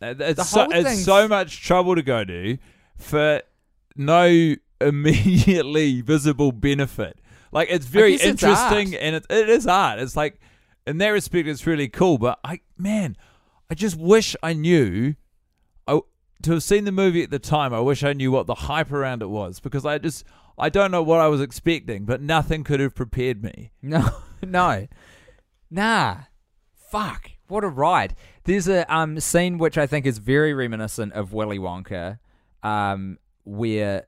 Uh, 0.00 0.14
it's, 0.18 0.36
The 0.36 0.44
so, 0.44 0.68
it's 0.70 1.04
so 1.04 1.28
much 1.28 1.62
trouble 1.62 1.94
to 1.94 2.02
go 2.02 2.24
to 2.24 2.56
for 2.96 3.42
no 3.96 4.54
immediately 4.80 6.00
visible 6.00 6.52
benefit. 6.52 7.18
Like 7.50 7.68
it's 7.70 7.86
very 7.86 8.12
guess 8.12 8.26
it's 8.26 8.42
interesting 8.42 8.94
and 8.94 9.16
it, 9.16 9.26
it 9.30 9.48
is 9.48 9.66
art. 9.66 9.98
It's 9.98 10.16
like 10.16 10.40
in 10.86 10.98
that 10.98 11.08
respect, 11.08 11.48
it's 11.48 11.66
really 11.66 11.88
cool. 11.88 12.18
But 12.18 12.38
I, 12.44 12.60
man, 12.76 13.16
I 13.70 13.74
just 13.74 13.96
wish 13.96 14.36
I 14.42 14.52
knew. 14.52 15.14
I 15.86 16.00
to 16.42 16.52
have 16.52 16.62
seen 16.62 16.84
the 16.84 16.92
movie 16.92 17.22
at 17.22 17.30
the 17.30 17.38
time. 17.38 17.74
I 17.74 17.80
wish 17.80 18.04
I 18.04 18.12
knew 18.12 18.30
what 18.30 18.46
the 18.46 18.54
hype 18.54 18.92
around 18.92 19.22
it 19.22 19.28
was 19.28 19.60
because 19.60 19.84
I 19.84 19.98
just 19.98 20.24
I 20.58 20.68
don't 20.68 20.90
know 20.90 21.02
what 21.02 21.20
I 21.20 21.28
was 21.28 21.40
expecting, 21.40 22.04
but 22.04 22.20
nothing 22.20 22.64
could 22.64 22.80
have 22.80 22.94
prepared 22.94 23.42
me. 23.42 23.70
No, 23.82 24.08
no, 24.42 24.86
nah. 25.70 26.16
Fuck, 26.90 27.30
what 27.48 27.64
a 27.64 27.68
ride! 27.68 28.14
There's 28.44 28.66
a 28.68 28.90
um 28.94 29.20
scene 29.20 29.58
which 29.58 29.76
I 29.76 29.86
think 29.86 30.06
is 30.06 30.18
very 30.18 30.54
reminiscent 30.54 31.12
of 31.12 31.32
Willy 31.34 31.58
Wonka, 31.58 32.18
um, 32.62 33.18
where 33.44 34.06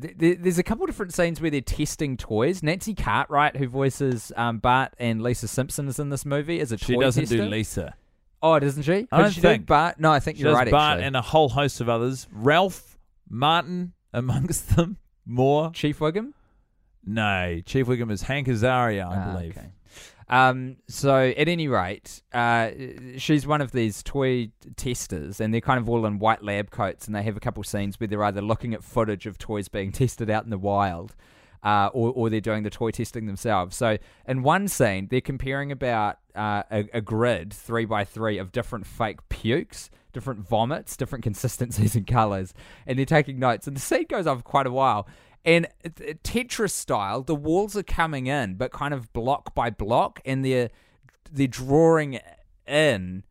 th- 0.00 0.16
th- 0.16 0.38
there's 0.40 0.58
a 0.58 0.62
couple 0.62 0.86
different 0.86 1.12
scenes 1.12 1.40
where 1.40 1.50
they're 1.50 1.60
testing 1.60 2.16
toys. 2.16 2.62
Nancy 2.62 2.94
Cartwright, 2.94 3.56
who 3.56 3.66
voices 3.68 4.30
um 4.36 4.58
Bart 4.58 4.92
and 4.98 5.20
Lisa 5.22 5.48
Simpson, 5.48 5.88
is 5.88 5.98
in 5.98 6.10
this 6.10 6.24
movie 6.24 6.60
as 6.60 6.70
a 6.70 6.78
She 6.78 6.94
toy 6.94 7.00
doesn't 7.00 7.22
tester. 7.24 7.36
do 7.38 7.44
Lisa. 7.46 7.94
Oh, 8.42 8.58
doesn't 8.58 8.84
she? 8.84 9.06
I 9.12 9.22
don't 9.22 9.32
she 9.32 9.40
think. 9.40 9.62
do 9.62 9.66
Bart? 9.66 9.98
No, 10.00 10.10
I 10.12 10.20
think 10.20 10.36
She 10.38 10.44
you're 10.44 10.52
does 10.52 10.58
right. 10.58 10.70
Bart 10.70 10.92
actually. 10.94 11.06
and 11.08 11.16
a 11.16 11.22
whole 11.22 11.48
host 11.48 11.80
of 11.80 11.88
others. 11.88 12.28
Ralph 12.32 12.96
Martin 13.28 13.92
amongst 14.14 14.76
them. 14.76 14.98
More 15.30 15.70
Chief 15.70 15.98
Wiggum. 16.00 16.32
No, 17.06 17.60
Chief 17.64 17.86
Wiggum 17.86 18.10
is 18.10 18.22
Hank 18.22 18.48
Azaria, 18.48 19.06
I 19.10 19.16
Ah, 19.16 19.32
believe. 19.34 19.56
okay. 19.56 19.68
Um, 20.28 20.76
so 20.88 21.16
at 21.36 21.48
any 21.48 21.66
rate, 21.66 22.22
uh, 22.32 22.70
she's 23.16 23.46
one 23.46 23.60
of 23.60 23.72
these 23.72 24.02
toy 24.02 24.50
testers, 24.76 25.40
and 25.40 25.52
they're 25.52 25.60
kind 25.60 25.78
of 25.80 25.88
all 25.88 26.04
in 26.06 26.18
white 26.18 26.42
lab 26.44 26.70
coats, 26.70 27.06
and 27.06 27.14
they 27.16 27.22
have 27.22 27.36
a 27.36 27.40
couple 27.40 27.62
scenes 27.64 27.98
where 27.98 28.06
they're 28.06 28.22
either 28.24 28.42
looking 28.42 28.74
at 28.74 28.84
footage 28.84 29.26
of 29.26 29.38
toys 29.38 29.68
being 29.68 29.90
tested 30.00 30.30
out 30.30 30.44
in 30.44 30.50
the 30.50 30.58
wild, 30.58 31.16
uh, 31.64 31.90
or, 31.92 32.12
or 32.12 32.30
they're 32.30 32.40
doing 32.40 32.62
the 32.62 32.70
toy 32.70 32.90
testing 32.90 33.26
themselves. 33.26 33.76
So 33.76 33.98
in 34.28 34.42
one 34.42 34.68
scene, 34.68 35.08
they're 35.10 35.20
comparing 35.20 35.72
about 35.72 36.18
uh, 36.34 36.62
a, 36.70 36.88
a 36.94 37.00
grid 37.00 37.52
three 37.52 37.84
by 37.84 38.04
three 38.04 38.38
of 38.38 38.52
different 38.52 38.86
fake 38.86 39.28
pukes. 39.30 39.90
Different 40.12 40.40
vomits, 40.48 40.96
different 40.96 41.22
consistencies 41.22 41.94
and 41.96 42.06
colors, 42.06 42.52
and 42.86 42.98
they're 42.98 43.06
taking 43.06 43.38
notes. 43.38 43.66
And 43.66 43.76
the 43.76 43.80
scene 43.80 44.06
goes 44.08 44.26
on 44.26 44.38
for 44.38 44.42
quite 44.44 44.66
a 44.66 44.72
while. 44.72 45.06
And 45.44 45.68
Tetris 46.22 46.72
style, 46.72 47.22
the 47.22 47.34
walls 47.34 47.74
are 47.76 47.82
coming 47.82 48.26
in, 48.26 48.56
but 48.56 48.72
kind 48.72 48.92
of 48.92 49.10
block 49.12 49.54
by 49.54 49.70
block, 49.70 50.20
and 50.24 50.44
they're 50.44 50.70
they're 51.32 51.46
drawing 51.46 52.18
in 52.66 53.22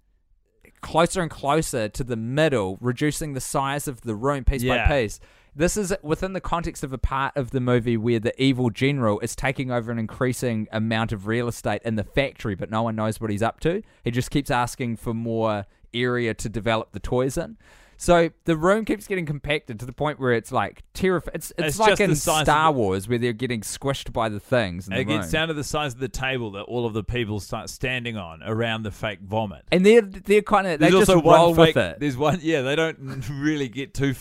closer 0.81 1.21
and 1.21 1.29
closer 1.29 1.89
to 1.89 2.03
the 2.03 2.15
middle, 2.15 2.77
reducing 2.81 3.33
the 3.33 3.41
size 3.41 3.87
of 3.87 4.01
the 4.01 4.15
room 4.15 4.43
piece 4.45 4.63
Yeah. 4.63 4.87
by 4.87 5.01
piece. 5.01 5.19
This 5.55 5.75
is 5.75 5.93
within 6.01 6.33
the 6.33 6.39
context 6.41 6.83
of 6.83 6.93
a 6.93 6.97
part 6.97 7.35
of 7.35 7.51
the 7.51 7.59
movie 7.59 7.97
where 7.97 8.19
the 8.19 8.39
evil 8.41 8.69
general 8.69 9.19
is 9.19 9.35
taking 9.35 9.71
over 9.71 9.91
an 9.91 9.99
increasing 9.99 10.67
amount 10.71 11.11
of 11.11 11.27
real 11.27 11.47
estate 11.49 11.81
in 11.83 11.95
the 11.95 12.03
factory, 12.03 12.55
but 12.55 12.69
no 12.69 12.83
one 12.83 12.95
knows 12.95 13.19
what 13.19 13.29
he's 13.29 13.41
up 13.43 13.59
to. 13.61 13.81
He 14.03 14.11
just 14.11 14.31
keeps 14.31 14.49
asking 14.49 14.97
for 14.97 15.13
more 15.13 15.65
area 15.93 16.33
to 16.33 16.49
develop 16.49 16.91
the 16.91 16.99
toys 16.99 17.37
in. 17.37 17.57
So 18.01 18.29
the 18.45 18.55
room 18.55 18.85
keeps 18.85 19.07
getting 19.07 19.25
compacted 19.25 19.77
to 19.81 19.85
the 19.85 19.91
point 19.91 20.21
where 20.21 20.31
it's 20.31 20.53
like 20.53 20.83
terrifying. 20.93 21.35
It's, 21.35 21.51
it's, 21.57 21.67
It's 21.67 21.79
like 21.79 21.99
in 21.99 22.11
the 22.11 22.15
size 22.15 22.41
of 22.41 22.45
Star 22.45 22.71
Wars 22.71 23.09
where 23.09 23.17
they're 23.17 23.33
getting 23.33 23.59
squished 23.59 24.13
by 24.13 24.29
the 24.29 24.39
things. 24.39 24.87
In 24.87 24.93
It 24.93 24.97
the 24.99 25.03
gets 25.03 25.25
room. 25.25 25.31
down 25.31 25.47
to 25.49 25.53
the 25.53 25.65
size 25.65 25.95
of 25.95 25.99
the 25.99 26.07
table 26.07 26.51
that 26.51 26.61
all 26.61 26.85
of 26.85 26.93
the 26.93 27.03
people 27.03 27.41
start 27.41 27.69
standing 27.69 28.15
on 28.15 28.41
around 28.41 28.83
the 28.83 28.91
fake 28.91 29.19
vomit. 29.19 29.65
and 29.69 29.85
they're 29.85 30.01
they're 30.01 30.41
kind 30.41 30.65
of 30.67 30.79
they 30.79 30.91
just 30.91 31.09
roll 31.11 31.53
fake, 31.53 31.75
with 31.75 31.85
it. 31.85 31.99
There's 31.99 32.15
one, 32.15 32.39
yeah, 32.41 32.61
they 32.61 32.77
don't 32.77 33.27
really 33.29 33.67
get 33.67 33.93
too 33.93 34.15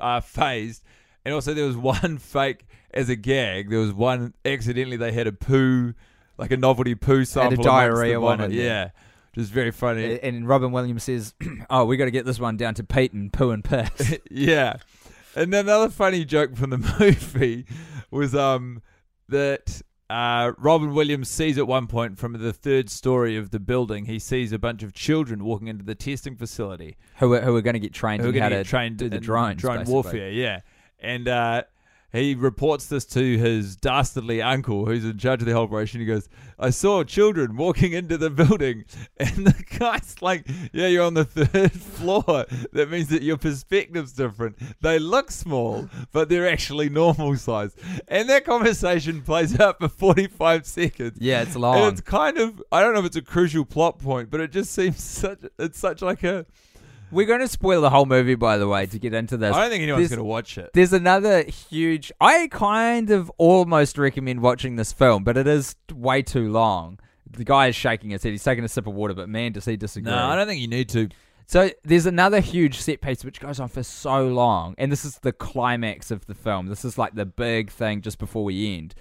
uh, 0.00 0.20
phased. 0.20 0.84
And 1.24 1.34
also, 1.34 1.52
there 1.52 1.66
was 1.66 1.76
one 2.04 2.18
fake 2.18 2.64
as 2.94 3.08
a 3.08 3.16
gag. 3.16 3.70
There 3.70 3.80
was 3.80 3.92
one 3.92 4.34
accidentally 4.44 4.96
they 4.98 5.10
had 5.10 5.26
a 5.26 5.32
poo, 5.32 5.94
like 6.38 6.52
a 6.52 6.56
novelty 6.56 6.94
poo 6.94 7.24
sample. 7.24 7.54
amongst 7.54 7.62
the 7.64 7.68
diarrhea 7.68 8.20
one 8.20 8.38
there. 8.38 8.50
Yeah, 8.50 8.90
which 9.36 9.44
is 9.44 9.50
very 9.50 9.70
funny. 9.70 10.18
And 10.20 10.48
Robin 10.48 10.72
Williams 10.72 11.02
says, 11.04 11.34
"Oh, 11.70 11.84
we 11.84 11.96
got 11.98 12.06
to 12.06 12.10
get 12.10 12.24
this 12.24 12.40
one 12.40 12.56
down 12.56 12.74
to 12.74 12.84
Peyton, 12.84 13.20
and 13.20 13.32
poo 13.32 13.50
and 13.50 13.62
piss." 13.62 14.18
yeah. 14.30 14.76
And 15.34 15.52
then 15.52 15.66
another 15.66 15.90
funny 15.90 16.24
joke 16.24 16.56
from 16.56 16.70
the 16.70 16.78
movie 17.00 17.66
was 18.10 18.34
um 18.34 18.80
that 19.28 19.82
uh, 20.08 20.52
Robin 20.56 20.94
Williams 20.94 21.28
sees 21.28 21.58
at 21.58 21.66
one 21.66 21.86
point 21.86 22.16
from 22.16 22.32
the 22.32 22.52
third 22.52 22.88
story 22.88 23.36
of 23.36 23.50
the 23.50 23.58
building, 23.58 24.06
he 24.06 24.18
sees 24.20 24.52
a 24.52 24.58
bunch 24.58 24.82
of 24.84 24.94
children 24.94 25.44
walking 25.44 25.66
into 25.66 25.84
the 25.84 25.96
testing 25.96 26.36
facility. 26.36 26.96
who 27.16 27.34
are, 27.34 27.40
who 27.40 27.56
are 27.56 27.60
going 27.60 27.74
to 27.74 27.80
get 27.80 27.92
trained 27.92 28.22
who 28.22 28.30
are 28.30 28.32
in 28.32 28.40
how 28.40 28.48
to 28.48 28.62
to 28.62 28.64
trained 28.64 28.98
do 28.98 29.08
the 29.08 29.18
drones, 29.18 29.60
drone 29.60 29.78
basically. 29.78 29.92
warfare. 29.92 30.30
Yeah, 30.30 30.60
and 31.00 31.28
uh, 31.28 31.64
he 32.16 32.34
reports 32.34 32.86
this 32.86 33.04
to 33.06 33.38
his 33.38 33.76
dastardly 33.76 34.40
uncle, 34.42 34.86
who's 34.86 35.04
in 35.04 35.18
charge 35.18 35.40
of 35.42 35.46
the 35.46 35.52
whole 35.52 35.64
operation. 35.64 36.00
He 36.00 36.06
goes, 36.06 36.28
"I 36.58 36.70
saw 36.70 37.04
children 37.04 37.56
walking 37.56 37.92
into 37.92 38.16
the 38.18 38.30
building," 38.30 38.84
and 39.18 39.46
the 39.46 39.64
guy's 39.78 40.20
like, 40.22 40.46
"Yeah, 40.72 40.86
you're 40.88 41.04
on 41.04 41.14
the 41.14 41.24
third 41.24 41.72
floor. 41.96 42.46
That 42.72 42.90
means 42.90 43.08
that 43.08 43.22
your 43.22 43.36
perspective's 43.36 44.12
different. 44.12 44.56
They 44.80 44.98
look 44.98 45.30
small, 45.30 45.88
but 46.12 46.28
they're 46.28 46.48
actually 46.48 46.88
normal 46.88 47.36
size." 47.36 47.74
And 48.08 48.28
that 48.30 48.44
conversation 48.44 49.22
plays 49.22 49.58
out 49.60 49.78
for 49.78 49.88
45 49.88 50.66
seconds. 50.66 51.18
Yeah, 51.20 51.42
it's 51.42 51.54
And 51.54 51.62
long. 51.62 51.88
it's 51.92 52.00
kind 52.00 52.38
of 52.38 52.62
I 52.72 52.82
don't 52.82 52.94
know 52.94 53.00
if 53.00 53.06
it's 53.06 53.16
a 53.16 53.22
crucial 53.22 53.64
plot 53.64 53.98
point, 53.98 54.30
but 54.30 54.40
it 54.40 54.52
just 54.52 54.72
seems 54.72 55.02
such 55.02 55.40
it's 55.58 55.78
such 55.78 56.02
like 56.02 56.22
a 56.24 56.46
We're 57.10 57.26
going 57.26 57.40
to 57.40 57.48
spoil 57.48 57.80
the 57.80 57.90
whole 57.90 58.06
movie, 58.06 58.34
by 58.34 58.58
the 58.58 58.66
way, 58.68 58.86
to 58.86 58.98
get 58.98 59.14
into 59.14 59.36
this. 59.36 59.54
I 59.54 59.62
don't 59.62 59.70
think 59.70 59.82
anyone's 59.82 60.00
There's- 60.08 60.10
going 60.10 60.18
to 60.18 60.24
watch 60.24 60.58
it. 60.58 60.70
There's 60.74 60.92
another 60.92 61.42
huge. 61.44 62.10
I 62.20 62.48
kind 62.48 63.10
of 63.10 63.30
almost 63.38 63.96
recommend 63.98 64.40
watching 64.40 64.76
this 64.76 64.92
film, 64.92 65.22
but 65.24 65.36
it 65.36 65.46
is 65.46 65.76
way 65.92 66.22
too 66.22 66.50
long. 66.50 66.98
The 67.30 67.44
guy 67.44 67.68
is 67.68 67.76
shaking 67.76 68.10
his 68.10 68.22
head. 68.22 68.30
He's 68.32 68.42
taking 68.44 68.64
a 68.64 68.68
sip 68.68 68.86
of 68.86 68.94
water, 68.94 69.14
but 69.14 69.28
man, 69.28 69.52
does 69.52 69.64
he 69.66 69.76
disagree? 69.76 70.10
No, 70.10 70.16
I 70.18 70.34
don't 70.36 70.46
think 70.46 70.60
you 70.60 70.68
need 70.68 70.88
to. 70.90 71.08
So 71.48 71.70
there's 71.84 72.06
another 72.06 72.40
huge 72.40 72.80
set 72.80 73.00
piece 73.00 73.24
which 73.24 73.38
goes 73.40 73.60
on 73.60 73.68
for 73.68 73.82
so 73.84 74.26
long, 74.26 74.74
and 74.78 74.90
this 74.90 75.04
is 75.04 75.18
the 75.18 75.32
climax 75.32 76.10
of 76.10 76.26
the 76.26 76.34
film. 76.34 76.66
This 76.66 76.84
is 76.84 76.98
like 76.98 77.14
the 77.14 77.26
big 77.26 77.70
thing 77.70 78.00
just 78.00 78.18
before 78.18 78.42
we 78.44 78.76
end 78.76 78.94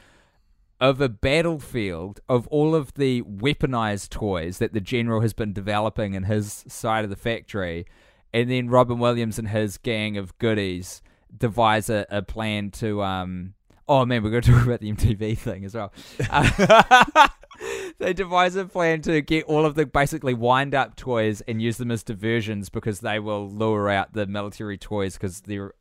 of 0.79 0.99
a 0.99 1.09
battlefield 1.09 2.19
of 2.27 2.47
all 2.47 2.75
of 2.75 2.93
the 2.95 3.21
weaponized 3.23 4.09
toys 4.09 4.57
that 4.57 4.73
the 4.73 4.81
general 4.81 5.21
has 5.21 5.33
been 5.33 5.53
developing 5.53 6.13
in 6.13 6.23
his 6.23 6.65
side 6.67 7.03
of 7.03 7.09
the 7.09 7.15
factory, 7.15 7.85
and 8.33 8.49
then 8.51 8.69
Robin 8.69 8.99
Williams 8.99 9.39
and 9.39 9.49
his 9.49 9.77
gang 9.77 10.17
of 10.17 10.37
goodies 10.37 11.01
devise 11.35 11.89
a, 11.89 12.05
a 12.09 12.21
plan 12.21 12.71
to 12.71 13.01
um. 13.03 13.53
Oh 13.87 14.03
man, 14.03 14.23
we're 14.23 14.31
going 14.31 14.41
to 14.41 14.51
talk 14.53 14.65
about 14.65 14.79
the 14.79 14.91
MTV 14.91 15.37
thing 15.37 15.63
as 15.63 15.75
well. 15.75 15.93
Uh, 16.29 17.27
they 17.99 18.13
devise 18.13 18.55
a 18.55 18.65
plan 18.65 19.01
to 19.03 19.21
get 19.21 19.45
all 19.45 19.65
of 19.65 19.75
the 19.75 19.85
basically 19.85 20.33
wind 20.33 20.73
up 20.73 20.95
toys 20.95 21.41
and 21.41 21.61
use 21.61 21.77
them 21.77 21.91
as 21.91 22.03
diversions 22.03 22.69
because 22.69 22.99
they 22.99 23.19
will 23.19 23.49
lure 23.49 23.89
out 23.89 24.13
the 24.13 24.25
military 24.25 24.77
toys 24.77 25.13
because 25.13 25.41
their 25.41 25.73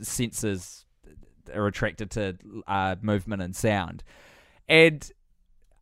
sensors 0.00 0.84
are 1.52 1.66
attracted 1.66 2.10
to 2.12 2.36
uh, 2.66 2.96
movement 3.02 3.42
and 3.42 3.54
sound. 3.54 4.02
And 4.68 5.10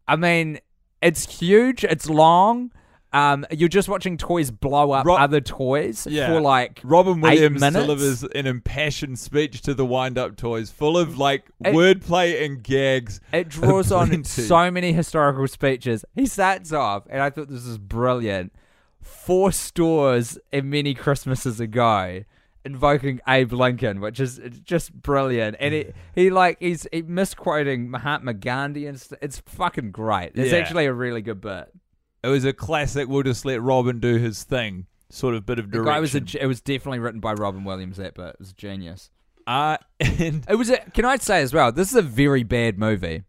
I 0.09 0.17
mean, 0.17 0.61
it's 1.03 1.39
huge, 1.41 1.85
it's 1.85 2.09
long. 2.09 2.71
Um, 3.13 3.47
you're 3.51 3.69
just 3.71 3.89
watching 3.89 4.19
toys 4.19 4.51
blow 4.51 4.91
up 4.91 5.07
Ro- 5.07 5.17
other 5.17 5.41
toys 5.41 6.07
Yeah. 6.11 6.27
for 6.27 6.41
like 6.41 6.81
Robin 6.85 7.21
Williams 7.21 7.61
delivers 7.63 8.23
an 8.25 8.47
impassioned 8.47 9.19
speech 9.19 9.63
to 9.63 9.73
the 9.75 9.87
wind 9.87 10.19
up 10.19 10.37
toys 10.37 10.71
full 10.71 10.99
of 10.99 11.17
like 11.17 11.45
It- 11.65 11.73
wordplay 11.75 12.45
and 12.45 12.63
gags. 12.63 13.21
It 13.33 13.49
draws 13.49 13.91
on 13.91 14.23
so 14.25 14.71
many 14.71 14.93
historical 14.93 15.47
speeches. 15.49 16.05
He 16.15 16.27
starts 16.27 16.73
off, 16.73 17.05
and 17.09 17.23
I 17.23 17.31
thought 17.31 17.49
this 17.49 17.65
was 17.67 17.79
brilliant. 17.79 18.53
Four 19.01 19.51
stores 19.53 20.39
and 20.53 20.69
many 20.69 20.93
Christmases 20.93 21.59
ago, 21.61 22.23
invoking 22.67 23.21
Abe 23.27 23.53
Lincoln, 23.53 24.01
which 24.01 24.21
is 24.21 24.41
just 24.65 24.93
brilliant. 24.93 25.57
And 25.61 25.73
it, 25.73 25.97
he 26.15 26.29
like 26.31 26.59
he's 26.61 26.87
he 26.93 27.03
misquoting 27.03 27.91
Mahatma 27.91 28.35
Gandhi, 28.35 28.87
and 28.87 29.01
st- 29.01 29.19
it's 29.23 29.39
fucking 29.47 29.93
great. 29.93 30.33
It's 30.35 30.53
Yeah. 30.53 30.59
actually 30.59 30.87
a 30.87 30.93
really 30.93 31.23
good 31.23 31.41
bit. 31.41 31.73
It 32.23 32.29
was 32.29 32.45
a 32.45 32.53
classic. 32.53 33.09
We'll 33.09 33.23
just 33.23 33.45
let 33.45 33.63
Robin 33.63 34.01
do 34.01 34.17
his 34.17 34.43
thing. 34.43 34.87
Sort 35.09 35.35
of 35.37 35.47
bit 35.47 35.59
of 35.61 35.71
The 35.71 35.79
direction. 35.79 35.95
guy 35.95 36.01
was 36.01 36.15
a, 36.17 36.21
ge- 36.21 36.35
it 36.35 36.47
was 36.47 36.61
definitely 36.61 36.99
written 36.99 37.21
by 37.21 37.33
Robin 37.35 37.63
Williams. 37.65 37.97
That 37.99 38.15
bit 38.15 38.27
it 38.31 38.37
was 38.41 38.53
genius. 38.53 39.09
uh, 39.47 39.77
and 40.01 40.45
It 40.49 40.57
was. 40.57 40.69
A, 40.71 40.79
can 40.93 41.05
I 41.05 41.17
say 41.17 41.41
as 41.43 41.55
well? 41.55 41.71
This 41.71 41.91
is 41.91 41.95
a 41.97 42.03
very 42.03 42.43
bad 42.43 42.77
movie. 42.79 43.23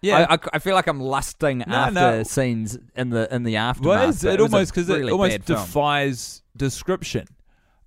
Yeah. 0.00 0.26
I, 0.30 0.34
I, 0.34 0.38
I 0.54 0.58
feel 0.60 0.74
like 0.74 0.86
I'm 0.86 0.98
lusting 1.00 1.60
after 1.64 1.92
no. 1.94 2.22
scenes 2.22 2.78
in 2.96 3.10
the 3.10 3.32
in 3.34 3.42
the 3.42 3.56
aftermath. 3.56 3.84
But 3.98 4.02
it, 4.02 4.06
was 4.06 4.24
a 4.24 4.40
almost 4.40 4.72
because 4.72 4.88
really 4.88 5.08
it 5.08 5.12
almost 5.12 5.32
bad 5.40 5.44
film. 5.44 5.58
defies 5.60 6.42
description. 6.56 7.26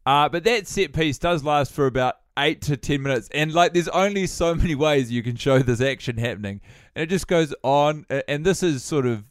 Uh, 0.06 0.30
but 0.30 0.44
that 0.44 0.68
set 0.68 0.94
piece 0.94 1.18
does 1.18 1.44
last 1.44 1.72
for 1.72 1.86
about 1.86 2.16
eight 2.38 2.62
to 2.62 2.78
ten 2.78 3.02
minutes, 3.02 3.30
and 3.34 3.54
like 3.54 3.74
there's 3.74 3.88
only 3.90 4.28
so 4.28 4.54
many 4.64 4.76
ways 4.76 5.12
you 5.12 5.24
can 5.24 5.36
show 5.36 5.60
this 5.60 5.82
action 5.82 6.18
happening, 6.18 6.62
and 6.96 7.04
it 7.04 7.10
just 7.10 7.28
goes 7.28 7.54
on. 7.64 8.06
And 8.28 8.46
this 8.46 8.64
is 8.64 8.84
sort 8.84 9.06
of 9.06 9.26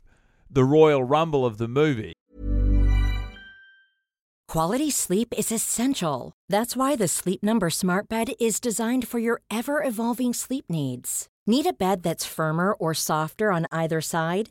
the 0.51 0.65
royal 0.65 1.03
rumble 1.03 1.45
of 1.47 1.59
the 1.59 1.69
movie. 1.69 2.13
Quality 4.49 4.91
sleep 4.91 5.33
is 5.39 5.51
essential. 5.51 6.35
That's 6.51 6.77
why 6.77 6.95
the 6.95 7.09
Sleep 7.09 7.43
Number 7.43 7.71
Smart 7.71 8.07
Bed 8.07 8.35
is 8.39 8.61
designed 8.61 9.09
for 9.09 9.19
your 9.19 9.41
ever 9.51 9.83
evolving 9.83 10.35
sleep 10.35 10.67
needs. 10.69 11.27
Need 11.47 11.65
a 11.65 11.73
bed 11.73 12.03
that's 12.03 12.27
firmer 12.27 12.75
or 12.75 12.93
softer 12.93 13.51
on 13.51 13.67
either 13.73 14.03
side? 14.03 14.51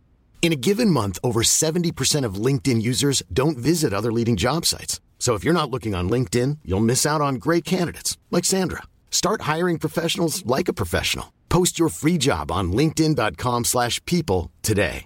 In 0.41 0.51
a 0.51 0.55
given 0.55 0.89
month, 0.89 1.19
over 1.23 1.43
70% 1.43 2.25
of 2.25 2.45
LinkedIn 2.45 2.81
users 2.81 3.21
don't 3.31 3.59
visit 3.59 3.93
other 3.93 4.11
leading 4.11 4.37
job 4.37 4.65
sites. 4.65 4.99
So 5.19 5.35
if 5.35 5.43
you're 5.43 5.53
not 5.53 5.69
looking 5.69 5.93
on 5.93 6.09
LinkedIn, 6.09 6.57
you'll 6.65 6.79
miss 6.79 7.05
out 7.05 7.21
on 7.21 7.35
great 7.35 7.63
candidates 7.63 8.17
like 8.31 8.43
Sandra. 8.43 8.81
Start 9.11 9.41
hiring 9.41 9.77
professionals 9.77 10.43
like 10.47 10.67
a 10.67 10.73
professional. 10.73 11.31
Post 11.49 11.77
your 11.77 11.89
free 11.89 12.17
job 12.17 12.51
on 12.51 12.71
linkedin.com/people 12.71 14.49
today. 14.63 15.05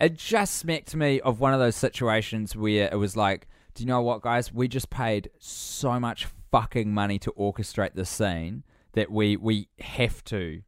It 0.00 0.16
just 0.16 0.56
smacked 0.56 0.96
me 0.96 1.20
of 1.20 1.38
one 1.38 1.52
of 1.52 1.60
those 1.60 1.76
situations 1.76 2.56
where 2.56 2.88
it 2.90 2.96
was 2.96 3.14
like, 3.14 3.46
do 3.74 3.82
you 3.82 3.86
know 3.86 4.00
what, 4.00 4.22
guys? 4.22 4.52
We 4.52 4.68
just 4.68 4.88
paid 4.88 5.28
so 5.38 6.00
much 6.00 6.26
fucking 6.50 6.92
money 6.92 7.18
to 7.20 7.32
orchestrate 7.32 7.94
this 7.94 8.08
scene 8.08 8.64
that 8.94 9.10
we 9.10 9.36
we 9.36 9.68
have 9.78 10.24
to 10.24 10.62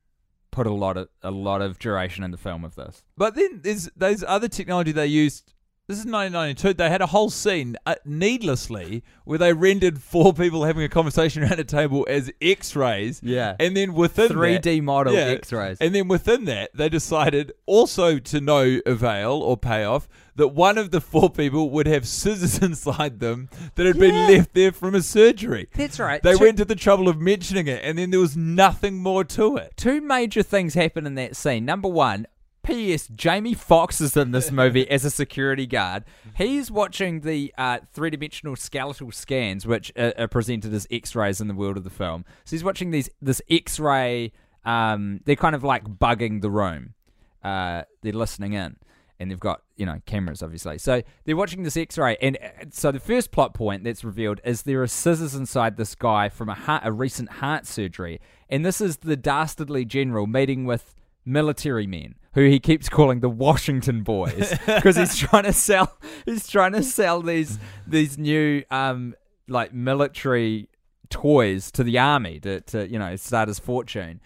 put 0.58 0.66
a 0.66 0.72
lot 0.72 0.96
of 0.96 1.08
a 1.22 1.30
lot 1.30 1.62
of 1.62 1.78
duration 1.78 2.24
in 2.24 2.32
the 2.32 2.36
film 2.36 2.64
of 2.64 2.74
this. 2.74 3.04
But 3.16 3.36
then 3.36 3.60
there's 3.62 3.88
those 3.96 4.24
other 4.26 4.48
technology 4.48 4.90
they 4.90 5.06
used. 5.06 5.54
This 5.88 5.96
is 6.00 6.04
1992. 6.04 6.74
They 6.74 6.90
had 6.90 7.00
a 7.00 7.06
whole 7.06 7.30
scene, 7.30 7.74
uh, 7.86 7.94
needlessly, 8.04 9.02
where 9.24 9.38
they 9.38 9.54
rendered 9.54 10.02
four 10.02 10.34
people 10.34 10.64
having 10.64 10.82
a 10.84 10.88
conversation 10.90 11.42
around 11.44 11.58
a 11.58 11.64
table 11.64 12.06
as 12.10 12.30
X-rays. 12.42 13.20
Yeah. 13.24 13.56
and 13.58 13.74
then 13.74 13.94
within 13.94 14.28
3D 14.28 14.62
that- 14.62 14.82
model 14.82 15.14
yeah, 15.14 15.20
X-rays. 15.20 15.78
and 15.80 15.94
then 15.94 16.06
within 16.06 16.44
that, 16.44 16.72
they 16.74 16.90
decided 16.90 17.52
also 17.64 18.18
to 18.18 18.38
no 18.38 18.80
avail 18.84 19.32
or 19.42 19.56
payoff 19.56 20.06
that 20.36 20.48
one 20.48 20.76
of 20.76 20.90
the 20.90 21.00
four 21.00 21.30
people 21.30 21.70
would 21.70 21.86
have 21.86 22.06
scissors 22.06 22.58
inside 22.62 23.18
them 23.20 23.48
that 23.76 23.86
had 23.86 23.98
been 23.98 24.14
left 24.30 24.52
there 24.52 24.72
from 24.72 24.94
a 24.94 25.00
surgery. 25.00 25.68
That's 25.74 25.98
right. 25.98 26.22
They 26.22 26.34
Two- 26.34 26.44
went 26.44 26.58
to 26.58 26.66
the 26.66 26.76
trouble 26.76 27.08
of 27.08 27.18
mentioning 27.18 27.66
it, 27.66 27.80
and 27.82 27.96
then 27.96 28.10
there 28.10 28.20
was 28.20 28.36
nothing 28.36 28.98
more 28.98 29.24
to 29.24 29.56
it. 29.56 29.72
Two 29.78 30.02
major 30.02 30.42
things 30.42 30.74
happen 30.74 31.06
in 31.06 31.14
that 31.14 31.34
scene. 31.34 31.64
Number 31.64 31.88
one, 31.88 32.26
P.S. 32.68 33.08
Jamie 33.08 33.54
Foxx 33.54 33.98
is 33.98 34.14
in 34.14 34.32
this 34.32 34.52
movie 34.52 34.86
as 34.90 35.02
a 35.02 35.10
security 35.10 35.66
guard. 35.66 36.04
He's 36.36 36.70
watching 36.70 37.22
the 37.22 37.50
uh, 37.56 37.78
three 37.94 38.10
dimensional 38.10 38.56
skeletal 38.56 39.10
scans, 39.10 39.66
which 39.66 39.90
are, 39.96 40.12
are 40.18 40.28
presented 40.28 40.74
as 40.74 40.86
X 40.90 41.14
rays 41.14 41.40
in 41.40 41.48
the 41.48 41.54
world 41.54 41.78
of 41.78 41.84
the 41.84 41.88
film. 41.88 42.26
So 42.44 42.50
he's 42.54 42.62
watching 42.62 42.90
these 42.90 43.08
this 43.22 43.40
X 43.48 43.80
ray. 43.80 44.32
Um, 44.66 45.20
they're 45.24 45.34
kind 45.34 45.54
of 45.54 45.64
like 45.64 45.84
bugging 45.84 46.42
the 46.42 46.50
room. 46.50 46.92
Uh, 47.42 47.84
they're 48.02 48.12
listening 48.12 48.52
in, 48.52 48.76
and 49.18 49.30
they've 49.30 49.40
got 49.40 49.62
you 49.76 49.86
know 49.86 50.02
cameras, 50.04 50.42
obviously. 50.42 50.76
So 50.76 51.02
they're 51.24 51.36
watching 51.36 51.62
this 51.62 51.78
X 51.78 51.96
ray, 51.96 52.18
and 52.20 52.36
uh, 52.36 52.66
so 52.68 52.92
the 52.92 53.00
first 53.00 53.30
plot 53.30 53.54
point 53.54 53.82
that's 53.82 54.04
revealed 54.04 54.42
is 54.44 54.64
there 54.64 54.82
are 54.82 54.88
scissors 54.88 55.34
inside 55.34 55.78
this 55.78 55.94
guy 55.94 56.28
from 56.28 56.50
a 56.50 56.54
heart, 56.54 56.82
a 56.84 56.92
recent 56.92 57.30
heart 57.30 57.66
surgery, 57.66 58.20
and 58.50 58.62
this 58.62 58.82
is 58.82 58.98
the 58.98 59.16
dastardly 59.16 59.86
general 59.86 60.26
meeting 60.26 60.66
with 60.66 60.94
military 61.24 61.86
men 61.86 62.14
who 62.38 62.48
he 62.48 62.60
keeps 62.60 62.88
calling 62.88 63.18
the 63.18 63.28
Washington 63.28 64.02
boys 64.02 64.54
because 64.66 64.96
he's 64.96 65.16
trying 65.16 65.42
to 65.42 65.52
sell 65.52 65.96
he's 66.24 66.46
trying 66.46 66.72
to 66.72 66.82
sell 66.82 67.20
these 67.20 67.58
these 67.86 68.16
new 68.16 68.62
um 68.70 69.14
like 69.48 69.72
military 69.74 70.68
toys 71.10 71.70
to 71.72 71.82
the 71.82 71.98
army 71.98 72.38
to, 72.38 72.60
to 72.60 72.88
you 72.88 72.98
know 72.98 73.16
start 73.16 73.48
his 73.48 73.58
fortune 73.58 74.20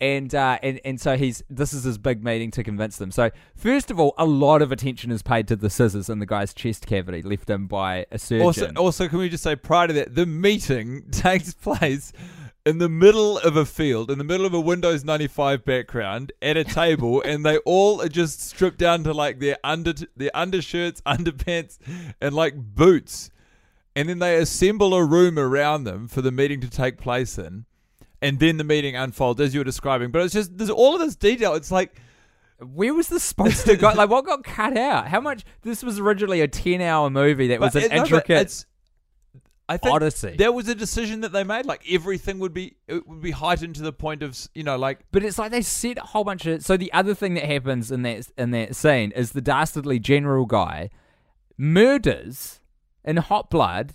and 0.00 0.34
uh, 0.34 0.58
and 0.62 0.80
and 0.84 1.00
so 1.00 1.16
he's 1.16 1.42
this 1.50 1.72
is 1.72 1.84
his 1.84 1.98
big 1.98 2.22
meeting 2.22 2.52
to 2.52 2.62
convince 2.62 2.98
them. 2.98 3.10
So 3.10 3.30
first 3.56 3.90
of 3.90 3.98
all, 3.98 4.14
a 4.16 4.24
lot 4.24 4.62
of 4.62 4.70
attention 4.70 5.10
is 5.10 5.22
paid 5.22 5.48
to 5.48 5.56
the 5.56 5.68
scissors 5.68 6.08
in 6.08 6.20
the 6.20 6.26
guy's 6.26 6.54
chest 6.54 6.86
cavity 6.86 7.20
left 7.20 7.50
him 7.50 7.66
by 7.66 8.06
a 8.12 8.18
surgeon. 8.18 8.46
Also, 8.46 8.72
also, 8.76 9.08
can 9.08 9.18
we 9.18 9.28
just 9.28 9.42
say 9.42 9.56
prior 9.56 9.88
to 9.88 9.92
that, 9.94 10.14
the 10.14 10.24
meeting 10.24 11.02
takes 11.10 11.52
place 11.52 12.12
in 12.66 12.78
the 12.78 12.88
middle 12.88 13.38
of 13.38 13.56
a 13.56 13.64
field, 13.64 14.10
in 14.10 14.18
the 14.18 14.24
middle 14.24 14.44
of 14.44 14.52
a 14.52 14.60
Windows 14.60 15.04
95 15.04 15.64
background, 15.64 16.32
at 16.42 16.56
a 16.56 16.64
table, 16.64 17.22
and 17.24 17.44
they 17.44 17.58
all 17.58 18.02
are 18.02 18.08
just 18.08 18.40
stripped 18.40 18.78
down 18.78 19.04
to 19.04 19.12
like 19.14 19.38
their 19.38 19.56
under 19.64 19.94
their 20.16 20.30
undershirts, 20.34 21.00
underpants, 21.06 21.78
and 22.20 22.34
like 22.34 22.54
boots, 22.56 23.30
and 23.96 24.08
then 24.08 24.18
they 24.18 24.36
assemble 24.36 24.94
a 24.94 25.04
room 25.04 25.38
around 25.38 25.84
them 25.84 26.08
for 26.08 26.20
the 26.22 26.30
meeting 26.32 26.60
to 26.60 26.68
take 26.70 26.98
place 26.98 27.38
in, 27.38 27.64
and 28.20 28.38
then 28.38 28.56
the 28.58 28.64
meeting 28.64 28.94
unfolds 28.96 29.40
as 29.40 29.54
you 29.54 29.60
were 29.60 29.64
describing. 29.64 30.10
But 30.10 30.22
it's 30.22 30.34
just 30.34 30.58
there's 30.58 30.70
all 30.70 30.94
of 30.94 31.00
this 31.00 31.16
detail. 31.16 31.54
It's 31.54 31.70
like. 31.70 32.00
Where 32.60 32.92
was 32.92 33.06
this 33.06 33.22
supposed 33.22 33.66
to 33.66 33.76
go? 33.76 33.92
Like, 33.92 34.10
what 34.10 34.26
got 34.26 34.42
cut 34.42 34.76
out? 34.76 35.06
How 35.06 35.20
much? 35.20 35.44
This 35.62 35.80
was 35.84 36.00
originally 36.00 36.40
a 36.40 36.48
ten-hour 36.48 37.08
movie 37.08 37.46
that 37.46 37.60
was 37.60 37.74
But 37.74 37.84
an 37.84 37.92
it- 37.92 37.94
no, 37.94 38.02
intricate 38.02 38.30
it's- 38.36 38.66
I 39.68 39.76
think 39.76 39.94
odyssey. 39.94 40.34
There 40.36 40.52
was 40.52 40.68
a 40.68 40.74
decision 40.74 41.20
that 41.20 41.32
they 41.32 41.44
made. 41.44 41.66
Like 41.66 41.84
everything 41.90 42.38
would 42.38 42.54
be 42.54 42.76
it 42.86 43.06
would 43.06 43.20
be 43.20 43.32
heightened 43.32 43.74
to 43.76 43.82
the 43.82 43.92
point 43.92 44.22
of 44.22 44.38
you 44.54 44.62
know 44.62 44.76
like 44.76 45.00
But 45.12 45.22
it's 45.22 45.38
like 45.38 45.50
they 45.50 45.62
set 45.62 45.98
a 45.98 46.02
whole 46.02 46.24
bunch 46.24 46.46
of. 46.46 46.64
So 46.64 46.76
the 46.76 46.92
other 46.92 47.14
thing 47.14 47.34
that 47.34 47.44
happens 47.44 47.90
in 47.90 48.02
that 48.02 48.28
in 48.38 48.50
that 48.52 48.74
scene 48.74 49.10
is 49.12 49.32
the 49.32 49.42
dastardly 49.42 49.98
general 49.98 50.46
guy 50.46 50.90
murders 51.58 52.60
in 53.04 53.16
hot 53.18 53.50
blood 53.50 53.94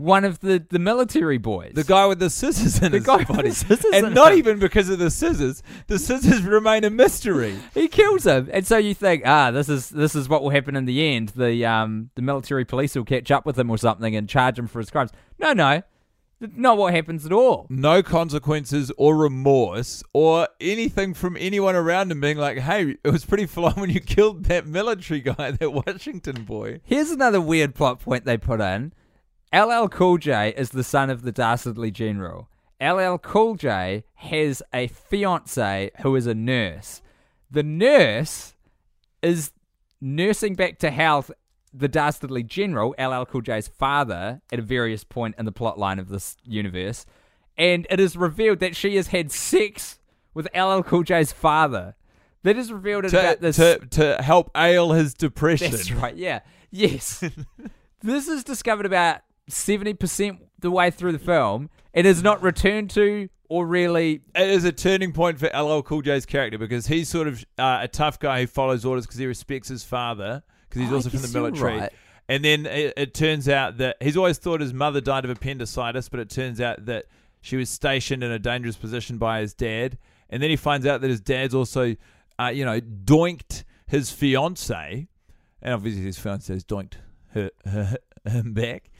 one 0.00 0.24
of 0.24 0.40
the, 0.40 0.64
the 0.70 0.78
military 0.78 1.38
boys. 1.38 1.72
the 1.74 1.84
guy 1.84 2.06
with 2.06 2.18
the 2.18 2.30
scissors 2.30 2.80
in 2.82 2.92
The 2.92 2.98
his 2.98 3.06
guy 3.06 3.16
with 3.16 3.28
body, 3.28 3.48
the 3.50 3.54
scissors 3.54 3.92
and 3.92 4.14
not 4.14 4.32
him. 4.32 4.38
even 4.38 4.58
because 4.58 4.88
of 4.88 4.98
the 4.98 5.10
scissors. 5.10 5.62
The 5.86 5.98
scissors 5.98 6.42
remain 6.42 6.84
a 6.84 6.90
mystery. 6.90 7.56
he 7.74 7.88
kills 7.88 8.24
him, 8.26 8.48
and 8.52 8.66
so 8.66 8.76
you 8.78 8.94
think, 8.94 9.22
ah, 9.26 9.50
this 9.50 9.68
is 9.68 9.90
this 9.90 10.14
is 10.14 10.28
what 10.28 10.42
will 10.42 10.50
happen 10.50 10.76
in 10.76 10.84
the 10.86 11.06
end. 11.14 11.30
The 11.30 11.64
um 11.66 12.10
the 12.14 12.22
military 12.22 12.64
police 12.64 12.94
will 12.94 13.04
catch 13.04 13.30
up 13.30 13.46
with 13.46 13.58
him 13.58 13.70
or 13.70 13.78
something 13.78 14.16
and 14.16 14.28
charge 14.28 14.58
him 14.58 14.66
for 14.66 14.78
his 14.80 14.90
crimes. 14.90 15.10
No, 15.38 15.52
no, 15.52 15.82
Not 16.40 16.78
what 16.78 16.94
happens 16.94 17.26
at 17.26 17.32
all. 17.32 17.66
No 17.68 18.02
consequences 18.02 18.90
or 18.96 19.16
remorse 19.16 20.02
or 20.14 20.48
anything 20.60 21.12
from 21.12 21.36
anyone 21.38 21.74
around 21.74 22.10
him 22.10 22.20
being 22.20 22.38
like, 22.38 22.58
hey, 22.58 22.96
it 23.04 23.10
was 23.10 23.24
pretty 23.26 23.44
full 23.46 23.64
on 23.66 23.74
when 23.74 23.90
you 23.90 24.00
killed 24.00 24.44
that 24.44 24.66
military 24.66 25.20
guy, 25.20 25.50
that 25.50 25.70
Washington 25.72 26.44
boy. 26.44 26.80
Here's 26.84 27.10
another 27.10 27.40
weird 27.40 27.74
plot 27.74 28.00
point 28.00 28.24
they 28.24 28.38
put 28.38 28.60
in. 28.62 28.92
LL 29.54 29.88
Cool 29.88 30.18
J 30.18 30.54
is 30.56 30.70
the 30.70 30.84
son 30.84 31.10
of 31.10 31.22
the 31.22 31.32
dastardly 31.32 31.90
general. 31.90 32.48
LL 32.80 33.16
Cool 33.18 33.56
J 33.56 34.04
has 34.14 34.62
a 34.72 34.86
fiance 34.86 35.90
who 36.02 36.14
is 36.16 36.26
a 36.26 36.34
nurse. 36.34 37.02
The 37.50 37.62
nurse 37.62 38.54
is 39.22 39.50
nursing 40.00 40.54
back 40.54 40.78
to 40.78 40.90
health 40.90 41.30
the 41.72 41.88
dastardly 41.88 42.42
general, 42.42 42.94
LL 42.98 43.24
Cool 43.24 43.42
J's 43.42 43.68
father, 43.68 44.40
at 44.52 44.58
a 44.58 44.62
various 44.62 45.04
point 45.04 45.34
in 45.38 45.44
the 45.44 45.52
plot 45.52 45.78
line 45.78 45.98
of 45.98 46.08
this 46.08 46.36
universe, 46.44 47.06
and 47.56 47.86
it 47.90 48.00
is 48.00 48.16
revealed 48.16 48.58
that 48.60 48.74
she 48.74 48.96
has 48.96 49.08
had 49.08 49.30
sex 49.30 49.98
with 50.34 50.48
LL 50.54 50.80
Cool 50.82 51.02
J's 51.04 51.32
father. 51.32 51.94
That 52.42 52.56
is 52.56 52.72
revealed 52.72 53.04
in 53.04 53.10
To, 53.10 53.20
about 53.20 53.40
this. 53.40 53.56
to, 53.56 53.78
to 53.90 54.22
help 54.22 54.50
ale 54.56 54.92
his 54.92 55.12
depression. 55.12 55.70
That's 55.70 55.92
right. 55.92 56.16
Yeah. 56.16 56.40
Yes. 56.70 57.22
this 58.02 58.28
is 58.28 58.42
discovered 58.42 58.86
about 58.86 59.20
seventy 59.52 59.94
percent 59.94 60.38
the 60.58 60.70
way 60.70 60.90
through 60.90 61.12
the 61.12 61.18
film. 61.18 61.70
It 61.92 62.06
is 62.06 62.22
not 62.22 62.42
returned 62.42 62.90
to 62.90 63.28
or 63.48 63.66
really. 63.66 64.22
It 64.34 64.48
is 64.48 64.64
a 64.64 64.72
turning 64.72 65.12
point 65.12 65.38
for 65.38 65.46
LL 65.48 65.82
Cool 65.82 66.02
J's 66.02 66.26
character 66.26 66.58
because 66.58 66.86
he's 66.86 67.08
sort 67.08 67.28
of 67.28 67.44
uh, 67.58 67.80
a 67.82 67.88
tough 67.88 68.18
guy 68.18 68.42
who 68.42 68.46
follows 68.46 68.84
orders 68.84 69.06
because 69.06 69.18
he 69.18 69.26
respects 69.26 69.68
his 69.68 69.84
father 69.84 70.42
because 70.68 70.82
he's 70.82 70.90
I 70.90 70.94
also 70.94 71.10
from 71.10 71.22
the 71.22 71.28
military. 71.28 71.78
right. 71.78 71.92
And 72.28 72.44
then 72.44 72.64
it, 72.64 72.94
it 72.96 73.12
turns 73.12 73.48
out 73.48 73.78
that 73.78 73.96
he's 74.00 74.16
always 74.16 74.38
thought 74.38 74.60
his 74.60 74.72
mother 74.72 75.00
died 75.00 75.24
of 75.24 75.30
appendicitis, 75.32 76.08
but 76.08 76.20
it 76.20 76.30
turns 76.30 76.60
out 76.60 76.86
that 76.86 77.06
she 77.40 77.56
was 77.56 77.68
stationed 77.68 78.22
in 78.22 78.30
a 78.30 78.38
dangerous 78.38 78.76
position 78.76 79.18
by 79.18 79.40
his 79.40 79.52
dad. 79.52 79.98
And 80.28 80.40
then 80.40 80.48
he 80.48 80.54
finds 80.54 80.86
out 80.86 81.00
that 81.00 81.10
his 81.10 81.20
dad's 81.20 81.56
also, 81.56 81.96
uh, 82.38 82.52
you 82.54 82.64
know, 82.64 82.80
doinked 82.80 83.64
his 83.88 84.12
fiance, 84.12 85.08
and 85.60 85.74
obviously 85.74 86.02
his 86.02 86.20
fiance's 86.20 86.62
doinked 86.62 86.94
her, 87.32 87.50
her, 87.64 87.96
him 88.24 88.52
back. 88.52 88.90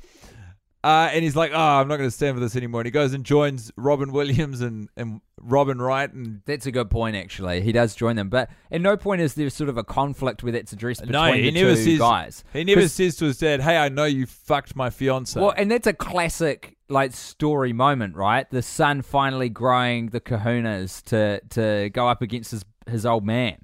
Uh, 0.82 1.10
and 1.12 1.22
he's 1.22 1.36
like, 1.36 1.50
"Oh, 1.52 1.58
I'm 1.58 1.88
not 1.88 1.98
going 1.98 2.08
to 2.08 2.14
stand 2.14 2.36
for 2.36 2.40
this 2.40 2.56
anymore." 2.56 2.80
And 2.80 2.86
he 2.86 2.90
goes 2.90 3.12
and 3.12 3.22
joins 3.24 3.70
Robin 3.76 4.12
Williams 4.12 4.62
and, 4.62 4.88
and 4.96 5.20
Robin 5.38 5.78
Wright, 5.80 6.10
and 6.10 6.40
That's 6.46 6.64
a 6.64 6.72
good 6.72 6.88
point, 6.90 7.16
actually. 7.16 7.60
He 7.60 7.70
does 7.72 7.94
join 7.94 8.16
them, 8.16 8.30
but 8.30 8.48
at 8.70 8.80
no 8.80 8.96
point 8.96 9.20
is 9.20 9.34
there 9.34 9.50
sort 9.50 9.68
of 9.68 9.76
a 9.76 9.84
conflict 9.84 10.42
where 10.42 10.52
that's 10.52 10.72
addressed 10.72 11.00
between 11.02 11.12
no, 11.12 11.32
he 11.32 11.42
the 11.42 11.50
never 11.50 11.74
two 11.74 11.84
says. 11.84 11.98
guys. 11.98 12.44
He 12.54 12.64
never 12.64 12.88
says 12.88 13.16
to 13.16 13.26
his 13.26 13.36
dad, 13.38 13.60
"Hey, 13.60 13.76
I 13.76 13.90
know 13.90 14.06
you 14.06 14.24
fucked 14.24 14.74
my 14.74 14.88
fiance." 14.88 15.38
Well, 15.38 15.52
and 15.56 15.70
that's 15.70 15.86
a 15.86 15.92
classic 15.92 16.78
like 16.88 17.12
story 17.12 17.72
moment, 17.74 18.16
right? 18.16 18.50
The 18.50 18.62
son 18.62 19.02
finally 19.02 19.50
growing 19.50 20.06
the 20.08 20.20
kahunas 20.20 21.04
to 21.04 21.40
to 21.50 21.90
go 21.90 22.08
up 22.08 22.22
against 22.22 22.52
his 22.52 22.64
his 22.88 23.04
old 23.04 23.24
man. 23.26 23.58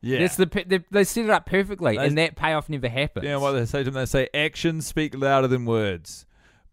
yeah, 0.00 0.20
That's 0.20 0.36
the 0.36 0.46
they, 0.66 0.80
they 0.90 1.04
set 1.04 1.24
it 1.24 1.30
up 1.30 1.44
perfectly, 1.46 1.98
They- 1.98 2.06
and 2.06 2.16
that 2.18 2.34
payoff 2.36 2.68
never 2.70 2.88
happens. 2.88 3.26
Yeah, 3.26 3.36
what 3.36 3.52
they 3.52 3.66
say 3.66 3.82
to 3.84 3.88
him, 3.88 3.94
they 3.94 4.06
say, 4.06 4.28
actions 4.32 4.86
speak 4.86 5.14
louder 5.14 5.46
than 5.48 5.66
words, 5.66 6.24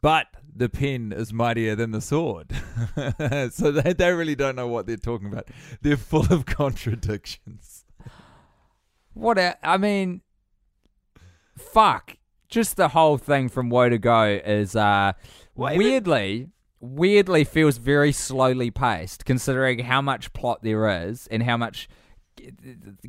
but 0.03 0.27
the 0.53 0.67
pen 0.67 1.13
is 1.15 1.31
mightier 1.31 1.75
than 1.75 1.91
the 1.91 2.01
sword. 2.01 2.51
so 3.53 3.71
they, 3.71 3.93
they 3.93 4.11
really 4.11 4.35
don't 4.35 4.57
know 4.57 4.67
what 4.67 4.85
they're 4.85 4.97
talking 4.97 5.27
about. 5.27 5.47
They're 5.81 5.95
full 5.95 6.31
of 6.31 6.45
contradictions. 6.45 7.85
What 9.13 9.37
a, 9.37 9.55
I 9.65 9.77
mean, 9.77 10.21
fuck. 11.57 12.17
Just 12.49 12.75
the 12.75 12.89
whole 12.89 13.17
thing 13.17 13.47
from 13.47 13.69
Woe 13.69 13.87
to 13.87 13.97
Go 13.97 14.25
is 14.25 14.75
uh, 14.75 15.13
Well, 15.55 15.75
weirdly, 15.77 16.49
weirdly 16.81 17.45
feels 17.45 17.77
very 17.77 18.11
slowly 18.11 18.71
paced, 18.71 19.23
considering 19.23 19.79
how 19.79 20.01
much 20.01 20.33
plot 20.33 20.63
there 20.63 21.07
is 21.07 21.27
and 21.27 21.43
how 21.43 21.55
much 21.55 21.87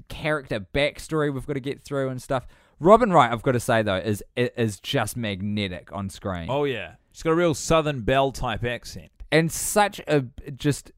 character 0.09 0.61
backstory 0.61 1.35
we've 1.35 1.47
got 1.47 1.55
to 1.55 1.61
get 1.61 1.83
through 1.83 2.09
and 2.09 2.23
stuff. 2.23 2.47
Robin 2.85 3.11
Wright, 3.11 3.33
I've 3.33 3.43
got 3.43 3.53
to 3.53 3.61
say 3.61 3.83
though, 3.83 3.97
is 3.97 4.23
is 4.37 4.79
just 4.79 5.17
magnetic 5.17 5.91
on 5.93 6.11
screen. 6.11 6.47
Oh, 6.51 6.65
yeah. 6.65 6.97
She's 7.13 7.23
got 7.23 7.31
a 7.31 7.37
real 7.37 7.55
Southern 7.55 8.03
Belle 8.03 8.31
type 8.31 8.65
accent. 8.65 9.11
and 9.33 9.51
such 9.51 10.01
a 10.07 10.25
just 10.57 10.93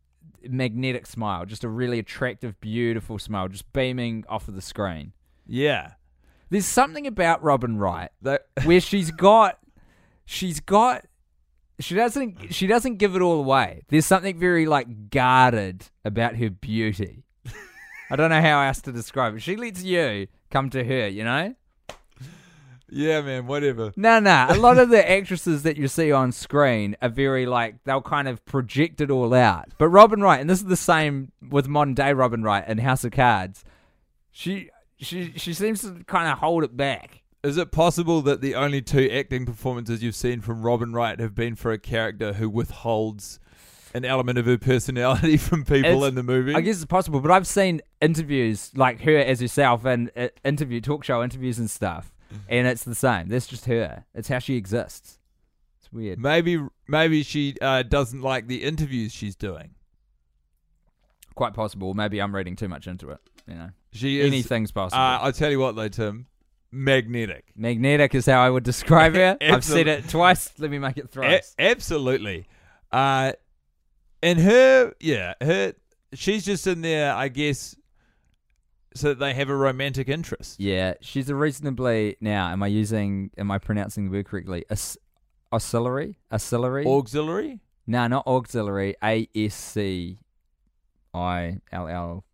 magnetic 0.48 1.06
smile, 1.06 1.46
just 1.46 1.62
a 1.64 1.68
really 1.68 1.98
attractive, 1.98 2.60
beautiful 2.60 3.18
smile, 3.18 3.48
just 3.48 3.72
beaming 3.72 4.24
off 4.28 4.48
of 4.48 4.54
the 4.54 4.60
screen. 4.60 5.12
Yeah. 5.46 5.92
There's 6.50 6.66
something 6.66 7.06
about 7.06 7.42
Robin 7.42 7.76
Wright 7.78 8.10
That, 8.22 8.46
where 8.64 8.80
she's 8.80 9.10
got, 9.10 9.58
she's 10.24 10.60
got, 10.60 11.04
she 11.78 11.94
doesn't, 11.94 12.52
she 12.54 12.66
doesn't 12.66 12.96
give 12.96 13.14
it 13.14 13.22
all 13.22 13.38
away. 13.38 13.82
There's 13.88 14.06
something 14.06 14.38
very 14.38 14.66
like 14.66 15.10
guarded 15.10 15.90
about 16.04 16.36
her 16.36 16.50
beauty. 16.50 17.24
I 18.10 18.16
don't 18.16 18.30
know 18.30 18.40
how 18.40 18.62
else 18.62 18.80
to 18.82 18.92
describe 18.92 19.36
it. 19.36 19.42
She 19.42 19.56
lets 19.56 19.82
you 19.82 20.26
come 20.50 20.70
to 20.70 20.82
her, 20.84 21.06
you 21.08 21.22
know. 21.22 21.54
Yeah, 22.90 23.20
man, 23.20 23.46
whatever. 23.46 23.92
No, 23.96 24.20
no. 24.20 24.46
A 24.48 24.56
lot 24.56 24.78
of 24.78 24.90
the 24.90 25.10
actresses 25.10 25.62
that 25.64 25.76
you 25.76 25.88
see 25.88 26.12
on 26.12 26.32
screen 26.32 26.96
are 27.02 27.08
very 27.08 27.46
like 27.46 27.82
they'll 27.84 28.02
kind 28.02 28.28
of 28.28 28.44
project 28.44 29.00
it 29.00 29.10
all 29.10 29.34
out. 29.34 29.66
But 29.78 29.88
Robin 29.88 30.20
Wright, 30.20 30.40
and 30.40 30.48
this 30.48 30.58
is 30.60 30.66
the 30.66 30.76
same 30.76 31.32
with 31.48 31.68
modern 31.68 31.94
day 31.94 32.12
Robin 32.12 32.42
Wright 32.42 32.66
in 32.68 32.78
House 32.78 33.04
of 33.04 33.12
Cards. 33.12 33.64
She 34.30 34.70
she 34.98 35.32
she 35.36 35.52
seems 35.52 35.82
to 35.82 36.02
kind 36.06 36.30
of 36.30 36.38
hold 36.38 36.64
it 36.64 36.76
back. 36.76 37.22
Is 37.42 37.56
it 37.58 37.70
possible 37.70 38.22
that 38.22 38.40
the 38.40 38.54
only 38.56 38.82
two 38.82 39.08
acting 39.12 39.46
performances 39.46 40.02
you've 40.02 40.16
seen 40.16 40.40
from 40.40 40.62
Robin 40.62 40.92
Wright 40.92 41.20
have 41.20 41.34
been 41.34 41.54
for 41.54 41.70
a 41.70 41.78
character 41.78 42.32
who 42.32 42.48
withholds 42.50 43.38
an 43.94 44.04
element 44.04 44.36
of 44.36 44.46
her 44.46 44.58
personality 44.58 45.36
from 45.36 45.64
people 45.64 45.90
It's- 45.90 46.08
in 46.08 46.14
the 46.16 46.22
movie? 46.24 46.54
I 46.54 46.60
guess 46.60 46.76
it's 46.76 46.84
possible, 46.86 47.20
but 47.20 47.30
I've 47.30 47.46
seen 47.46 47.82
interviews 48.00 48.72
like 48.74 49.00
her 49.02 49.16
as 49.16 49.40
herself 49.40 49.84
and 49.84 50.10
uh, 50.16 50.28
interview 50.44 50.80
talk 50.80 51.04
show 51.04 51.22
interviews 51.22 51.58
and 51.58 51.70
stuff, 51.70 52.12
and 52.48 52.66
it's 52.66 52.84
the 52.84 52.94
same. 52.94 53.28
That's 53.28 53.46
just 53.46 53.66
her. 53.66 54.04
It's 54.14 54.28
how 54.28 54.38
she 54.38 54.56
exists. 54.56 55.18
It's 55.80 55.92
weird. 55.92 56.18
Maybe 56.18 56.60
maybe 56.88 57.22
she 57.22 57.56
uh, 57.60 57.82
doesn't 57.82 58.22
like 58.22 58.46
the 58.48 58.62
interviews 58.64 59.12
she's 59.12 59.36
doing. 59.36 59.70
Quite 61.34 61.54
possible. 61.54 61.94
Maybe 61.94 62.20
I'm 62.20 62.34
reading 62.34 62.56
too 62.56 62.68
much 62.68 62.86
into 62.86 63.10
it. 63.10 63.18
You 63.46 63.54
know, 63.54 63.70
She 63.92 64.20
is, 64.20 64.26
anything's 64.26 64.72
possible. 64.72 65.00
Uh, 65.00 65.18
I'll 65.18 65.32
tell 65.32 65.50
you 65.50 65.60
what 65.60 65.76
though, 65.76 65.88
Tim. 65.88 66.26
Magnetic. 66.72 67.44
Magnetic 67.56 68.14
is 68.14 68.26
how 68.26 68.40
I 68.42 68.50
would 68.50 68.64
describe 68.64 69.14
her. 69.14 69.36
I've 69.40 69.64
said 69.64 69.86
it 69.86 70.08
twice. 70.08 70.52
Let 70.58 70.70
me 70.70 70.78
make 70.78 70.98
it 70.98 71.14
A- 71.16 71.40
absolutely. 71.58 72.48
Uh, 72.90 73.32
and 74.22 74.40
her, 74.40 74.92
yeah, 75.00 75.34
her, 75.40 75.74
she's 76.12 76.44
just 76.44 76.66
in 76.66 76.80
there, 76.80 77.14
I 77.14 77.28
guess, 77.28 77.76
so 78.96 79.08
that 79.08 79.18
they 79.18 79.34
have 79.34 79.48
a 79.48 79.54
romantic 79.56 80.08
interest. 80.08 80.58
yeah, 80.60 80.94
she's 81.00 81.28
a 81.28 81.34
reasonably 81.34 82.16
now. 82.20 82.48
Am 82.50 82.62
I 82.62 82.66
using? 82.68 83.30
Am 83.38 83.50
I 83.50 83.58
pronouncing 83.58 84.04
the 84.06 84.10
word 84.10 84.26
correctly? 84.26 84.64
Os- 84.70 84.96
oscillary, 85.52 86.18
oscillary. 86.30 86.84
Auxiliary? 86.86 87.60
no, 87.86 88.06
not 88.08 88.26
auxiliary. 88.26 88.96
A 89.02 89.28
S 89.34 89.54
C 89.54 90.18
I 91.14 91.58
L 91.72 91.88
L. 91.88 92.24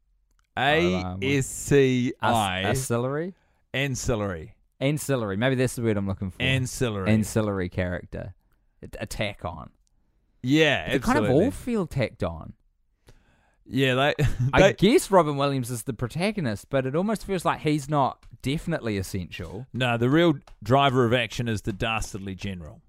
A 0.58 1.02
S 1.22 1.46
C 1.46 2.12
I. 2.20 2.64
Oscillary. 2.64 3.34
Ancillary. 3.74 4.54
Ancillary. 4.80 5.36
Maybe 5.36 5.54
that's 5.54 5.76
the 5.76 5.82
word 5.82 5.96
I'm 5.96 6.06
looking 6.06 6.30
for. 6.30 6.42
Ancillary. 6.42 7.10
Ancillary 7.10 7.68
character. 7.68 8.34
A- 8.82 9.02
A 9.02 9.06
on. 9.44 9.70
yeah, 10.42 10.90
They 10.92 10.98
kind 10.98 11.24
of 11.24 11.30
all 11.30 11.50
feel 11.52 11.86
tacked 11.86 12.22
on. 12.24 12.52
Yeah, 13.66 13.94
they. 13.94 14.24
I 14.52 14.72
guess 14.72 15.10
Robin 15.10 15.36
Williams 15.36 15.70
is 15.70 15.84
the 15.84 15.92
protagonist, 15.92 16.68
but 16.70 16.86
it 16.86 16.96
almost 16.96 17.24
feels 17.24 17.44
like 17.44 17.60
he's 17.60 17.88
not 17.88 18.24
definitely 18.42 18.96
essential. 18.98 19.66
no, 19.72 19.96
the 19.96 20.10
real 20.10 20.34
driver 20.62 21.04
of 21.04 21.12
action 21.12 21.48
is 21.48 21.62
the 21.62 21.72
dastardly 21.72 22.34
general. 22.34 22.80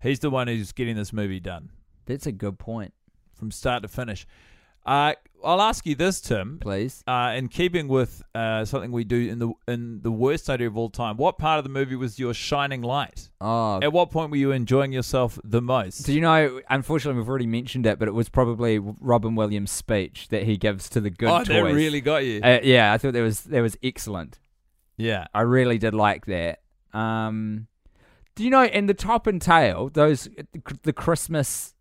He's 0.00 0.20
the 0.20 0.30
one 0.30 0.48
who's 0.48 0.72
getting 0.72 0.94
this 0.96 1.12
movie 1.12 1.40
done 1.40 1.70
That's 2.04 2.26
a 2.26 2.32
good 2.32 2.58
point. 2.58 2.92
from 3.34 3.50
start 3.50 3.82
to 3.82 3.88
finish. 3.88 4.26
Uh, 4.86 5.14
I'll 5.44 5.60
ask 5.60 5.86
you 5.86 5.94
this, 5.94 6.20
Tim. 6.20 6.58
Please. 6.60 7.04
Uh, 7.06 7.34
in 7.36 7.48
keeping 7.48 7.88
with 7.88 8.22
uh, 8.34 8.64
something 8.64 8.90
we 8.90 9.04
do 9.04 9.28
in 9.28 9.38
the 9.38 9.52
in 9.68 10.00
the 10.02 10.10
worst 10.10 10.48
idea 10.50 10.66
of 10.66 10.76
all 10.76 10.90
time, 10.90 11.16
what 11.16 11.38
part 11.38 11.58
of 11.58 11.64
the 11.64 11.70
movie 11.70 11.94
was 11.94 12.18
your 12.18 12.34
shining 12.34 12.82
light? 12.82 13.30
Oh, 13.40 13.80
At 13.80 13.92
what 13.92 14.10
point 14.10 14.30
were 14.30 14.36
you 14.36 14.50
enjoying 14.50 14.92
yourself 14.92 15.38
the 15.44 15.62
most? 15.62 16.06
do 16.06 16.12
you 16.12 16.20
know? 16.20 16.60
Unfortunately, 16.68 17.20
we've 17.20 17.28
already 17.28 17.46
mentioned 17.46 17.86
it, 17.86 17.98
but 17.98 18.08
it 18.08 18.14
was 18.14 18.28
probably 18.28 18.78
Robin 18.78 19.34
Williams' 19.34 19.70
speech 19.70 20.28
that 20.28 20.44
he 20.44 20.56
gives 20.56 20.88
to 20.90 21.00
the 21.00 21.10
good 21.10 21.28
oh, 21.28 21.38
toys. 21.38 21.48
that 21.48 21.62
really 21.64 22.00
got 22.00 22.24
you. 22.24 22.40
Uh, 22.42 22.60
yeah, 22.62 22.92
I 22.92 22.98
thought 22.98 23.12
that 23.12 23.22
was 23.22 23.42
that 23.42 23.60
was 23.60 23.76
excellent. 23.82 24.38
yeah. 24.96 25.26
I 25.34 25.42
really 25.42 25.78
did 25.78 25.94
like 25.94 26.26
that. 26.26 26.60
Um, 26.92 27.68
do 28.34 28.42
you 28.42 28.50
know? 28.50 28.64
In 28.64 28.86
the 28.86 28.94
top 28.94 29.26
and 29.26 29.40
tail, 29.40 29.90
those 29.90 30.28
the 30.82 30.92
Christmas 30.92 31.74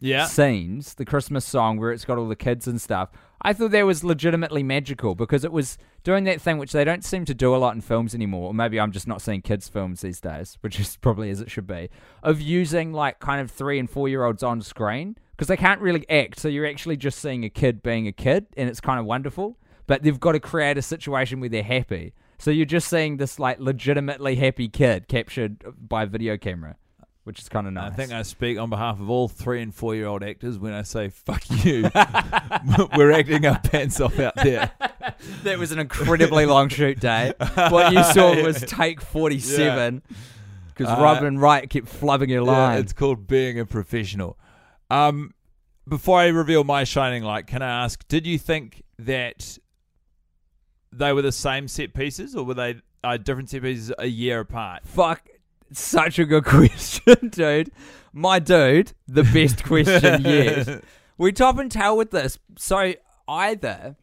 Yeah. 0.00 0.26
scenes, 0.26 0.94
the 0.94 1.04
Christmas 1.04 1.44
song 1.44 1.78
where 1.78 1.92
it's 1.92 2.04
got 2.04 2.18
all 2.18 2.28
the 2.28 2.36
kids 2.36 2.66
and 2.66 2.80
stuff. 2.80 3.10
I 3.42 3.52
thought 3.52 3.70
that 3.70 3.86
was 3.86 4.02
legitimately 4.02 4.62
magical 4.62 5.14
because 5.14 5.44
it 5.44 5.52
was 5.52 5.78
doing 6.04 6.24
that 6.24 6.40
thing 6.40 6.58
which 6.58 6.72
they 6.72 6.84
don't 6.84 7.04
seem 7.04 7.24
to 7.26 7.34
do 7.34 7.54
a 7.54 7.58
lot 7.58 7.74
in 7.74 7.80
films 7.80 8.14
anymore. 8.14 8.48
Or 8.48 8.54
maybe 8.54 8.80
I'm 8.80 8.92
just 8.92 9.06
not 9.06 9.22
seeing 9.22 9.42
kids' 9.42 9.68
films 9.68 10.00
these 10.00 10.20
days, 10.20 10.58
which 10.60 10.80
is 10.80 10.96
probably 10.96 11.30
as 11.30 11.40
it 11.40 11.50
should 11.50 11.66
be, 11.66 11.90
of 12.22 12.40
using 12.40 12.92
like 12.92 13.20
kind 13.20 13.40
of 13.40 13.50
three 13.50 13.78
and 13.78 13.88
four 13.88 14.08
year 14.08 14.24
olds 14.24 14.42
on 14.42 14.60
screen 14.62 15.16
because 15.30 15.48
they 15.48 15.56
can't 15.56 15.80
really 15.80 16.08
act. 16.10 16.38
So 16.40 16.48
you're 16.48 16.66
actually 16.66 16.96
just 16.96 17.18
seeing 17.18 17.44
a 17.44 17.50
kid 17.50 17.82
being 17.82 18.06
a 18.06 18.12
kid, 18.12 18.46
and 18.56 18.68
it's 18.68 18.80
kind 18.80 18.98
of 18.98 19.06
wonderful. 19.06 19.58
But 19.86 20.02
they've 20.02 20.18
got 20.18 20.32
to 20.32 20.40
create 20.40 20.78
a 20.78 20.82
situation 20.82 21.40
where 21.40 21.48
they're 21.48 21.62
happy. 21.62 22.12
So 22.38 22.50
you're 22.50 22.66
just 22.66 22.88
seeing 22.88 23.16
this 23.18 23.38
like 23.38 23.60
legitimately 23.60 24.36
happy 24.36 24.68
kid 24.68 25.08
captured 25.08 25.62
by 25.88 26.04
video 26.04 26.36
camera, 26.36 26.76
which 27.26 27.40
is 27.40 27.48
kind 27.48 27.66
of 27.66 27.72
nice. 27.72 27.90
I 27.90 27.94
think 27.96 28.12
I 28.12 28.22
speak 28.22 28.56
on 28.56 28.70
behalf 28.70 29.00
of 29.00 29.10
all 29.10 29.26
three 29.26 29.60
and 29.60 29.74
four 29.74 29.96
year 29.96 30.06
old 30.06 30.22
actors 30.22 30.60
when 30.60 30.72
I 30.72 30.82
say 30.82 31.08
"fuck 31.08 31.42
you." 31.64 31.90
We're 32.96 33.10
acting 33.10 33.44
our 33.46 33.58
pants 33.58 34.00
off 34.00 34.20
out 34.20 34.36
there. 34.36 34.70
that 35.42 35.58
was 35.58 35.72
an 35.72 35.80
incredibly 35.80 36.46
long 36.46 36.68
shoot 36.68 37.00
day. 37.00 37.32
What 37.68 37.92
you 37.92 38.04
saw 38.04 38.40
was 38.44 38.60
take 38.60 39.00
47 39.00 40.02
because 40.68 40.92
Uh, 40.92 41.02
Robin 41.02 41.36
Wright 41.38 41.68
kept 41.68 41.86
flubbing 41.88 42.28
your 42.28 42.46
Yeah, 42.46 42.76
it's 42.76 42.92
called 42.92 43.26
being 43.26 43.58
a 43.58 43.66
professional. 43.66 44.38
Um, 44.88 45.34
before 45.88 46.20
I 46.20 46.28
reveal 46.28 46.62
my 46.62 46.84
shining 46.84 47.24
light, 47.24 47.48
can 47.48 47.60
I 47.60 47.84
ask, 47.84 48.06
did 48.06 48.24
you 48.24 48.38
think 48.38 48.84
that 49.00 49.58
they 50.92 51.12
were 51.12 51.22
the 51.22 51.32
same 51.32 51.66
set 51.66 51.92
pieces, 51.92 52.36
or 52.36 52.44
were 52.44 52.54
they 52.54 52.76
uh, 53.02 53.16
different 53.16 53.50
set 53.50 53.62
pieces 53.62 53.92
a 53.98 54.06
year 54.06 54.40
apart? 54.40 54.86
Fuck, 54.86 55.28
such 55.72 56.18
a 56.18 56.24
good 56.24 56.44
question, 56.46 57.28
dude. 57.28 57.70
My 58.12 58.38
dude, 58.38 58.92
the 59.06 59.22
best 59.22 59.64
question 59.64 60.22
yet. 60.22 60.84
We 61.18 61.32
top 61.32 61.58
and 61.58 61.72
tail 61.72 61.96
with 61.96 62.10
this. 62.10 62.38
So 62.58 62.92
either 63.26 63.96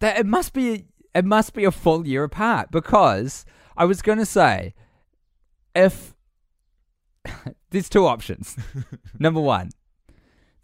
that 0.00 0.18
it 0.18 0.26
must 0.26 0.52
be 0.52 0.84
it 1.14 1.24
must 1.24 1.54
be 1.54 1.64
a 1.64 1.70
full 1.70 2.06
year 2.06 2.24
apart 2.24 2.70
because 2.70 3.46
I 3.76 3.86
was 3.86 4.02
going 4.02 4.18
to 4.18 4.26
say 4.26 4.74
if 5.74 6.14
there's 7.70 7.88
two 7.88 8.06
options. 8.06 8.56
Number 9.18 9.40
one, 9.40 9.70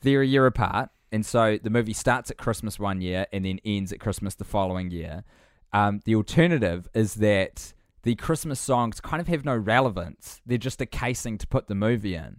they're 0.03 0.23
a 0.23 0.27
year 0.27 0.47
apart, 0.47 0.91
and 1.11 1.25
so 1.25 1.59
the 1.63 1.71
movie 1.71 1.93
starts 1.93 2.31
at 2.31 2.37
Christmas 2.37 2.79
one 2.79 3.01
year 3.01 3.27
and 3.33 3.45
then 3.45 3.59
ends 3.65 3.93
at 3.93 4.01
Christmas 4.01 4.35
the 4.35 4.45
following 4.45 4.91
year. 4.91 5.25
Um, 5.73 6.01
the 6.05 6.15
alternative 6.15 6.89
is 6.95 7.15
that 7.15 7.73
the 8.07 8.15
Christmas 8.15 8.61
songs 8.61 9.01
kind 9.01 9.21
of 9.21 9.27
have 9.27 9.45
no 9.45 9.57
relevance; 9.57 10.41
they're 10.47 10.59
just 10.59 10.81
a 10.81 10.87
casing 10.87 11.37
to 11.39 11.47
put 11.49 11.67
the 11.67 11.75
movie 11.75 12.15
in. 12.15 12.39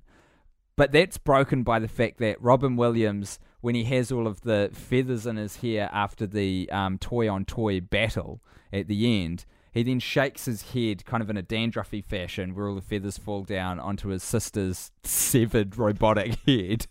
But 0.78 0.94
that's 0.94 1.18
broken 1.18 1.64
by 1.64 1.80
the 1.80 1.90
fact 1.90 2.20
that 2.20 2.42
Robin 2.42 2.78
Williams, 2.78 3.38
when 3.60 3.76
he 3.76 3.84
has 3.84 4.10
all 4.10 4.28
of 4.28 4.42
the 4.42 4.70
feathers 4.72 5.28
in 5.28 5.36
his 5.36 5.58
hair 5.58 5.90
after 5.92 6.26
the 6.26 6.70
um, 6.72 6.98
toy 6.98 7.30
on 7.30 7.44
toy 7.44 7.82
battle 7.82 8.42
at 8.72 8.88
the 8.88 9.24
end, 9.26 9.44
he 9.74 9.84
then 9.84 10.00
shakes 10.00 10.46
his 10.46 10.72
head 10.72 11.04
kind 11.04 11.22
of 11.22 11.30
in 11.30 11.36
a 11.36 11.44
dandruffy 11.44 12.02
fashion 12.02 12.56
where 12.56 12.70
all 12.70 12.76
the 12.76 12.82
feathers 12.82 13.18
fall 13.18 13.44
down 13.44 13.78
onto 13.78 14.08
his 14.08 14.24
sister's 14.24 14.92
severed 15.04 15.78
robotic 15.78 16.38
head 16.46 16.88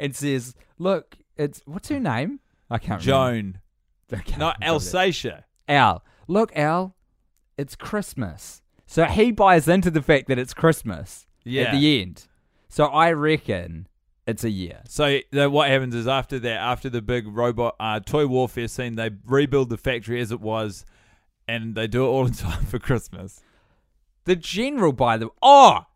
and 0.00 0.16
says, 0.16 0.56
Look, 0.78 1.18
it's 1.36 1.62
what's 1.64 1.90
her 1.90 2.00
name? 2.00 2.40
I 2.68 2.78
can't 2.78 3.06
remember. 3.06 3.32
Joan, 3.32 3.60
Okay, 4.12 4.36
not. 4.36 4.60
Alsatia. 4.60 5.44
Al. 5.68 6.02
Look, 6.26 6.56
Al, 6.56 6.96
it's 7.60 7.76
Christmas. 7.76 8.62
So 8.86 9.04
he 9.04 9.30
buys 9.30 9.68
into 9.68 9.90
the 9.90 10.02
fact 10.02 10.26
that 10.28 10.38
it's 10.38 10.54
Christmas 10.54 11.26
Yeah. 11.44 11.64
at 11.64 11.72
the 11.72 12.00
end. 12.02 12.26
So 12.68 12.86
I 12.86 13.12
reckon 13.12 13.86
it's 14.26 14.44
a 14.44 14.50
year. 14.50 14.80
So 14.88 15.20
what 15.32 15.68
happens 15.68 15.94
is 15.94 16.08
after 16.08 16.38
that, 16.40 16.58
after 16.58 16.88
the 16.88 17.02
big 17.02 17.26
robot 17.26 17.76
uh, 17.78 18.00
toy 18.00 18.26
warfare 18.26 18.68
scene, 18.68 18.96
they 18.96 19.10
rebuild 19.26 19.70
the 19.70 19.76
factory 19.76 20.20
as 20.20 20.32
it 20.32 20.40
was, 20.40 20.84
and 21.46 21.74
they 21.74 21.86
do 21.86 22.04
it 22.04 22.08
all 22.08 22.26
in 22.26 22.32
time 22.48 22.64
for 22.64 22.78
Christmas. 22.78 23.42
The 24.24 24.36
general, 24.36 24.92
by 24.92 25.16
the 25.16 25.28
oh, 25.42 25.86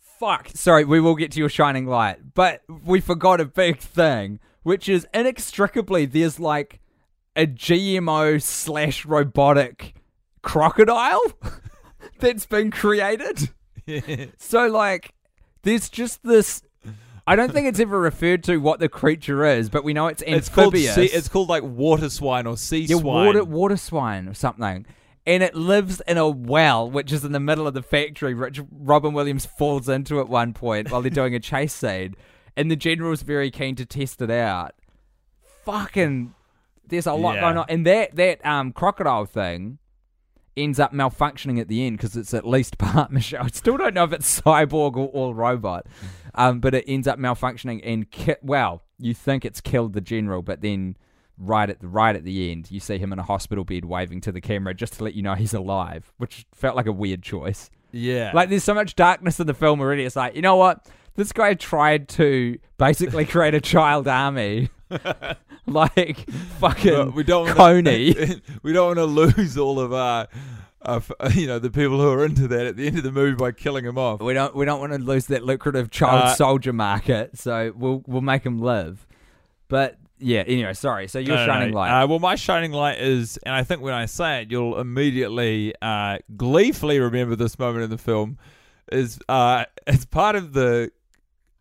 fuck. 0.00 0.50
Sorry, 0.54 0.84
we 0.84 1.00
will 1.00 1.16
get 1.16 1.32
to 1.32 1.38
your 1.38 1.48
shining 1.48 1.86
light, 1.86 2.34
but 2.34 2.62
we 2.84 3.00
forgot 3.00 3.40
a 3.40 3.44
big 3.44 3.78
thing, 3.78 4.40
which 4.62 4.88
is 4.88 5.06
inextricably 5.12 6.06
there's 6.06 6.38
like 6.40 6.80
a 7.36 7.46
GMO 7.46 8.42
slash 8.42 9.04
robotic 9.04 9.94
crocodile 10.42 11.20
that's 12.18 12.46
been 12.46 12.70
created. 12.70 13.50
So 14.38 14.68
like, 14.68 15.12
there's 15.62 15.88
just 15.88 16.22
this. 16.22 16.62
I 17.26 17.34
don't 17.34 17.52
think 17.52 17.66
it's 17.66 17.80
ever 17.80 17.98
referred 18.00 18.44
to 18.44 18.58
what 18.58 18.78
the 18.78 18.88
creature 18.88 19.44
is, 19.44 19.68
but 19.70 19.82
we 19.82 19.92
know 19.92 20.06
it's 20.06 20.22
It's 20.24 20.48
called 20.48 20.74
amphibious. 20.74 20.94
sea, 20.94 21.04
it's 21.06 21.28
called 21.28 21.48
like 21.48 21.64
water 21.64 22.08
swine 22.08 22.46
or 22.46 22.56
sea 22.56 22.80
yeah, 22.80 22.96
swine. 22.98 23.26
water 23.26 23.44
water 23.44 23.76
swine 23.76 24.28
or 24.28 24.34
something. 24.34 24.86
And 25.26 25.42
it 25.42 25.56
lives 25.56 26.00
in 26.06 26.16
a 26.16 26.28
well, 26.28 26.88
which 26.90 27.12
is 27.12 27.24
in 27.24 27.32
the 27.32 27.40
middle 27.40 27.66
of 27.66 27.74
the 27.74 27.82
factory, 27.82 28.34
which 28.34 28.60
Robin 28.70 29.12
Williams 29.12 29.46
falls 29.46 29.88
into 29.88 30.20
at 30.20 30.28
one 30.28 30.52
point 30.52 30.90
while 30.92 31.02
they're 31.02 31.10
doing 31.10 31.34
a 31.34 31.40
chase 31.40 31.72
scene. 31.74 32.14
And 32.56 32.70
the 32.70 32.76
general's 32.76 33.22
very 33.22 33.50
keen 33.50 33.74
to 33.76 33.84
test 33.86 34.22
it 34.22 34.30
out. 34.30 34.74
Fucking, 35.64 36.34
there's 36.86 37.06
a 37.06 37.14
lot 37.14 37.34
Yeah. 37.36 37.40
going 37.42 37.58
on. 37.58 37.66
And 37.68 37.86
that, 37.86 38.14
that 38.16 38.44
um, 38.46 38.72
crocodile 38.72 39.24
thing 39.26 39.78
ends 40.56 40.78
up 40.78 40.92
malfunctioning 40.92 41.60
at 41.60 41.68
the 41.68 41.86
end 41.86 41.96
because 41.96 42.16
it's 42.16 42.34
at 42.34 42.46
least 42.46 42.78
part 42.78 43.10
Michelle. 43.10 43.44
I 43.44 43.48
still 43.48 43.76
don't 43.76 43.94
know 43.94 44.04
if 44.04 44.12
it's 44.12 44.40
cyborg 44.40 44.96
or, 44.96 45.10
or 45.12 45.34
robot, 45.34 45.86
um, 46.34 46.60
but 46.60 46.74
it 46.74 46.84
ends 46.86 47.06
up 47.06 47.18
malfunctioning 47.18 47.80
and 47.84 48.10
ki- 48.10 48.36
well, 48.42 48.82
you 48.98 49.14
think 49.14 49.44
it's 49.44 49.60
killed 49.60 49.92
the 49.92 50.00
general, 50.00 50.42
but 50.42 50.60
then 50.60 50.96
right 51.38 51.68
at 51.68 51.80
the 51.80 51.88
right 51.88 52.14
at 52.14 52.24
the 52.24 52.50
end, 52.50 52.70
you 52.70 52.80
see 52.80 52.98
him 52.98 53.12
in 53.12 53.18
a 53.18 53.22
hospital 53.22 53.64
bed 53.64 53.84
waving 53.84 54.20
to 54.22 54.32
the 54.32 54.40
camera 54.40 54.74
just 54.74 54.94
to 54.94 55.04
let 55.04 55.14
you 55.14 55.22
know 55.22 55.34
he's 55.34 55.54
alive, 55.54 56.12
which 56.18 56.46
felt 56.54 56.76
like 56.76 56.86
a 56.86 56.92
weird 56.92 57.22
choice. 57.22 57.70
Yeah. 57.90 58.32
Like 58.34 58.48
there's 58.48 58.64
so 58.64 58.74
much 58.74 58.96
darkness 58.96 59.40
in 59.40 59.46
the 59.46 59.54
film 59.54 59.80
already. 59.80 60.04
It's 60.04 60.16
like 60.16 60.34
you 60.36 60.42
know 60.42 60.56
what, 60.56 60.86
this 61.14 61.32
guy 61.32 61.54
tried 61.54 62.08
to 62.10 62.58
basically 62.78 63.24
create 63.26 63.54
a 63.54 63.60
child 63.60 64.08
army. 64.08 64.70
like 65.66 66.30
fucking 66.58 66.92
But 66.92 67.14
we 67.14 67.22
don't 67.22 67.44
wanna, 67.44 67.54
Coney. 67.54 68.14
we 68.62 68.72
don't 68.72 68.96
want 68.96 68.98
to 68.98 69.04
lose 69.04 69.56
all 69.56 69.80
of 69.80 69.92
our, 69.92 70.28
our, 70.82 71.02
you 71.34 71.46
know, 71.46 71.58
the 71.58 71.70
people 71.70 72.00
who 72.00 72.10
are 72.10 72.24
into 72.24 72.48
that 72.48 72.66
at 72.66 72.76
the 72.76 72.86
end 72.86 72.98
of 72.98 73.04
the 73.04 73.12
movie 73.12 73.36
by 73.36 73.52
killing 73.52 73.84
him 73.84 73.98
off. 73.98 74.20
We 74.20 74.34
don't 74.34 74.54
we 74.54 74.64
don't 74.64 74.80
want 74.80 74.92
to 74.92 74.98
lose 74.98 75.26
that 75.26 75.44
lucrative 75.44 75.90
child 75.90 76.24
Uh, 76.24 76.34
soldier 76.34 76.72
market, 76.72 77.38
so 77.38 77.72
we'll 77.76 78.02
we'll 78.06 78.20
make 78.22 78.44
him 78.44 78.60
live. 78.60 79.06
But 79.68 79.98
yeah, 80.18 80.44
anyway, 80.46 80.74
sorry. 80.74 81.08
So 81.08 81.18
your 81.18 81.36
no, 81.36 81.46
shining 81.46 81.70
no. 81.72 81.78
light. 81.78 82.02
Uh, 82.02 82.06
well, 82.06 82.18
my 82.18 82.36
shining 82.36 82.72
light 82.72 82.98
is, 82.98 83.38
and 83.38 83.54
I 83.54 83.64
think 83.64 83.82
when 83.82 83.94
I 83.94 84.06
say 84.06 84.42
it, 84.42 84.50
you'll 84.50 84.78
immediately 84.78 85.74
uh, 85.82 86.18
gleefully 86.36 87.00
remember 87.00 87.34
this 87.36 87.58
moment 87.58 87.84
in 87.84 87.90
the 87.90 87.98
film. 87.98 88.38
Is 88.90 89.18
uh, 89.28 89.64
it's 89.86 90.04
part 90.04 90.36
of 90.36 90.52
the, 90.52 90.92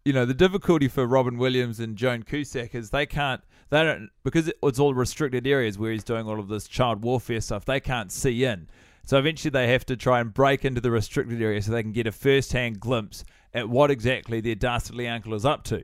you 0.05 0.13
know, 0.13 0.25
the 0.25 0.33
difficulty 0.33 0.87
for 0.87 1.05
Robin 1.05 1.37
Williams 1.37 1.79
and 1.79 1.95
Joan 1.95 2.23
Cusack 2.23 2.73
is 2.73 2.89
they 2.89 3.05
can't, 3.05 3.41
they 3.69 3.83
don't 3.83 4.09
because 4.23 4.51
it's 4.61 4.79
all 4.79 4.93
restricted 4.93 5.47
areas 5.47 5.77
where 5.77 5.91
he's 5.91 6.03
doing 6.03 6.27
all 6.27 6.39
of 6.39 6.47
this 6.47 6.67
child 6.67 7.03
warfare 7.03 7.41
stuff. 7.41 7.65
They 7.65 7.79
can't 7.79 8.11
see 8.11 8.43
in, 8.43 8.67
so 9.05 9.17
eventually 9.17 9.51
they 9.51 9.67
have 9.67 9.85
to 9.85 9.95
try 9.95 10.19
and 10.19 10.33
break 10.33 10.65
into 10.65 10.81
the 10.81 10.91
restricted 10.91 11.41
area 11.41 11.61
so 11.61 11.71
they 11.71 11.83
can 11.83 11.91
get 11.91 12.07
a 12.07 12.11
first-hand 12.11 12.79
glimpse 12.79 13.23
at 13.53 13.69
what 13.69 13.91
exactly 13.91 14.41
their 14.41 14.55
dastardly 14.55 15.07
uncle 15.07 15.33
is 15.33 15.45
up 15.45 15.63
to. 15.65 15.83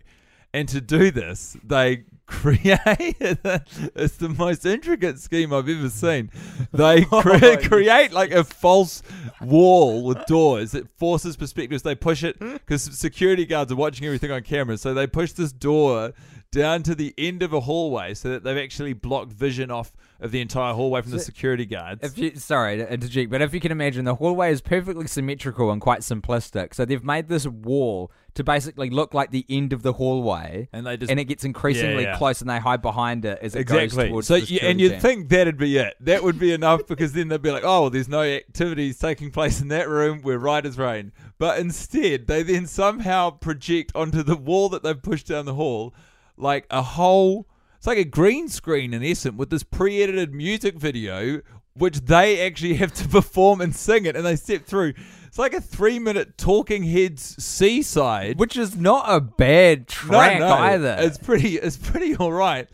And 0.54 0.68
to 0.70 0.82
do 0.82 1.12
this, 1.12 1.58
they 1.64 2.06
create 2.28 2.80
it's 3.20 4.18
the 4.18 4.30
most 4.30 4.66
intricate 4.66 5.20
scheme 5.20 5.54
I've 5.54 5.68
ever 5.68 5.90
seen. 5.90 6.30
They 6.72 7.06
cre- 7.06 7.68
create 7.68 8.12
like 8.12 8.32
a 8.32 8.44
false 8.44 9.02
wall 9.42 10.04
with 10.04 10.26
doors 10.26 10.72
that 10.72 10.88
forces 10.98 11.36
perspectives. 11.38 11.82
They 11.82 11.96
push 11.96 12.24
it 12.24 12.38
because 12.40 12.84
security 12.84 13.46
guards 13.46 13.72
are 13.72 13.76
watching 13.76 14.06
everything 14.06 14.32
on 14.32 14.44
camera. 14.44 14.78
So 14.78 14.94
they 14.94 15.08
push 15.08 15.32
this 15.32 15.52
door 15.52 16.14
down 16.52 16.84
to 16.84 16.96
the 16.96 17.14
end 17.18 17.44
of 17.44 17.54
a 17.54 17.60
hallway 17.62 18.14
so 18.14 18.30
that 18.30 18.44
they've 18.44 18.58
actually 18.58 18.94
blocked 18.94 19.32
vision 19.32 19.70
off 19.72 19.92
of 20.20 20.32
the 20.32 20.42
entire 20.42 20.74
hallway 20.74 21.02
from 21.02 21.12
the 21.12 21.20
security 21.20 21.66
guards. 21.66 22.04
If 22.04 22.18
you 22.18 22.36
sorry 22.36 22.78
to 22.78 22.92
interject, 22.92 23.30
but 23.30 23.42
if 23.42 23.54
you 23.54 23.60
can 23.60 23.72
imagine, 23.72 24.06
the 24.06 24.16
hallway 24.16 24.52
is 24.52 24.62
perfectly 24.62 25.08
symmetrical 25.08 25.72
and 25.72 25.80
quite 25.82 26.02
simplistic. 26.02 26.74
So 26.74 26.86
they've 26.86 27.04
made 27.04 27.28
this 27.28 27.46
wall 27.46 28.12
to 28.34 28.44
basically 28.44 28.90
look 28.90 29.14
like 29.14 29.32
the 29.32 29.46
end 29.50 29.74
of 29.74 29.82
the 29.82 29.94
hallway, 29.94 30.70
And 30.72 30.86
they 30.86 30.96
just- 30.96 31.10
and 31.10 31.20
it 31.20 31.26
gets 31.26 31.44
increasingly 31.44 32.04
Yeah, 32.04 32.12
yeah. 32.12 32.18
close, 32.18 32.40
and 32.42 32.50
they 32.50 32.60
hide 32.60 32.82
behind 32.84 33.26
it 33.26 33.40
as 33.42 33.56
it 33.56 33.64
goes 33.66 33.84
Exactly. 33.84 34.10
towards 34.10 34.28
So, 34.28 34.36
the 34.36 34.40
you, 34.42 34.46
security 34.46 34.72
and 34.72 34.80
you'd 34.82 35.02
think 35.02 35.30
that'd 35.30 35.58
be 35.58 35.78
it. 35.78 35.96
That 36.00 36.24
would 36.24 36.38
be 36.38 36.52
enough 36.54 36.86
because 36.88 37.14
then 37.14 37.30
they'd 37.30 37.42
be 37.42 37.52
like, 37.52 37.64
oh, 37.64 37.82
well, 37.82 37.90
there's 37.90 38.08
no 38.10 38.22
activities 38.22 39.00
taking 39.00 39.32
place 39.32 39.60
in 39.62 39.68
that 39.70 39.90
room 39.90 40.22
We're 40.24 40.38
right 40.38 40.66
as 40.66 40.78
rain. 40.78 41.12
But 41.40 41.60
instead, 41.60 42.28
they 42.28 42.44
then 42.44 42.68
somehow 42.68 43.32
project 43.32 43.92
onto 43.96 44.22
the 44.24 44.36
wall 44.36 44.70
that 44.70 44.84
they've 44.84 45.02
pushed 45.02 45.28
down 45.28 45.46
the 45.46 45.54
hall 45.56 45.94
like 46.38 46.66
a 46.70 46.82
whole. 46.82 47.48
It's 47.78 47.88
like 47.88 47.98
a 47.98 48.06
green 48.06 48.50
screen 48.50 48.94
in 48.94 49.04
essence 49.04 49.38
with 49.38 49.50
this 49.50 49.64
pre-edited 49.64 50.34
music 50.34 50.76
video, 50.76 51.42
which 51.74 52.02
they 52.02 52.46
actually 52.46 52.76
have 52.76 52.94
to 52.96 53.08
perform 53.10 53.62
and 53.62 53.76
sing 53.76 54.06
it, 54.06 54.16
and 54.16 54.26
they 54.26 54.36
step 54.36 54.66
through. 54.66 54.94
It's 55.28 55.38
like 55.38 55.54
a 55.54 55.62
three-minute 55.62 56.38
Talking 56.38 56.84
Heads 56.84 57.44
seaside, 57.44 58.40
which 58.40 58.58
is 58.58 58.76
not 58.76 59.06
a 59.08 59.20
bad 59.20 59.88
track 59.88 60.40
no, 60.40 60.48
no, 60.48 60.54
either. 60.56 60.96
It's 61.00 61.18
pretty. 61.18 61.58
It's 61.58 61.78
pretty 61.78 62.16
all 62.16 62.34
right. 62.34 62.68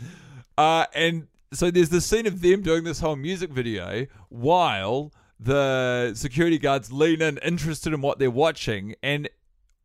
Uh, 0.57 0.85
and 0.93 1.27
so 1.53 1.71
there's 1.71 1.89
the 1.89 2.01
scene 2.01 2.27
of 2.27 2.41
them 2.41 2.61
doing 2.61 2.83
this 2.83 2.99
whole 2.99 3.15
music 3.15 3.49
video 3.49 4.05
while 4.29 5.11
the 5.39 6.13
security 6.15 6.57
guards 6.57 6.91
lean 6.91 7.21
in, 7.21 7.37
interested 7.39 7.93
in 7.93 8.01
what 8.01 8.19
they're 8.19 8.31
watching, 8.31 8.95
and 9.03 9.29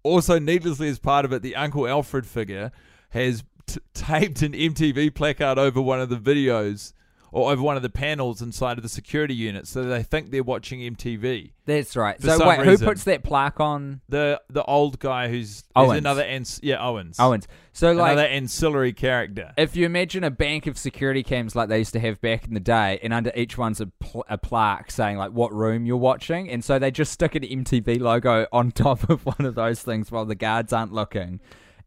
also 0.02 0.38
needlessly 0.38 0.88
as 0.88 0.98
part 0.98 1.24
of 1.24 1.32
it, 1.32 1.42
the 1.42 1.56
Uncle 1.56 1.86
Alfred 1.86 2.26
figure 2.26 2.70
has 3.10 3.44
t- 3.68 3.80
taped 3.94 4.42
an 4.42 4.52
MTV 4.52 5.14
placard 5.14 5.58
over 5.58 5.80
one 5.80 6.00
of 6.00 6.08
the 6.08 6.16
videos 6.16 6.92
or 7.30 7.52
over 7.52 7.62
one 7.62 7.76
of 7.76 7.82
the 7.82 7.90
panels 7.90 8.40
inside 8.40 8.78
of 8.78 8.82
the 8.82 8.88
security 8.88 9.34
unit, 9.34 9.66
so 9.66 9.82
they 9.82 10.02
think 10.02 10.30
they're 10.30 10.42
watching 10.42 10.80
MTV. 10.80 11.50
That's 11.66 11.94
right. 11.94 12.18
For 12.18 12.26
so 12.38 12.48
wait, 12.48 12.60
reason. 12.60 12.78
who 12.78 12.84
puts 12.86 13.04
that 13.04 13.22
plaque 13.22 13.60
on? 13.60 14.00
The 14.08 14.40
the 14.48 14.64
old 14.64 14.98
guy 14.98 15.28
who's 15.28 15.64
Owens. 15.76 15.98
Another 15.98 16.22
ans- 16.22 16.60
yeah 16.62 16.82
Owens 16.82 17.20
Owens. 17.20 17.46
So 17.72 17.92
like, 17.92 18.12
another 18.12 18.26
ancillary 18.26 18.92
character. 18.94 19.52
if 19.56 19.76
you 19.76 19.84
imagine 19.84 20.24
a 20.24 20.30
bank 20.30 20.66
of 20.66 20.78
security 20.78 21.22
cams 21.22 21.54
like 21.54 21.68
they 21.68 21.78
used 21.78 21.92
to 21.92 22.00
have 22.00 22.20
back 22.22 22.46
in 22.46 22.54
the 22.54 22.60
day, 22.60 22.98
and 23.02 23.12
under 23.12 23.30
each 23.36 23.58
one's 23.58 23.80
a, 23.80 23.86
pl- 23.86 24.24
a 24.28 24.38
plaque 24.38 24.90
saying 24.90 25.18
like 25.18 25.32
what 25.32 25.52
room 25.52 25.84
you're 25.84 25.96
watching, 25.98 26.48
and 26.48 26.64
so 26.64 26.78
they 26.78 26.90
just 26.90 27.12
stick 27.12 27.34
an 27.34 27.42
MTV 27.42 28.00
logo 28.00 28.46
on 28.52 28.70
top 28.72 29.08
of 29.10 29.26
one 29.26 29.44
of 29.44 29.54
those 29.54 29.82
things 29.82 30.10
while 30.10 30.24
the 30.24 30.34
guards 30.34 30.72
aren't 30.72 30.92
looking, 30.94 31.40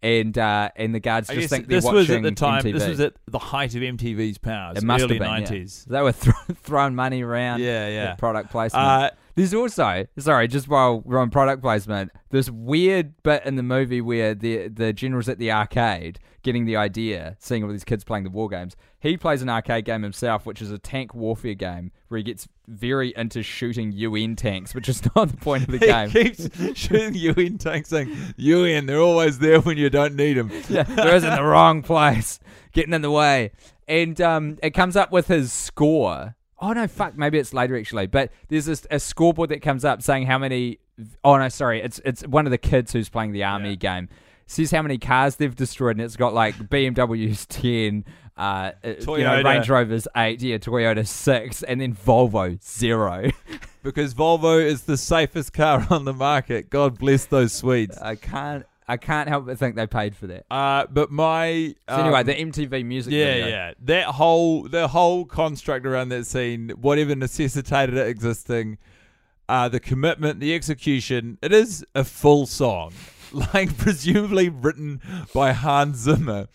and 0.04 0.38
uh, 0.38 0.70
and 0.76 0.96
the 0.96 1.00
guards 1.00 1.30
just 1.30 1.50
think 1.50 1.68
they're 1.68 1.78
this 1.78 1.86
watching 1.86 1.98
was 2.00 2.10
at 2.10 2.24
the 2.24 2.32
time. 2.32 2.64
MTV. 2.64 2.74
This 2.74 2.88
was 2.88 3.00
at 3.00 3.14
the 3.28 3.40
height 3.40 3.76
of 3.76 3.82
MTV's 3.82 4.38
powers. 4.38 4.78
It 4.78 4.84
must 4.84 5.04
early 5.04 5.16
have 5.16 5.22
been, 5.22 5.30
yeah. 5.30 5.40
nineties. 5.40 5.86
They 5.88 6.02
were 6.02 6.12
thro- 6.12 6.34
throwing 6.64 6.96
money 6.96 7.22
around. 7.22 7.62
Yeah, 7.62 7.88
yeah. 7.88 8.16
Product 8.16 8.52
placement. 8.52 8.84
Uh, 8.86 9.10
There's 9.42 9.56
also 9.56 10.06
sorry, 10.20 10.48
just 10.48 10.68
while 10.68 11.00
we're 11.00 11.18
on 11.18 11.32
product 11.32 11.64
placement, 11.64 12.12
this 12.30 12.48
weird 12.48 13.24
bit 13.24 13.44
in 13.44 13.56
the 13.56 13.64
movie 13.64 14.00
where 14.00 14.36
the 14.36 14.68
the 14.68 14.94
general's 14.94 15.28
at 15.28 15.40
the 15.40 15.52
arcade 15.52 16.20
getting 16.44 16.66
the 16.66 16.76
idea, 16.76 17.38
seeing 17.40 17.64
all 17.64 17.72
these 17.72 17.84
kids 17.84 18.04
playing 18.04 18.24
the 18.24 18.30
war 18.30 18.50
games. 18.50 18.76
He 19.00 19.18
plays 19.18 19.42
an 19.42 19.50
arcade 19.50 19.86
game 19.86 20.04
himself, 20.04 20.46
which 20.46 20.62
is 20.62 20.70
a 20.70 20.78
tank 20.78 21.16
warfare 21.16 21.56
game 21.56 21.92
where 22.08 22.20
he 22.20 22.24
gets 22.24 22.48
very 22.68 23.16
into 23.18 23.42
shooting 23.42 23.92
UN 23.92 24.36
tanks, 24.36 24.76
which 24.76 24.88
is 24.88 25.02
not 25.16 25.30
the 25.30 25.38
point 25.38 25.64
of 25.64 25.72
the 25.72 25.80
game. 25.80 26.12
He 26.12 26.24
keeps 26.30 26.78
shooting 26.78 27.16
UN 27.16 27.58
tanks, 27.58 27.90
saying 27.90 28.16
UN. 28.38 28.86
They're 28.86 29.02
always 29.02 29.40
there 29.40 29.60
when 29.60 29.76
you 29.76 29.90
don't 29.90 30.16
need 30.16 30.34
them. 30.34 30.52
yeah, 30.70 30.84
they're 30.84 31.16
in 31.16 31.24
the 31.24 31.44
wrong 31.44 31.82
place, 31.82 32.40
getting 32.74 32.94
in 32.94 33.02
the 33.02 33.10
way. 33.10 33.54
And 33.88 34.22
um, 34.22 34.60
it 34.62 34.76
comes 34.76 34.96
up 34.96 35.12
with 35.12 35.30
his 35.30 35.52
score. 35.52 36.36
Oh 36.62 36.74
no, 36.74 36.88
fuck, 36.88 37.18
maybe 37.18 37.40
it's 37.40 37.54
later 37.54 37.78
actually. 37.78 38.08
But 38.08 38.32
there's 38.50 38.66
this, 38.66 38.86
a 38.92 39.00
scoreboard 39.00 39.50
that 39.50 39.62
comes 39.62 39.84
up 39.84 40.02
saying 40.02 40.28
how 40.28 40.38
many. 40.38 40.80
Oh 41.24 41.36
no, 41.38 41.50
sorry, 41.50 41.82
it's 41.82 42.00
it's 42.06 42.26
one 42.28 42.46
of 42.46 42.52
the 42.52 42.58
kids 42.58 42.94
who's 42.94 43.10
playing 43.10 43.32
the 43.32 43.44
army 43.44 43.76
game. 43.76 44.10
Says 44.46 44.70
how 44.70 44.82
many 44.82 44.98
cars 44.98 45.38
they've 45.38 45.56
destroyed, 45.56 45.96
and 45.96 46.02
it's 46.02 46.18
got 46.18 46.34
like 46.34 46.56
BMWs 46.56 47.48
ten, 47.48 48.06
uh, 48.38 48.42
uh, 48.42 48.74
you 48.84 48.94
know, 48.94 49.06
Toyota. 49.06 49.44
Range 49.46 49.70
Rovers 49.70 50.08
eight, 50.16 50.42
yeah, 50.42 50.58
Toyota 50.58 51.08
six, 51.08 51.64
and 51.64 51.82
then 51.82 51.96
Volvo 51.96 52.62
zero. 52.64 53.30
because 53.84 54.14
Volvo 54.14 54.64
is 54.64 54.84
the 54.84 54.98
safest 54.98 55.54
car 55.54 55.88
on 55.90 56.06
the 56.06 56.14
market. 56.14 56.70
God 56.70 57.00
bless 57.00 57.26
those 57.26 57.54
Swedes. 57.54 57.98
I 57.98 58.16
can't, 58.16 58.66
I 58.92 58.98
can't 58.98 59.30
help 59.30 59.46
but 59.46 59.58
think 59.58 59.78
they 59.78 59.88
paid 59.88 60.18
for 60.18 60.28
that. 60.28 60.46
Uh, 60.52 60.86
but 60.92 61.12
my 61.12 61.74
So 61.88 61.96
anyway, 61.96 62.20
um, 62.20 62.26
the 62.26 62.34
MTV 62.36 62.86
music 62.86 63.14
yeah, 63.14 63.26
video. 63.26 63.48
yeah, 63.48 63.74
that 63.84 64.06
whole 64.08 64.64
the 64.68 64.90
whole 64.90 65.24
construct 65.24 65.86
around 65.86 66.10
that 66.10 66.26
scene, 66.26 66.72
whatever 66.72 67.16
necessitated 67.16 67.96
it 67.96 68.08
existing, 68.08 68.80
uh, 69.48 69.70
the 69.70 69.80
commitment, 69.80 70.42
the 70.42 70.54
execution, 70.54 71.38
it 71.42 71.54
is 71.54 71.86
a 71.96 72.04
full 72.04 72.46
song, 72.46 72.92
like 73.54 73.78
presumably 73.78 74.50
written 74.50 75.00
by 75.34 75.54
Hans 75.54 76.00
Zimmer, 76.00 76.48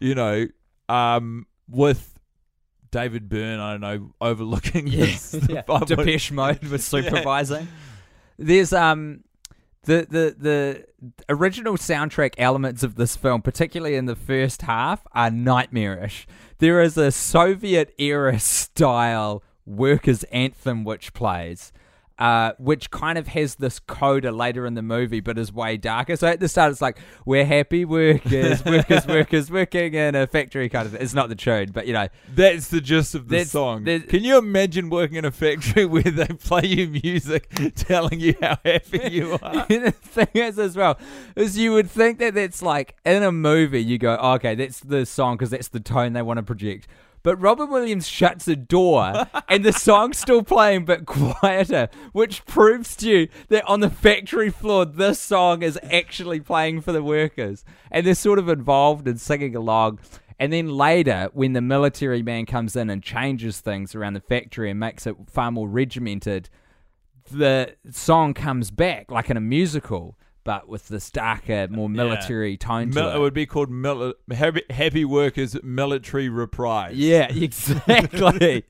you 0.00 0.16
know, 0.16 0.48
um, 0.88 1.46
with 1.68 2.18
David 2.90 3.28
Byrne, 3.28 3.60
I 3.60 3.72
don't 3.72 3.80
know, 3.80 4.10
overlooking 4.20 4.86
Yes, 4.88 5.30
this. 5.30 5.48
yeah. 5.48 5.62
Depeche 5.86 6.32
Mode 6.32 6.64
was 6.64 6.84
supervising. 6.84 7.68
There's 8.38 8.72
um 8.72 9.22
the 9.86 10.06
the 10.08 10.36
the 10.38 10.84
original 11.28 11.76
soundtrack 11.76 12.34
elements 12.38 12.82
of 12.82 12.96
this 12.96 13.16
film, 13.16 13.42
particularly 13.42 13.96
in 13.96 14.04
the 14.04 14.14
first 14.14 14.62
half, 14.62 15.06
are 15.12 15.30
nightmarish. 15.30 16.26
There 16.58 16.80
is 16.82 16.96
a 16.96 17.10
Soviet 17.10 17.94
era 17.98 18.38
style 18.38 19.42
workers 19.64 20.22
anthem 20.24 20.84
which 20.84 21.12
plays. 21.12 21.72
Uh, 22.18 22.52
which 22.58 22.90
kind 22.90 23.18
of 23.18 23.28
has 23.28 23.56
this 23.56 23.78
coda 23.78 24.32
later 24.32 24.64
in 24.64 24.72
the 24.72 24.82
movie, 24.82 25.20
but 25.20 25.36
is 25.36 25.52
way 25.52 25.76
darker. 25.76 26.16
So 26.16 26.26
at 26.26 26.40
the 26.40 26.48
start, 26.48 26.72
it's 26.72 26.80
like 26.80 26.98
we're 27.26 27.44
happy 27.44 27.84
workers, 27.84 28.64
workers, 28.64 29.06
workers, 29.06 29.50
working 29.50 29.92
in 29.92 30.14
a 30.14 30.26
factory 30.26 30.70
kind 30.70 30.86
of. 30.86 30.92
Thing. 30.92 31.02
It's 31.02 31.12
not 31.12 31.28
the 31.28 31.34
tune, 31.34 31.72
but 31.72 31.86
you 31.86 31.92
know, 31.92 32.08
That's 32.34 32.68
the 32.68 32.80
gist 32.80 33.14
of 33.14 33.28
the 33.28 33.44
song. 33.44 33.84
Can 33.84 34.24
you 34.24 34.38
imagine 34.38 34.88
working 34.88 35.18
in 35.18 35.24
a 35.26 35.30
factory 35.30 35.84
where 35.84 36.02
they 36.02 36.26
play 36.26 36.64
you 36.64 36.88
music 36.88 37.50
telling 37.74 38.20
you 38.20 38.34
how 38.40 38.56
happy 38.64 39.10
you 39.10 39.38
are? 39.42 39.66
the 39.68 39.90
thing 39.90 40.28
is 40.34 40.58
as 40.58 40.76
well 40.76 40.98
is 41.34 41.58
you 41.58 41.72
would 41.72 41.90
think 41.90 42.18
that 42.18 42.34
that's 42.34 42.62
like 42.62 42.96
in 43.04 43.22
a 43.22 43.32
movie 43.32 43.82
you 43.82 43.98
go 43.98 44.16
oh, 44.20 44.32
okay 44.32 44.54
that's 44.54 44.80
the 44.80 45.04
song 45.04 45.36
because 45.36 45.50
that's 45.50 45.68
the 45.68 45.80
tone 45.80 46.12
they 46.12 46.22
want 46.22 46.38
to 46.38 46.42
project 46.42 46.88
but 47.26 47.42
Robert 47.42 47.66
Williams 47.66 48.06
shuts 48.06 48.44
the 48.44 48.54
door 48.54 49.26
and 49.48 49.64
the 49.64 49.72
song's 49.72 50.16
still 50.16 50.44
playing 50.44 50.84
but 50.84 51.06
quieter, 51.06 51.88
which 52.12 52.44
proves 52.44 52.94
to 52.98 53.10
you 53.10 53.28
that 53.48 53.64
on 53.64 53.80
the 53.80 53.90
factory 53.90 54.48
floor 54.48 54.84
this 54.84 55.18
song 55.18 55.64
is 55.64 55.76
actually 55.82 56.38
playing 56.38 56.82
for 56.82 56.92
the 56.92 57.02
workers. 57.02 57.64
And 57.90 58.06
they're 58.06 58.14
sort 58.14 58.38
of 58.38 58.48
involved 58.48 59.08
in 59.08 59.18
singing 59.18 59.56
along. 59.56 59.98
And 60.38 60.52
then 60.52 60.68
later, 60.68 61.28
when 61.32 61.52
the 61.52 61.60
military 61.60 62.22
man 62.22 62.46
comes 62.46 62.76
in 62.76 62.90
and 62.90 63.02
changes 63.02 63.58
things 63.58 63.96
around 63.96 64.14
the 64.14 64.20
factory 64.20 64.70
and 64.70 64.78
makes 64.78 65.04
it 65.04 65.16
far 65.28 65.50
more 65.50 65.68
regimented, 65.68 66.48
the 67.28 67.74
song 67.90 68.34
comes 68.34 68.70
back 68.70 69.10
like 69.10 69.30
in 69.30 69.36
a 69.36 69.40
musical, 69.40 70.16
but 70.46 70.66
with 70.68 70.88
this 70.88 71.10
darker, 71.10 71.68
more 71.70 71.90
military 71.90 72.56
tone 72.56 72.90
to 72.92 72.94
Mil- 72.94 73.10
it. 73.10 73.16
it 73.16 73.18
would 73.18 73.34
be 73.34 73.44
called 73.44 73.68
mil- 73.70 74.14
happy, 74.32 74.62
happy 74.70 75.04
Workers 75.04 75.56
Military 75.62 76.28
Reprise. 76.30 76.96
Yeah, 76.96 77.26
exactly. 77.30 78.64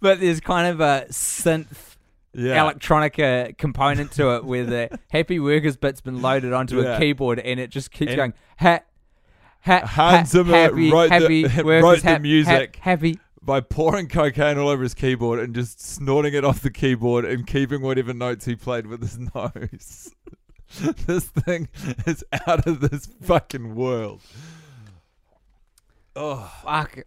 but 0.00 0.20
there's 0.20 0.40
kind 0.40 0.66
of 0.68 0.80
a 0.80 1.06
synth 1.10 1.96
Yeah. 2.34 2.56
electronica 2.64 3.56
component 3.56 4.12
to 4.12 4.36
it 4.36 4.44
where 4.44 4.64
the 4.66 4.98
happy 5.08 5.40
workers 5.40 5.76
bit's 5.76 6.00
been 6.00 6.20
loaded 6.20 6.52
onto 6.52 6.82
Yeah. 6.82 6.96
a 6.96 6.98
keyboard 6.98 7.38
and 7.38 7.58
it 7.58 7.70
just 7.70 7.90
keeps 7.90 8.10
And- 8.10 8.16
going 8.16 8.34
ha 8.58 8.80
ha 9.62 9.80
Hans 9.86 10.32
ha, 10.32 10.42
happy, 10.44 10.90
wrote, 10.90 11.10
happy 11.10 11.42
the, 11.46 11.64
workers, 11.64 11.82
wrote 11.82 12.02
the 12.02 12.18
music 12.20 12.76
happy 12.80 13.18
by 13.42 13.60
pouring 13.60 14.06
cocaine 14.08 14.58
all 14.58 14.68
over 14.68 14.82
his 14.82 14.94
keyboard 14.94 15.38
and 15.40 15.54
just 15.54 15.80
snorting 15.80 16.34
it 16.34 16.44
off 16.44 16.60
the 16.60 16.70
keyboard 16.70 17.24
and 17.24 17.46
keeping 17.46 17.80
whatever 17.82 18.12
notes 18.12 18.44
he 18.44 18.54
played 18.54 18.86
with 18.86 19.00
his 19.00 19.18
nose. 19.34 20.14
this 21.06 21.26
thing 21.26 21.68
is 22.06 22.24
out 22.46 22.66
of 22.66 22.80
this 22.80 23.06
fucking 23.22 23.74
world. 23.74 24.20
Oh, 26.14 26.52
fuck. 26.62 27.00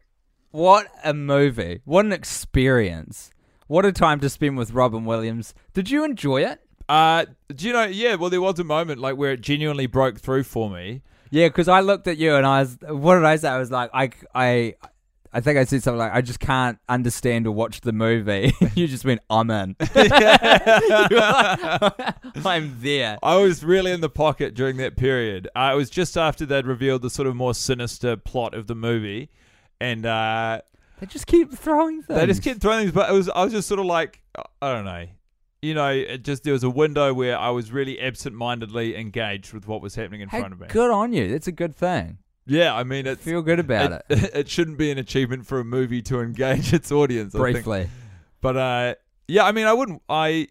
What 0.52 0.88
a 1.04 1.14
movie. 1.14 1.82
What 1.86 2.06
an 2.06 2.12
experience. 2.12 3.32
What 3.68 3.86
a 3.86 3.92
time 3.92 4.20
to 4.20 4.30
spend 4.30 4.58
with 4.58 4.72
Robin 4.72 5.06
Williams. 5.06 5.54
Did 5.74 5.90
you 5.90 6.04
enjoy 6.04 6.44
it? 6.44 6.60
Uh, 6.88 7.26
do 7.54 7.68
you 7.68 7.74
know? 7.74 7.86
Yeah, 7.86 8.16
well, 8.16 8.30
there 8.30 8.42
was 8.42 8.60
a 8.60 8.64
moment 8.64 9.00
like 9.00 9.16
where 9.16 9.32
it 9.32 9.42
genuinely 9.42 9.88
broke 9.88 10.20
through 10.20 10.44
for 10.44 10.70
me. 10.70 11.02
Yeah, 11.32 11.48
because 11.48 11.68
I 11.68 11.80
looked 11.80 12.08
at 12.08 12.18
you 12.18 12.36
and 12.36 12.46
I 12.46 12.60
was, 12.60 12.78
what 12.88 13.16
did 13.16 13.26
I 13.26 13.38
say? 13.38 13.50
I 13.50 13.58
was 13.58 13.72
like, 13.72 13.90
I, 13.94 14.12
I, 14.36 14.76
I 15.36 15.42
think 15.42 15.58
I 15.58 15.64
said 15.66 15.82
something 15.82 15.98
like, 15.98 16.14
I 16.14 16.22
just 16.22 16.40
can't 16.40 16.78
understand 16.88 17.48
or 17.48 17.52
watch 17.52 17.82
the 17.82 17.92
movie. 17.92 18.54
you 18.76 18.88
just 18.88 19.04
went, 19.04 19.22
I'm 19.32 19.50
in. 19.50 19.76
I'm 22.46 22.78
there. 22.82 23.18
I 23.24 23.36
was 23.38 23.64
really 23.64 23.92
in 23.92 24.02
the 24.02 24.10
pocket 24.10 24.54
during 24.54 24.78
that 24.78 24.96
period. 24.98 25.48
Uh, 25.56 25.72
it 25.74 25.76
was 25.76 25.90
just 25.90 26.18
after 26.18 26.46
they'd 26.46 26.66
revealed 26.66 27.02
the 27.02 27.10
sort 27.10 27.28
of 27.28 27.36
more 27.36 27.54
sinister 27.54 28.16
plot 28.18 28.54
of 28.54 28.68
the 28.68 28.76
movie, 28.76 29.30
and 29.82 30.06
uh, 30.06 30.62
They 31.00 31.08
just 31.08 31.28
keep 31.28 31.52
throwing 31.52 32.04
things. 32.04 32.20
they 32.20 32.26
just 32.28 32.44
kept 32.44 32.62
throwing 32.62 32.82
things. 32.82 32.92
But 32.94 33.10
it 33.10 33.14
was 33.14 33.30
I 33.30 33.44
was 33.44 33.54
just 33.54 33.68
sort 33.68 33.80
of 33.80 33.86
like 33.86 34.22
I 34.62 34.74
don't 34.74 34.86
know, 34.86 35.06
you 35.62 35.74
know, 35.74 35.90
it 35.90 36.24
just 36.24 36.44
there 36.44 36.54
was 36.54 36.64
a 36.64 36.70
window 36.70 37.14
where 37.14 37.38
I 37.38 37.50
was 37.50 37.72
really 37.72 38.00
absent-mindedly 38.00 38.96
engaged 38.98 39.54
with 39.54 39.68
what 39.68 39.82
was 39.82 39.96
happening 39.96 40.22
in 40.22 40.30
Hey, 40.30 40.40
front 40.40 40.54
of 40.54 40.60
me. 40.60 40.68
good 40.70 40.92
on 40.92 41.14
you. 41.14 41.32
That's 41.32 41.48
a 41.48 41.52
good 41.52 41.76
thing. 41.76 42.18
Yeah, 42.46 42.76
I 42.76 42.84
mean, 42.84 43.08
it's 43.08 43.24
Feel 43.24 43.42
good 43.42 43.60
about 43.60 43.92
it. 43.92 44.06
It 44.36 44.50
shouldn't 44.50 44.78
be 44.78 44.92
an 44.92 44.98
achievement 44.98 45.46
for 45.46 45.60
a 45.60 45.64
movie 45.64 46.02
to 46.04 46.20
engage 46.22 46.74
its 46.74 46.92
audience. 46.92 47.34
I 47.36 47.40
think. 47.40 47.54
Briefly. 47.66 47.90
but 48.42 48.58
uh, 48.58 48.96
yeah, 49.28 49.46
I 49.46 49.52
mean, 49.54 49.66
I 49.66 49.74
wouldn't. 49.74 50.02
I, 50.10 50.50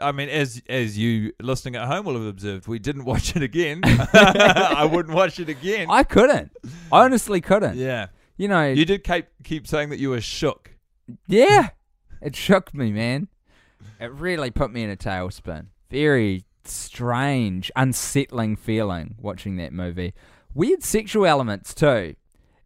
I 0.00 0.12
mean, 0.12 0.28
as 0.28 0.62
as 0.68 0.96
you 0.96 1.32
listening 1.40 1.76
at 1.76 1.86
home 1.88 2.06
will 2.06 2.14
have 2.14 2.26
observed, 2.26 2.68
we 2.68 2.78
didn't 2.78 3.04
watch 3.04 3.34
it 3.34 3.42
again. 3.42 3.80
I 3.84 4.88
wouldn't 4.90 5.14
watch 5.16 5.40
it 5.40 5.48
again. 5.48 5.88
I 5.90 6.04
couldn't. 6.04 6.52
I 6.92 7.04
honestly 7.04 7.40
couldn't. 7.40 7.76
yeah, 7.76 8.06
You 8.36 8.48
know, 8.48 8.68
you 8.70 8.84
did 8.84 9.02
keep 9.02 9.26
keep 9.42 9.66
saying 9.66 9.90
that 9.90 9.98
you 9.98 10.10
were 10.10 10.20
shook. 10.20 10.70
yeah. 11.26 11.70
It 12.20 12.36
shook 12.36 12.72
me, 12.72 12.92
man. 12.92 13.26
It 13.98 14.12
really 14.12 14.52
put 14.52 14.72
me 14.72 14.84
in 14.84 14.90
a 14.90 14.96
tailspin. 14.96 15.66
Very, 15.90 16.44
strange, 16.64 17.70
unsettling 17.74 18.54
feeling 18.54 19.16
watching 19.20 19.56
that 19.56 19.72
movie. 19.72 20.14
Weird 20.54 20.82
sexual 20.82 21.26
elements 21.26 21.74
too. 21.74 22.14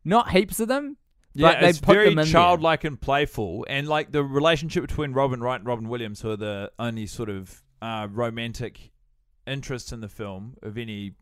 Not 0.04 0.30
heaps 0.30 0.60
of 0.60 0.68
them, 0.68 0.96
Yeah, 1.34 1.52
but 1.52 1.60
they 1.60 1.68
it's 1.70 1.80
put 1.80 1.94
very 1.94 2.04
them 2.10 2.18
in 2.18 2.24
there. 2.24 2.32
childlike 2.32 2.84
and 2.84 3.00
playful, 3.00 3.66
and 3.68 3.88
like 3.88 4.12
the 4.12 4.22
relationship 4.22 4.82
between 4.86 5.12
Robin 5.12 5.40
Wright 5.40 5.58
and 5.60 5.66
Robin 5.66 5.88
Williams, 5.88 6.20
who 6.20 6.30
are 6.30 6.36
the 6.36 6.70
only 6.78 7.06
sort 7.06 7.28
of 7.28 7.62
uh, 7.82 8.08
romantic 8.10 8.90
interests 9.46 9.92
in 9.92 10.00
the 10.00 10.08
film 10.08 10.56
of 10.62 10.76
any 10.78 11.12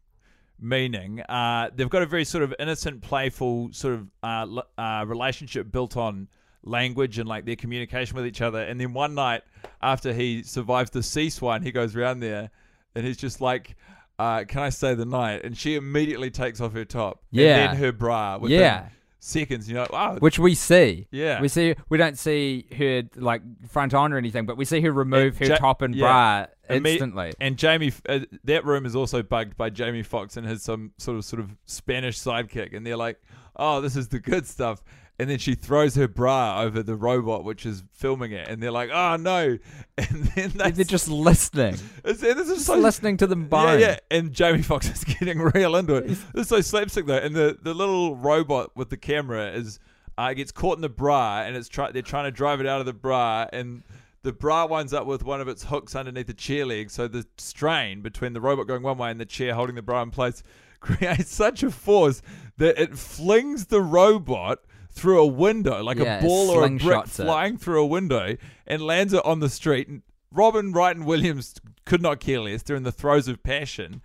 meaning. 0.61 1.21
Uh, 1.23 1.71
they've 1.75 1.91
got 1.91 2.03
a 2.03 2.07
very 2.07 2.25
sort 2.25 2.45
of 2.45 2.55
innocent, 2.59 3.03
playful 3.03 3.71
sort 3.73 3.95
of 3.95 4.09
uh, 4.23 4.61
uh, 4.81 5.05
relationship 5.07 5.71
built 5.71 5.97
on 5.97 6.29
language 6.63 7.19
and 7.19 7.29
like 7.29 7.45
their 7.45 7.57
communication 7.57 8.17
with 8.17 8.25
each 8.27 8.41
other. 8.41 8.63
And 8.63 8.81
then 8.81 8.93
one 8.95 9.15
night 9.15 9.43
after 9.83 10.13
he 10.15 10.43
survives 10.43 10.91
the 10.91 11.03
sea 11.03 11.29
swine, 11.29 11.63
he 11.63 11.73
goes 11.73 11.95
around 11.97 12.21
there 12.21 12.51
and 12.95 13.05
he's 13.07 13.17
just 13.19 13.41
like. 13.41 13.77
Uh, 14.19 14.45
can 14.47 14.61
I 14.63 14.69
stay 14.69 14.95
the 14.95 15.05
night? 15.05 15.45
And 15.45 15.57
she 15.57 15.75
immediately 15.75 16.31
takes 16.31 16.61
off 16.61 16.73
her 16.73 16.85
top, 16.85 17.23
Yeah. 17.31 17.57
and 17.57 17.73
then 17.73 17.77
her 17.83 17.93
bra. 17.93 18.39
Within 18.39 18.61
Yeah. 18.61 18.87
seconds. 19.19 19.69
You 19.69 19.75
know, 19.75 19.87
wow, 19.91 20.17
Which 20.19 20.39
we 20.39 20.55
see. 20.55 21.07
Yeah. 21.11 21.41
We 21.41 21.49
see 21.49 21.75
we 21.89 21.99
don't 21.99 22.19
see 22.19 22.67
her 22.77 23.03
like 23.17 23.43
front 23.69 23.93
on 23.95 24.13
or 24.13 24.17
anything, 24.19 24.47
but 24.47 24.57
we 24.57 24.65
see 24.65 24.81
her 24.83 24.93
remove 24.93 25.39
her 25.39 25.47
Ja- 25.47 25.57
top 25.57 25.83
and 25.83 25.95
yeah. 25.95 26.47
bra 26.69 26.77
Imme- 26.77 26.87
instantly. 26.87 27.33
And 27.41 27.57
Jamie, 27.57 27.93
uh, 28.09 28.21
that 28.45 28.65
room 28.65 28.87
is 28.87 28.95
also 28.95 29.23
bugged 29.23 29.57
by 29.57 29.71
Jamie 29.71 30.03
Foxx 30.03 30.37
and 30.37 30.47
his 30.47 30.63
some 30.63 30.93
sort 30.99 31.17
of 31.17 31.25
sort 31.25 31.41
of 31.41 31.51
Spanish 31.65 32.19
sidekick, 32.19 32.75
and 32.77 32.87
they're 32.87 32.97
like, 32.97 33.21
"Oh, 33.57 33.81
this 33.81 33.97
is 33.97 34.09
the 34.09 34.21
good 34.21 34.47
stuff." 34.47 34.83
And 35.17 35.31
then 35.31 35.39
she 35.39 35.55
throws 35.55 35.95
her 35.95 36.09
bra 36.09 36.61
over 36.63 36.83
the 36.83 36.97
robot, 36.97 37.45
which 37.45 37.65
is 37.65 37.85
filming 37.93 38.33
it, 38.33 38.49
and 38.49 38.61
they're 38.61 38.73
like, 38.73 38.91
"Oh 38.93 39.15
no!" 39.17 39.59
And 39.97 40.25
then 40.35 40.51
they, 40.57 40.71
They're 40.73 40.85
just 40.85 41.09
listening. 41.09 41.77
It's, 42.05 42.21
this 42.21 42.49
is 42.49 42.55
Just 42.55 42.67
so 42.67 42.77
listening 42.77 43.17
to 43.19 43.29
them 43.29 43.43
yeah, 43.43 43.49
bone. 43.49 43.79
yeah. 43.81 43.99
And 44.11 44.33
Jamie 44.33 44.63
Foxx 44.63 44.91
is 44.91 45.05
getting 45.19 45.39
real 45.39 45.77
into 45.77 45.95
it. 45.95 46.09
This 46.09 46.19
is 46.35 46.49
so 46.49 46.61
slapstick 46.61 47.07
though. 47.07 47.17
And 47.19 47.35
the, 47.35 47.57
the 47.63 47.75
little 47.75 48.17
robot 48.17 48.77
with 48.77 48.91
the 48.91 48.97
camera 48.97 49.53
is 49.53 49.79
uh, 50.19 50.33
gets 50.35 50.51
caught 50.51 50.79
in 50.79 50.83
the 50.83 50.89
bra, 50.89 51.43
and 51.43 51.55
it's 51.57 51.69
try 51.69 51.93
they're 51.93 52.03
trying 52.03 52.25
to 52.25 52.33
drive 52.33 52.61
it 52.61 52.67
out 52.67 52.81
of 52.81 52.87
the 52.87 52.93
bra, 52.93 53.47
and 53.53 53.85
the 54.23 54.33
bra 54.33 54.67
winds 54.67 54.93
up 54.93 55.07
with 55.07 55.23
one 55.23 55.41
of 55.41 55.47
its 55.47 55.63
hooks 55.65 55.95
underneath 55.95 56.27
the 56.27 56.35
chair 56.35 56.67
leg. 56.67 56.91
So 56.91 57.07
the 57.07 57.25
strain 57.39 58.03
between 58.03 58.33
the 58.33 58.41
robot 58.41 58.67
going 58.67 58.83
one 58.83 58.99
way 58.99 59.13
and 59.13 59.21
the 59.21 59.27
chair 59.27 59.55
holding 59.55 59.77
the 59.77 59.83
bra 59.83 60.03
in 60.03 60.11
place 60.11 60.43
creates 60.81 61.33
such 61.33 61.63
a 61.63 61.71
force 61.71 62.21
that 62.59 62.81
it 62.83 62.99
flings 62.99 63.67
the 63.67 63.81
robot 63.81 64.59
through 64.95 65.21
a 65.21 65.27
window 65.27 65.83
like 65.83 65.99
Yeah, 65.99 66.19
a 66.21 66.23
ball 66.23 66.51
or 66.51 66.65
a 66.65 66.69
brick 66.69 66.81
slingshots 66.81 67.21
it. 67.21 67.25
flying 67.25 67.57
through 67.59 67.83
a 67.83 67.87
window 67.87 68.37
and 68.67 68.81
lands 68.83 69.13
it 69.13 69.25
on 69.25 69.41
the 69.41 69.49
street. 69.51 69.89
And 69.89 70.03
Robin 70.33 70.73
Wright 70.73 70.97
and 70.97 71.05
Williams 71.05 71.55
could 71.85 72.01
not 72.01 72.21
care 72.21 72.41
less. 72.41 72.63
They're 72.63 72.77
in 72.77 72.83
the 72.85 72.93
throes 72.93 73.29
of 73.29 73.43
passion. 73.43 74.01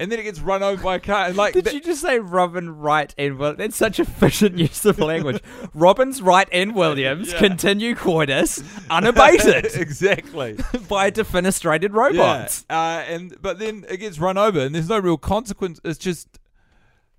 And 0.00 0.10
then 0.10 0.18
it 0.18 0.24
gets 0.24 0.40
run 0.40 0.62
over 0.64 0.82
by 0.82 0.96
a 0.96 1.00
car. 1.00 1.26
And 1.26 1.36
like, 1.36 1.54
Did 1.54 1.66
that- 1.66 1.74
you 1.74 1.80
just 1.80 2.00
say 2.02 2.18
Robin 2.18 2.68
Wright 2.78 3.14
and 3.16 3.38
Williams? 3.38 3.58
That's 3.58 3.76
such 3.76 4.00
efficient 4.00 4.58
use 4.58 4.84
of 4.84 4.98
language. 4.98 5.40
Robin's 5.74 6.20
Wright 6.20 6.48
and 6.50 6.74
Williams 6.74 7.30
Yeah. 7.32 7.38
continue 7.38 7.94
coitus 7.94 8.60
unabated 8.90 9.66
exactly. 9.74 10.58
by 10.88 11.12
defenestrated 11.12 11.92
robots. 11.92 12.64
Yeah. 12.68 12.76
Uh, 12.76 12.98
and 13.08 13.36
but 13.40 13.60
then 13.60 13.84
it 13.88 13.98
gets 13.98 14.18
run 14.18 14.36
over, 14.36 14.58
and 14.60 14.74
there's 14.74 14.88
no 14.88 14.98
real 14.98 15.16
consequence. 15.16 15.78
It's 15.84 15.98
just 15.98 16.40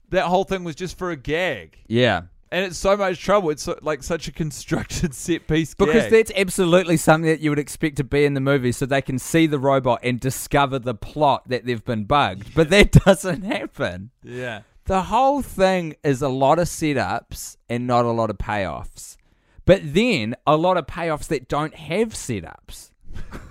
that 0.10 0.26
whole 0.26 0.44
thing 0.44 0.64
was 0.66 0.76
just 0.76 0.98
for 0.98 1.12
a 1.12 1.16
gag. 1.16 1.78
Yeah. 1.88 2.24
And 2.52 2.64
it's 2.66 2.78
so 2.78 2.96
much 2.96 3.20
trouble. 3.20 3.50
It's 3.50 3.64
so, 3.64 3.78
like 3.82 4.04
such 4.04 4.28
a 4.28 4.32
constructed 4.32 5.14
set 5.16 5.48
piece 5.48 5.74
Because 5.74 6.04
gag. 6.04 6.12
that's 6.12 6.32
absolutely 6.36 6.96
something 6.98 7.30
that 7.30 7.40
you 7.40 7.50
would 7.50 7.60
expect 7.60 7.98
to 7.98 8.04
be 8.04 8.24
in 8.24 8.34
the 8.34 8.40
movie 8.40 8.72
so 8.72 8.86
they 8.86 9.02
can 9.02 9.18
see 9.20 9.48
the 9.48 9.60
robot 9.60 10.00
and 10.04 10.20
discover 10.20 10.78
the 10.80 10.94
plot 10.94 11.50
that 11.50 11.66
they've 11.66 11.84
been 11.84 12.06
bugged. 12.06 12.54
But 12.54 12.70
that 12.70 12.92
doesn't 13.06 13.44
happen. 13.44 14.12
yeah. 14.24 14.62
The 14.86 15.02
whole 15.04 15.42
thing 15.42 15.96
is 16.04 16.22
a 16.22 16.30
lot 16.30 16.60
of 16.60 16.68
setups 16.68 17.58
and 17.68 17.88
not 17.88 18.06
a 18.06 18.12
lot 18.12 18.30
of 18.30 18.38
payoffs. 18.38 19.18
But 19.66 19.82
then 19.96 20.36
a 20.46 20.56
lot 20.56 20.78
of 20.78 20.86
payoffs 20.86 21.26
that 21.30 21.48
don't 21.50 21.74
have 21.74 22.10
setups. 22.10 22.92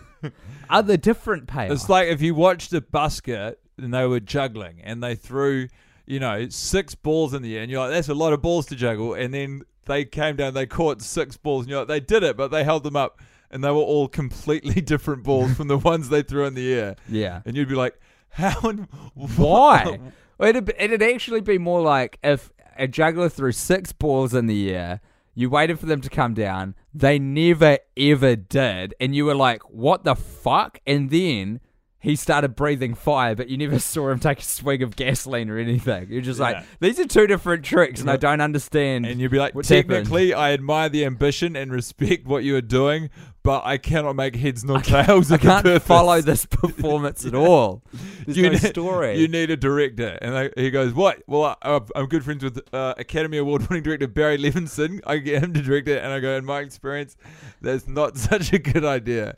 Other 0.71 0.97
different 0.97 1.47
payoffs. 1.49 1.73
It's 1.73 1.89
like 1.89 2.07
if 2.09 2.23
you 2.23 2.37
watched 2.37 2.73
a 2.73 2.81
busker 2.81 3.57
and 3.77 3.93
they 3.93 4.07
were 4.07 4.21
juggling 4.21 4.81
and 4.83 5.03
they 5.03 5.17
threw, 5.17 5.67
you 6.07 6.21
know, 6.21 6.49
six 6.49 6.95
balls 6.95 7.35
in 7.35 7.43
the 7.43 7.57
air 7.57 7.63
and 7.63 7.71
you're 7.71 7.81
like, 7.81 7.91
that's 7.91 8.09
a 8.09 8.15
lot 8.15 8.33
of 8.33 8.43
balls 8.43 8.67
to 8.67 8.77
juggle. 8.77 9.15
And 9.15 9.33
then 9.33 9.63
they 9.87 10.05
came 10.05 10.37
down, 10.37 10.55
they 10.55 10.67
caught 10.67 11.03
six 11.03 11.37
balls 11.37 11.65
and 11.65 11.71
you're 11.71 11.81
like, 11.81 11.89
they 11.89 12.01
did 12.01 12.23
it, 12.23 12.37
but 12.37 12.49
they 12.51 12.65
held 12.65 12.85
them 12.85 12.97
up 12.97 13.21
and 13.51 13.63
they 13.63 13.71
were 13.71 13.77
all 13.77 14.09
completely 14.23 14.81
different 14.81 15.23
balls 15.23 15.55
from 15.55 15.69
the 15.69 15.79
ones 15.79 16.09
they 16.09 16.23
threw 16.23 16.45
in 16.47 16.55
the 16.55 16.73
air. 16.75 16.97
Yeah. 17.09 17.43
And 17.45 17.57
you'd 17.57 17.69
be 17.69 17.75
like, 17.75 17.99
how 18.31 18.61
and 18.69 18.89
Why? 19.15 19.99
Well, 20.39 20.49
it'd, 20.49 20.75
it'd 20.79 21.03
actually 21.03 21.41
be 21.41 21.59
more 21.59 21.81
like 21.81 22.19
if 22.23 22.51
a 22.77 22.89
juggler 22.89 23.29
threw 23.29 23.53
six 23.53 23.93
balls 23.93 24.35
in 24.35 24.47
the 24.47 24.75
air, 24.75 25.01
you 25.35 25.51
waited 25.51 25.81
for 25.81 25.87
them 25.87 26.01
to 26.01 26.11
come 26.11 26.35
down, 26.35 26.75
they 26.93 27.19
never 27.19 27.79
ever 27.97 28.37
did, 28.37 28.95
and 29.01 29.15
you 29.15 29.25
were 29.25 29.35
like, 29.35 29.63
what 29.63 30.05
the 30.05 30.15
fuck? 30.15 30.79
And 30.87 31.11
then 31.11 31.61
he 32.05 32.17
started 32.17 32.55
breathing 32.55 32.93
fire, 32.95 33.35
but 33.35 33.49
you 33.49 33.57
never 33.57 33.79
saw 33.81 34.11
him 34.11 34.19
take 34.19 34.41
a 34.41 34.43
swig 34.43 34.83
of 34.83 34.95
gasoline 34.95 35.49
or 35.49 35.57
anything. 35.59 36.07
You're 36.11 36.21
just 36.21 36.39
Yeah. 36.39 36.45
like, 36.45 36.65
these 36.79 37.01
are 37.01 37.07
two 37.07 37.27
different 37.27 37.65
tricks, 37.65 38.03
and 38.03 38.11
I 38.11 38.17
don't 38.19 38.43
understand. 38.43 39.07
And 39.07 39.19
you'd 39.21 39.31
be 39.31 39.39
like, 39.39 39.55
what's 39.55 39.71
happened." 39.71 39.89
technically, 39.91 40.35
I 40.35 40.53
admire 40.53 40.91
the 40.91 41.07
ambition 41.07 41.57
and 41.57 41.73
respect 41.73 42.27
what 42.27 42.45
you 42.45 42.57
are 42.57 42.61
doing, 42.61 43.09
but 43.43 43.63
I 43.65 43.79
cannot 43.79 44.17
make 44.17 44.37
heads 44.37 44.65
nor 44.65 44.81
tails 44.81 45.33
I 45.33 45.37
of 45.37 45.47
I 45.47 45.63
can't 45.63 45.83
follow 45.83 46.21
this 46.21 46.45
performance 46.51 47.25
at 47.25 47.35
all. 47.35 47.83
There's 48.27 48.37
no 48.37 48.49
need, 48.51 48.61
story. 48.61 49.19
You 49.19 49.29
need 49.29 49.51
a 49.51 49.57
director. 49.57 50.19
And 50.21 50.37
I, 50.37 50.51
he 50.57 50.71
goes, 50.71 50.93
What? 50.93 51.23
Well, 51.27 51.57
I, 51.63 51.81
I'm 51.97 52.07
good 52.07 52.23
friends 52.23 52.45
with 52.45 52.61
uh, 52.75 52.95
Academy 52.99 53.39
Award 53.39 53.67
winning 53.71 53.83
director 53.83 54.09
Barry 54.09 54.37
Levinson. 54.37 55.01
I 55.07 55.17
get 55.19 55.43
him 55.43 55.55
to 55.55 55.63
direct 55.63 55.89
it. 55.89 56.03
And 56.05 56.13
I 56.13 56.21
go, 56.21 56.37
In 56.37 56.45
my 56.45 56.61
experience, 56.61 57.17
that's 57.63 57.89
not 57.89 58.19
such 58.19 58.53
a 58.53 58.59
good 58.59 58.85
idea. 58.85 59.37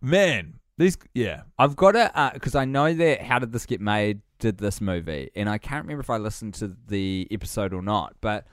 Man, 0.00 0.54
these, 0.76 0.98
yeah. 1.14 1.42
I've 1.58 1.76
got 1.76 1.92
to 1.92 2.18
uh, 2.18 2.32
because 2.32 2.54
I 2.54 2.64
know 2.64 2.92
that 2.92 3.22
How 3.22 3.38
Did 3.38 3.52
This 3.52 3.66
Get 3.66 3.80
Made 3.80 4.20
did 4.38 4.58
this 4.58 4.80
movie, 4.80 5.30
and 5.34 5.48
I 5.48 5.58
can't 5.58 5.84
remember 5.84 6.00
if 6.00 6.10
I 6.10 6.16
listened 6.16 6.54
to 6.54 6.76
the 6.88 7.28
episode 7.30 7.72
or 7.72 7.82
not, 7.82 8.16
but 8.20 8.46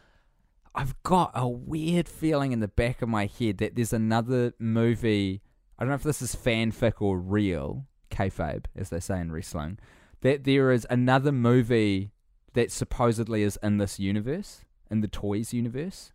I've 0.74 1.02
got 1.04 1.32
a 1.34 1.48
weird 1.48 2.08
feeling 2.08 2.52
in 2.52 2.60
the 2.60 2.68
back 2.68 3.02
of 3.02 3.10
my 3.10 3.26
head 3.26 3.58
that 3.58 3.76
there's 3.76 3.94
another 3.94 4.54
movie. 4.60 5.42
I 5.78 5.84
don't 5.84 5.90
know 5.90 5.96
if 5.96 6.04
this 6.04 6.22
is 6.22 6.36
fanfic 6.36 7.02
or 7.02 7.20
real 7.20 7.88
kayfabe, 8.10 8.66
as 8.76 8.90
they 8.90 9.00
say 9.00 9.20
in 9.20 9.32
wrestling. 9.32 9.80
That 10.22 10.44
there 10.44 10.72
is 10.72 10.86
another 10.90 11.32
movie 11.32 12.12
that 12.54 12.72
supposedly 12.72 13.44
is 13.44 13.58
in 13.64 13.78
this 13.78 14.00
universe, 14.00 14.64
in 14.90 15.02
the 15.02 15.08
Toys 15.08 15.54
universe. 15.54 16.12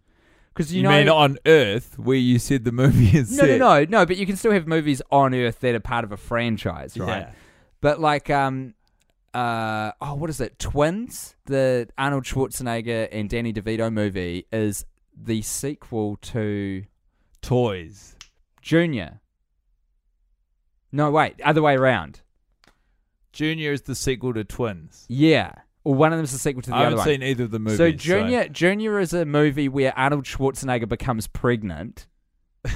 Because 0.57 0.73
you, 0.73 0.79
You, 0.79 0.83
know, 0.85 0.91
mean 0.91 1.09
on 1.11 1.39
Earth, 1.45 1.99
where 1.99 2.17
you 2.17 2.39
said 2.39 2.65
the 2.65 2.73
movie 2.73 3.19
is 3.19 3.31
no, 3.31 3.45
set? 3.45 3.59
no, 3.59 3.81
no, 3.81 3.85
no. 3.85 4.07
But 4.07 4.17
you 4.17 4.25
can 4.25 4.37
still 4.37 4.53
have 4.53 4.67
movies 4.67 5.03
on 5.11 5.35
Earth 5.35 5.61
that 5.61 5.75
are 5.75 5.81
part 5.81 6.03
of 6.03 6.13
a 6.13 6.17
franchise, 6.17 6.97
right? 6.97 7.27
Yeah. 7.27 7.33
But 7.83 8.01
like, 8.01 8.31
um, 8.31 8.73
uh, 9.35 9.93
oh, 10.01 10.15
what 10.15 10.31
is 10.31 10.41
it? 10.41 10.59
Twins, 10.59 11.37
the 11.45 11.91
Arnold 11.99 12.25
Schwarzenegger 12.25 13.07
and 13.13 13.29
Danny 13.29 13.53
DeVito 13.53 13.93
movie, 13.93 14.47
is 14.51 14.87
the 15.15 15.43
sequel 15.43 16.17
to 16.23 16.85
Toys. 17.43 18.17
Junior. 18.63 19.21
No, 20.91 21.11
wait, 21.11 21.39
other 21.43 21.61
way 21.61 21.75
around. 21.75 22.23
Junior 23.35 23.73
is 23.73 23.83
the 23.83 23.95
sequel 23.95 24.33
to 24.33 24.43
Twins. 24.45 25.05
Yeah, 25.07 25.53
or 25.87 25.95
one 25.95 26.13
of 26.13 26.19
them 26.19 26.25
is 26.25 26.33
a 26.33 26.39
sequel 26.39 26.63
to 26.63 26.71
the 26.71 26.75
other. 26.75 26.83
I 26.85 26.87
other 26.89 26.97
haven't 26.97 26.99
one. 26.99 27.21
seen 27.21 27.23
either 27.23 27.45
of 27.45 27.53
the 27.53 27.61
movies. 27.61 27.79
So 27.79 27.93
Junior, 27.93 28.49
Junior 28.49 28.99
is 28.99 29.13
a 29.13 29.25
movie 29.25 29.69
where 29.69 29.97
Arnold 29.97 30.25
Schwarzenegger 30.25 30.89
becomes 30.89 31.29
pregnant. 31.29 32.09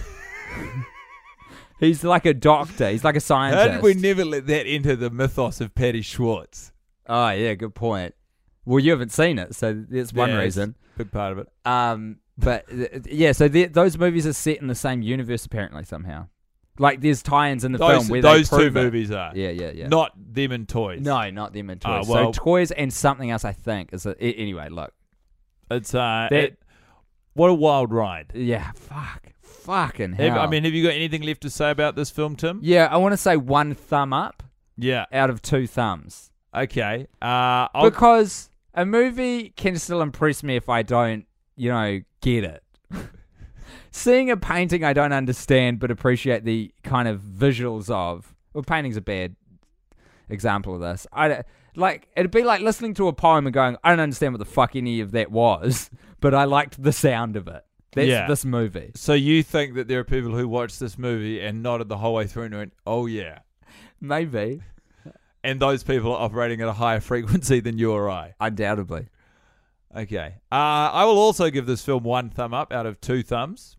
He's 1.81 2.05
like 2.05 2.25
a 2.25 2.35
doctor. 2.35 2.89
He's 2.89 3.03
like 3.03 3.17
a 3.17 3.21
scientist. 3.21 3.67
How 3.67 3.75
did 3.75 3.83
we 3.83 3.95
never 3.95 4.25
let 4.25 4.47
that 4.47 4.65
enter 4.65 4.95
the 4.95 5.11
mythos 5.11 5.61
of 5.61 5.75
Patty 5.75 6.03
Schwartz? 6.03 6.71
Oh 7.09 7.31
yeah, 7.31 7.55
good 7.55 7.75
point. 7.75 8.15
Well, 8.65 8.79
you 8.79 8.93
haven't 8.93 9.11
seen 9.11 9.41
it, 9.41 9.57
so 9.57 9.85
that's 9.89 10.13
one 10.13 10.33
reason. 10.35 10.77
Big 10.97 11.11
part 11.11 11.33
of 11.33 11.39
it. 11.39 11.49
Um, 11.65 12.19
but 12.39 12.69
th- 12.69 13.07
yeah, 13.11 13.33
so 13.33 13.49
the- 13.49 13.67
those 13.67 13.99
movies 13.99 14.25
are 14.25 14.33
set 14.33 14.59
in 14.59 14.69
the 14.69 14.75
same 14.77 15.03
universe 15.03 15.45
apparently 15.45 15.83
somehow. 15.83 16.29
Like 16.81 17.01
there's 17.03 17.23
tie-ins 17.23 17.65
in 17.65 17.73
the 17.73 17.79
Those, 17.79 17.91
film 17.91 18.09
where 18.09 18.23
those 18.23 18.49
they 18.49 18.57
two 18.57 18.63
prove 18.63 18.77
it. 18.77 18.83
movies 18.85 19.11
are. 19.11 19.33
Yeah, 19.35 19.51
yeah, 19.51 19.71
yeah. 19.73 19.89
Not 19.89 20.13
them 20.17 20.51
and 20.53 20.67
Toys. 20.69 21.01
no, 21.03 21.29
not 21.31 21.53
them 21.53 21.69
and 21.71 21.81
toys. 21.81 22.09
well- 22.09 22.33
so 22.33 22.43
toys 22.43 22.71
and 22.73 22.93
something 22.93 23.31
else. 23.31 23.45
I 23.45 23.53
think 23.53 23.93
is 23.93 24.07
a, 24.07 24.17
a- 24.25 24.33
anyway. 24.35 24.69
Look, 24.71 24.93
It's 25.71 25.95
uh, 25.95 26.29
That- 26.31 26.33
it- 26.33 26.59
what 27.35 27.49
a 27.51 27.55
wild 27.55 27.93
ride. 27.93 28.33
yeah, 28.35 28.73
fuck, 28.75 29.29
fucking 29.43 30.15
Have- 30.15 30.33
hell. 30.35 30.41
I 30.43 30.47
mean, 30.49 30.65
have 30.65 30.73
you 30.73 30.83
got 30.83 30.95
anything 30.95 31.23
left 31.23 31.43
to 31.43 31.51
say 31.51 31.71
about 31.71 31.97
this 31.97 32.11
film, 32.11 32.35
Tim? 32.35 32.61
yeah, 32.63 32.89
I 32.91 32.97
want 32.97 33.13
to 33.13 33.17
say 33.19 33.37
one 33.37 33.75
thumb 33.75 34.13
up 34.13 34.43
Yeah. 34.79 35.05
out 35.13 35.29
of 35.31 35.43
two 35.43 35.67
thumbs 35.67 36.31
Okay. 36.57 37.07
Uh, 37.23 37.69
I'll, 37.75 37.85
because 37.91 38.51
a 38.75 38.85
movie 38.87 39.51
can 39.51 39.77
still 39.77 40.01
impress 40.03 40.43
me 40.43 40.57
if 40.57 40.69
I 40.69 40.83
don't, 40.83 41.27
you 41.57 41.69
know, 41.71 42.01
get 42.23 42.43
it. 42.45 42.63
Seeing 43.91 44.31
a 44.31 44.37
painting 44.37 44.85
I 44.85 44.93
don't 44.93 45.13
understand 45.13 45.79
but 45.81 45.91
appreciate 45.91 46.45
the 46.45 46.73
kind 46.85 47.09
of 47.09 47.21
visuals 47.21 47.91
of 47.91 48.35
Well, 48.55 48.63
painting's 48.65 48.97
a 48.97 49.01
bad 49.01 49.37
example 50.29 50.75
of 50.75 50.81
this. 50.81 51.07
I 51.13 51.43
like 51.77 52.09
it'd 52.17 52.31
be 52.31 52.43
like 52.45 52.61
listening 52.61 52.95
to 52.95 53.09
a 53.09 53.13
poem 53.13 53.47
and 53.47 53.55
going, 53.55 53.77
I 53.85 53.91
don't 53.91 54.01
understand 54.01 54.33
what 54.33 54.39
the 54.39 54.45
fuck 54.45 54.77
any 54.77 55.01
of 55.01 55.11
that 55.13 55.31
was, 55.31 55.91
but 56.21 56.35
I 56.35 56.45
liked 56.45 56.83
the 56.83 56.93
sound 56.93 57.37
of 57.37 57.49
it. 57.49 57.65
That's 57.93 58.07
Yeah. 58.09 58.27
this 58.29 58.45
movie. 58.45 58.93
So 58.95 59.15
you 59.15 59.43
think 59.43 59.75
that 59.75 59.89
there 59.89 59.99
are 60.01 60.05
people 60.05 60.31
who 60.37 60.47
watched 60.49 60.79
this 60.79 60.97
movie 60.97 61.41
and 61.41 61.63
nodded 61.63 61.89
the 61.89 61.99
whole 61.99 62.15
way 62.15 62.27
through 62.29 62.45
and 62.45 62.55
went, 62.55 62.73
"Oh 62.87 63.07
yeah," 63.07 63.41
Maybe. 64.01 64.63
and 65.43 65.59
those 65.59 65.83
people 65.83 66.15
are 66.15 66.23
operating 66.25 66.61
at 66.61 66.69
a 66.69 66.73
higher 66.75 67.01
frequency 67.11 67.59
than 67.59 67.79
you 67.79 67.91
or 67.93 68.09
I. 68.09 68.35
Undoubtedly. 68.41 69.09
Okay. 69.97 70.37
Uh, 70.53 70.55
I 70.95 71.05
will 71.05 71.19
also 71.19 71.51
give 71.51 71.67
this 71.67 71.85
film 71.85 72.05
one 72.05 72.31
thumb 72.31 72.55
up 72.55 72.73
out 72.73 72.87
of 72.87 73.01
two 73.01 73.25
thumbs, 73.25 73.77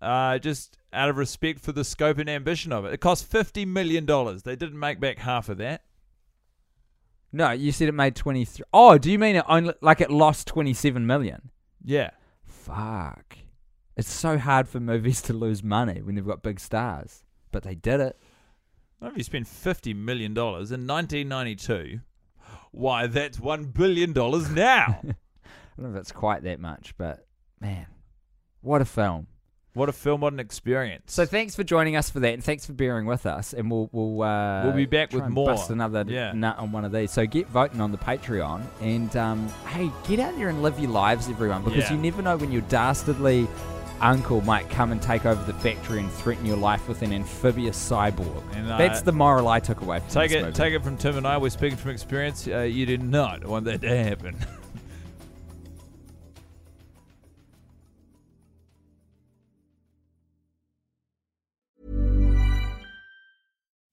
uh, 0.00 0.38
just 0.38 0.76
out 0.92 1.08
of 1.08 1.16
respect 1.16 1.60
for 1.60 1.72
the 1.72 1.84
scope 1.84 2.18
and 2.18 2.28
ambition 2.28 2.72
of 2.72 2.84
it. 2.84 2.92
It 2.92 3.00
cost 3.00 3.26
fifty 3.26 3.64
million 3.64 4.06
dollars. 4.06 4.42
They 4.42 4.56
didn't 4.56 4.78
make 4.78 5.00
back 5.00 5.18
half 5.18 5.48
of 5.48 5.58
that. 5.58 5.82
No, 7.32 7.50
you 7.50 7.72
said 7.72 7.88
it 7.88 7.92
made 7.92 8.16
twenty 8.16 8.44
three. 8.44 8.64
Oh, 8.72 8.98
do 8.98 9.10
you 9.10 9.18
mean 9.18 9.36
it 9.36 9.44
only 9.48 9.74
like 9.80 10.00
it 10.00 10.10
lost 10.10 10.46
twenty 10.46 10.74
seven 10.74 11.06
million? 11.06 11.50
Yeah. 11.84 12.10
Fuck. 12.44 13.36
It's 13.96 14.12
so 14.12 14.38
hard 14.38 14.68
for 14.68 14.80
movies 14.80 15.22
to 15.22 15.32
lose 15.32 15.62
money 15.62 16.02
when 16.02 16.14
they've 16.14 16.26
got 16.26 16.42
big 16.42 16.60
stars, 16.60 17.24
but 17.52 17.62
they 17.62 17.74
did 17.74 18.00
it. 18.00 18.18
Not 19.00 19.12
if 19.12 19.18
you 19.18 19.24
spend 19.24 19.48
fifty 19.48 19.94
million 19.94 20.34
dollars 20.34 20.72
in 20.72 20.86
nineteen 20.86 21.28
ninety 21.28 21.56
two. 21.56 22.00
Why, 22.72 23.06
that's 23.06 23.40
one 23.40 23.64
billion 23.64 24.12
dollars 24.12 24.50
now. 24.50 25.00
I 25.04 25.82
don't 25.82 25.92
know 25.92 25.96
if 25.96 26.00
it's 26.00 26.12
quite 26.12 26.42
that 26.44 26.60
much, 26.60 26.94
but 26.96 27.26
man, 27.60 27.86
what 28.60 28.82
a 28.82 28.84
film! 28.84 29.26
What 29.76 29.88
a 29.88 29.92
film! 29.92 30.20
What 30.22 30.32
an 30.32 30.40
experience! 30.40 31.12
So 31.12 31.26
thanks 31.26 31.54
for 31.54 31.62
joining 31.62 31.94
us 31.96 32.10
for 32.10 32.20
that, 32.20 32.34
and 32.34 32.42
thanks 32.42 32.64
for 32.66 32.72
bearing 32.72 33.06
with 33.06 33.26
us. 33.26 33.52
And 33.52 33.70
we'll 33.70 33.88
we'll 33.92 34.22
uh, 34.22 34.64
We'll 34.64 34.72
be 34.74 34.86
back 34.86 35.12
with 35.12 35.28
more. 35.28 35.46
Bust 35.46 35.70
another 35.70 36.04
Yeah. 36.08 36.32
nut 36.32 36.58
on 36.58 36.72
one 36.72 36.84
of 36.84 36.92
these. 36.92 37.10
So 37.10 37.26
get 37.26 37.46
voting 37.48 37.80
on 37.80 37.92
the 37.92 37.98
Patreon, 37.98 38.62
and 38.80 39.14
um, 39.16 39.48
hey, 39.68 39.90
get 40.08 40.18
out 40.18 40.36
there 40.36 40.48
and 40.48 40.62
live 40.62 40.80
your 40.80 40.90
lives, 40.90 41.28
everyone, 41.28 41.62
because 41.62 41.84
Yeah. 41.90 41.92
you 41.92 41.98
never 41.98 42.22
know 42.22 42.36
when 42.36 42.50
your 42.50 42.62
dastardly 42.62 43.46
uncle 44.00 44.42
might 44.42 44.68
come 44.68 44.92
and 44.92 45.00
take 45.00 45.24
over 45.24 45.42
the 45.50 45.58
factory 45.60 46.00
and 46.00 46.12
threaten 46.12 46.44
your 46.44 46.58
life 46.58 46.86
with 46.86 47.00
an 47.00 47.12
amphibious 47.14 47.76
cyborg. 47.78 48.42
And, 48.54 48.70
uh, 48.70 48.76
That's 48.76 49.00
the 49.00 49.12
moral 49.12 49.48
I 49.48 49.58
took 49.60 49.80
away 49.80 50.00
from 50.00 50.08
Take 50.10 50.32
it, 50.32 50.42
movie. 50.42 50.52
take 50.52 50.74
it 50.74 50.82
from 50.84 50.98
Tim 50.98 51.16
and 51.16 51.26
I. 51.26 51.38
We're 51.38 51.48
speaking 51.48 51.78
from 51.78 51.92
experience. 51.92 52.46
Uh, 52.46 52.60
you 52.60 52.84
did 52.84 53.02
not 53.02 53.44
want 53.46 53.64
that 53.64 53.80
to 53.80 53.88
happen. 54.04 54.36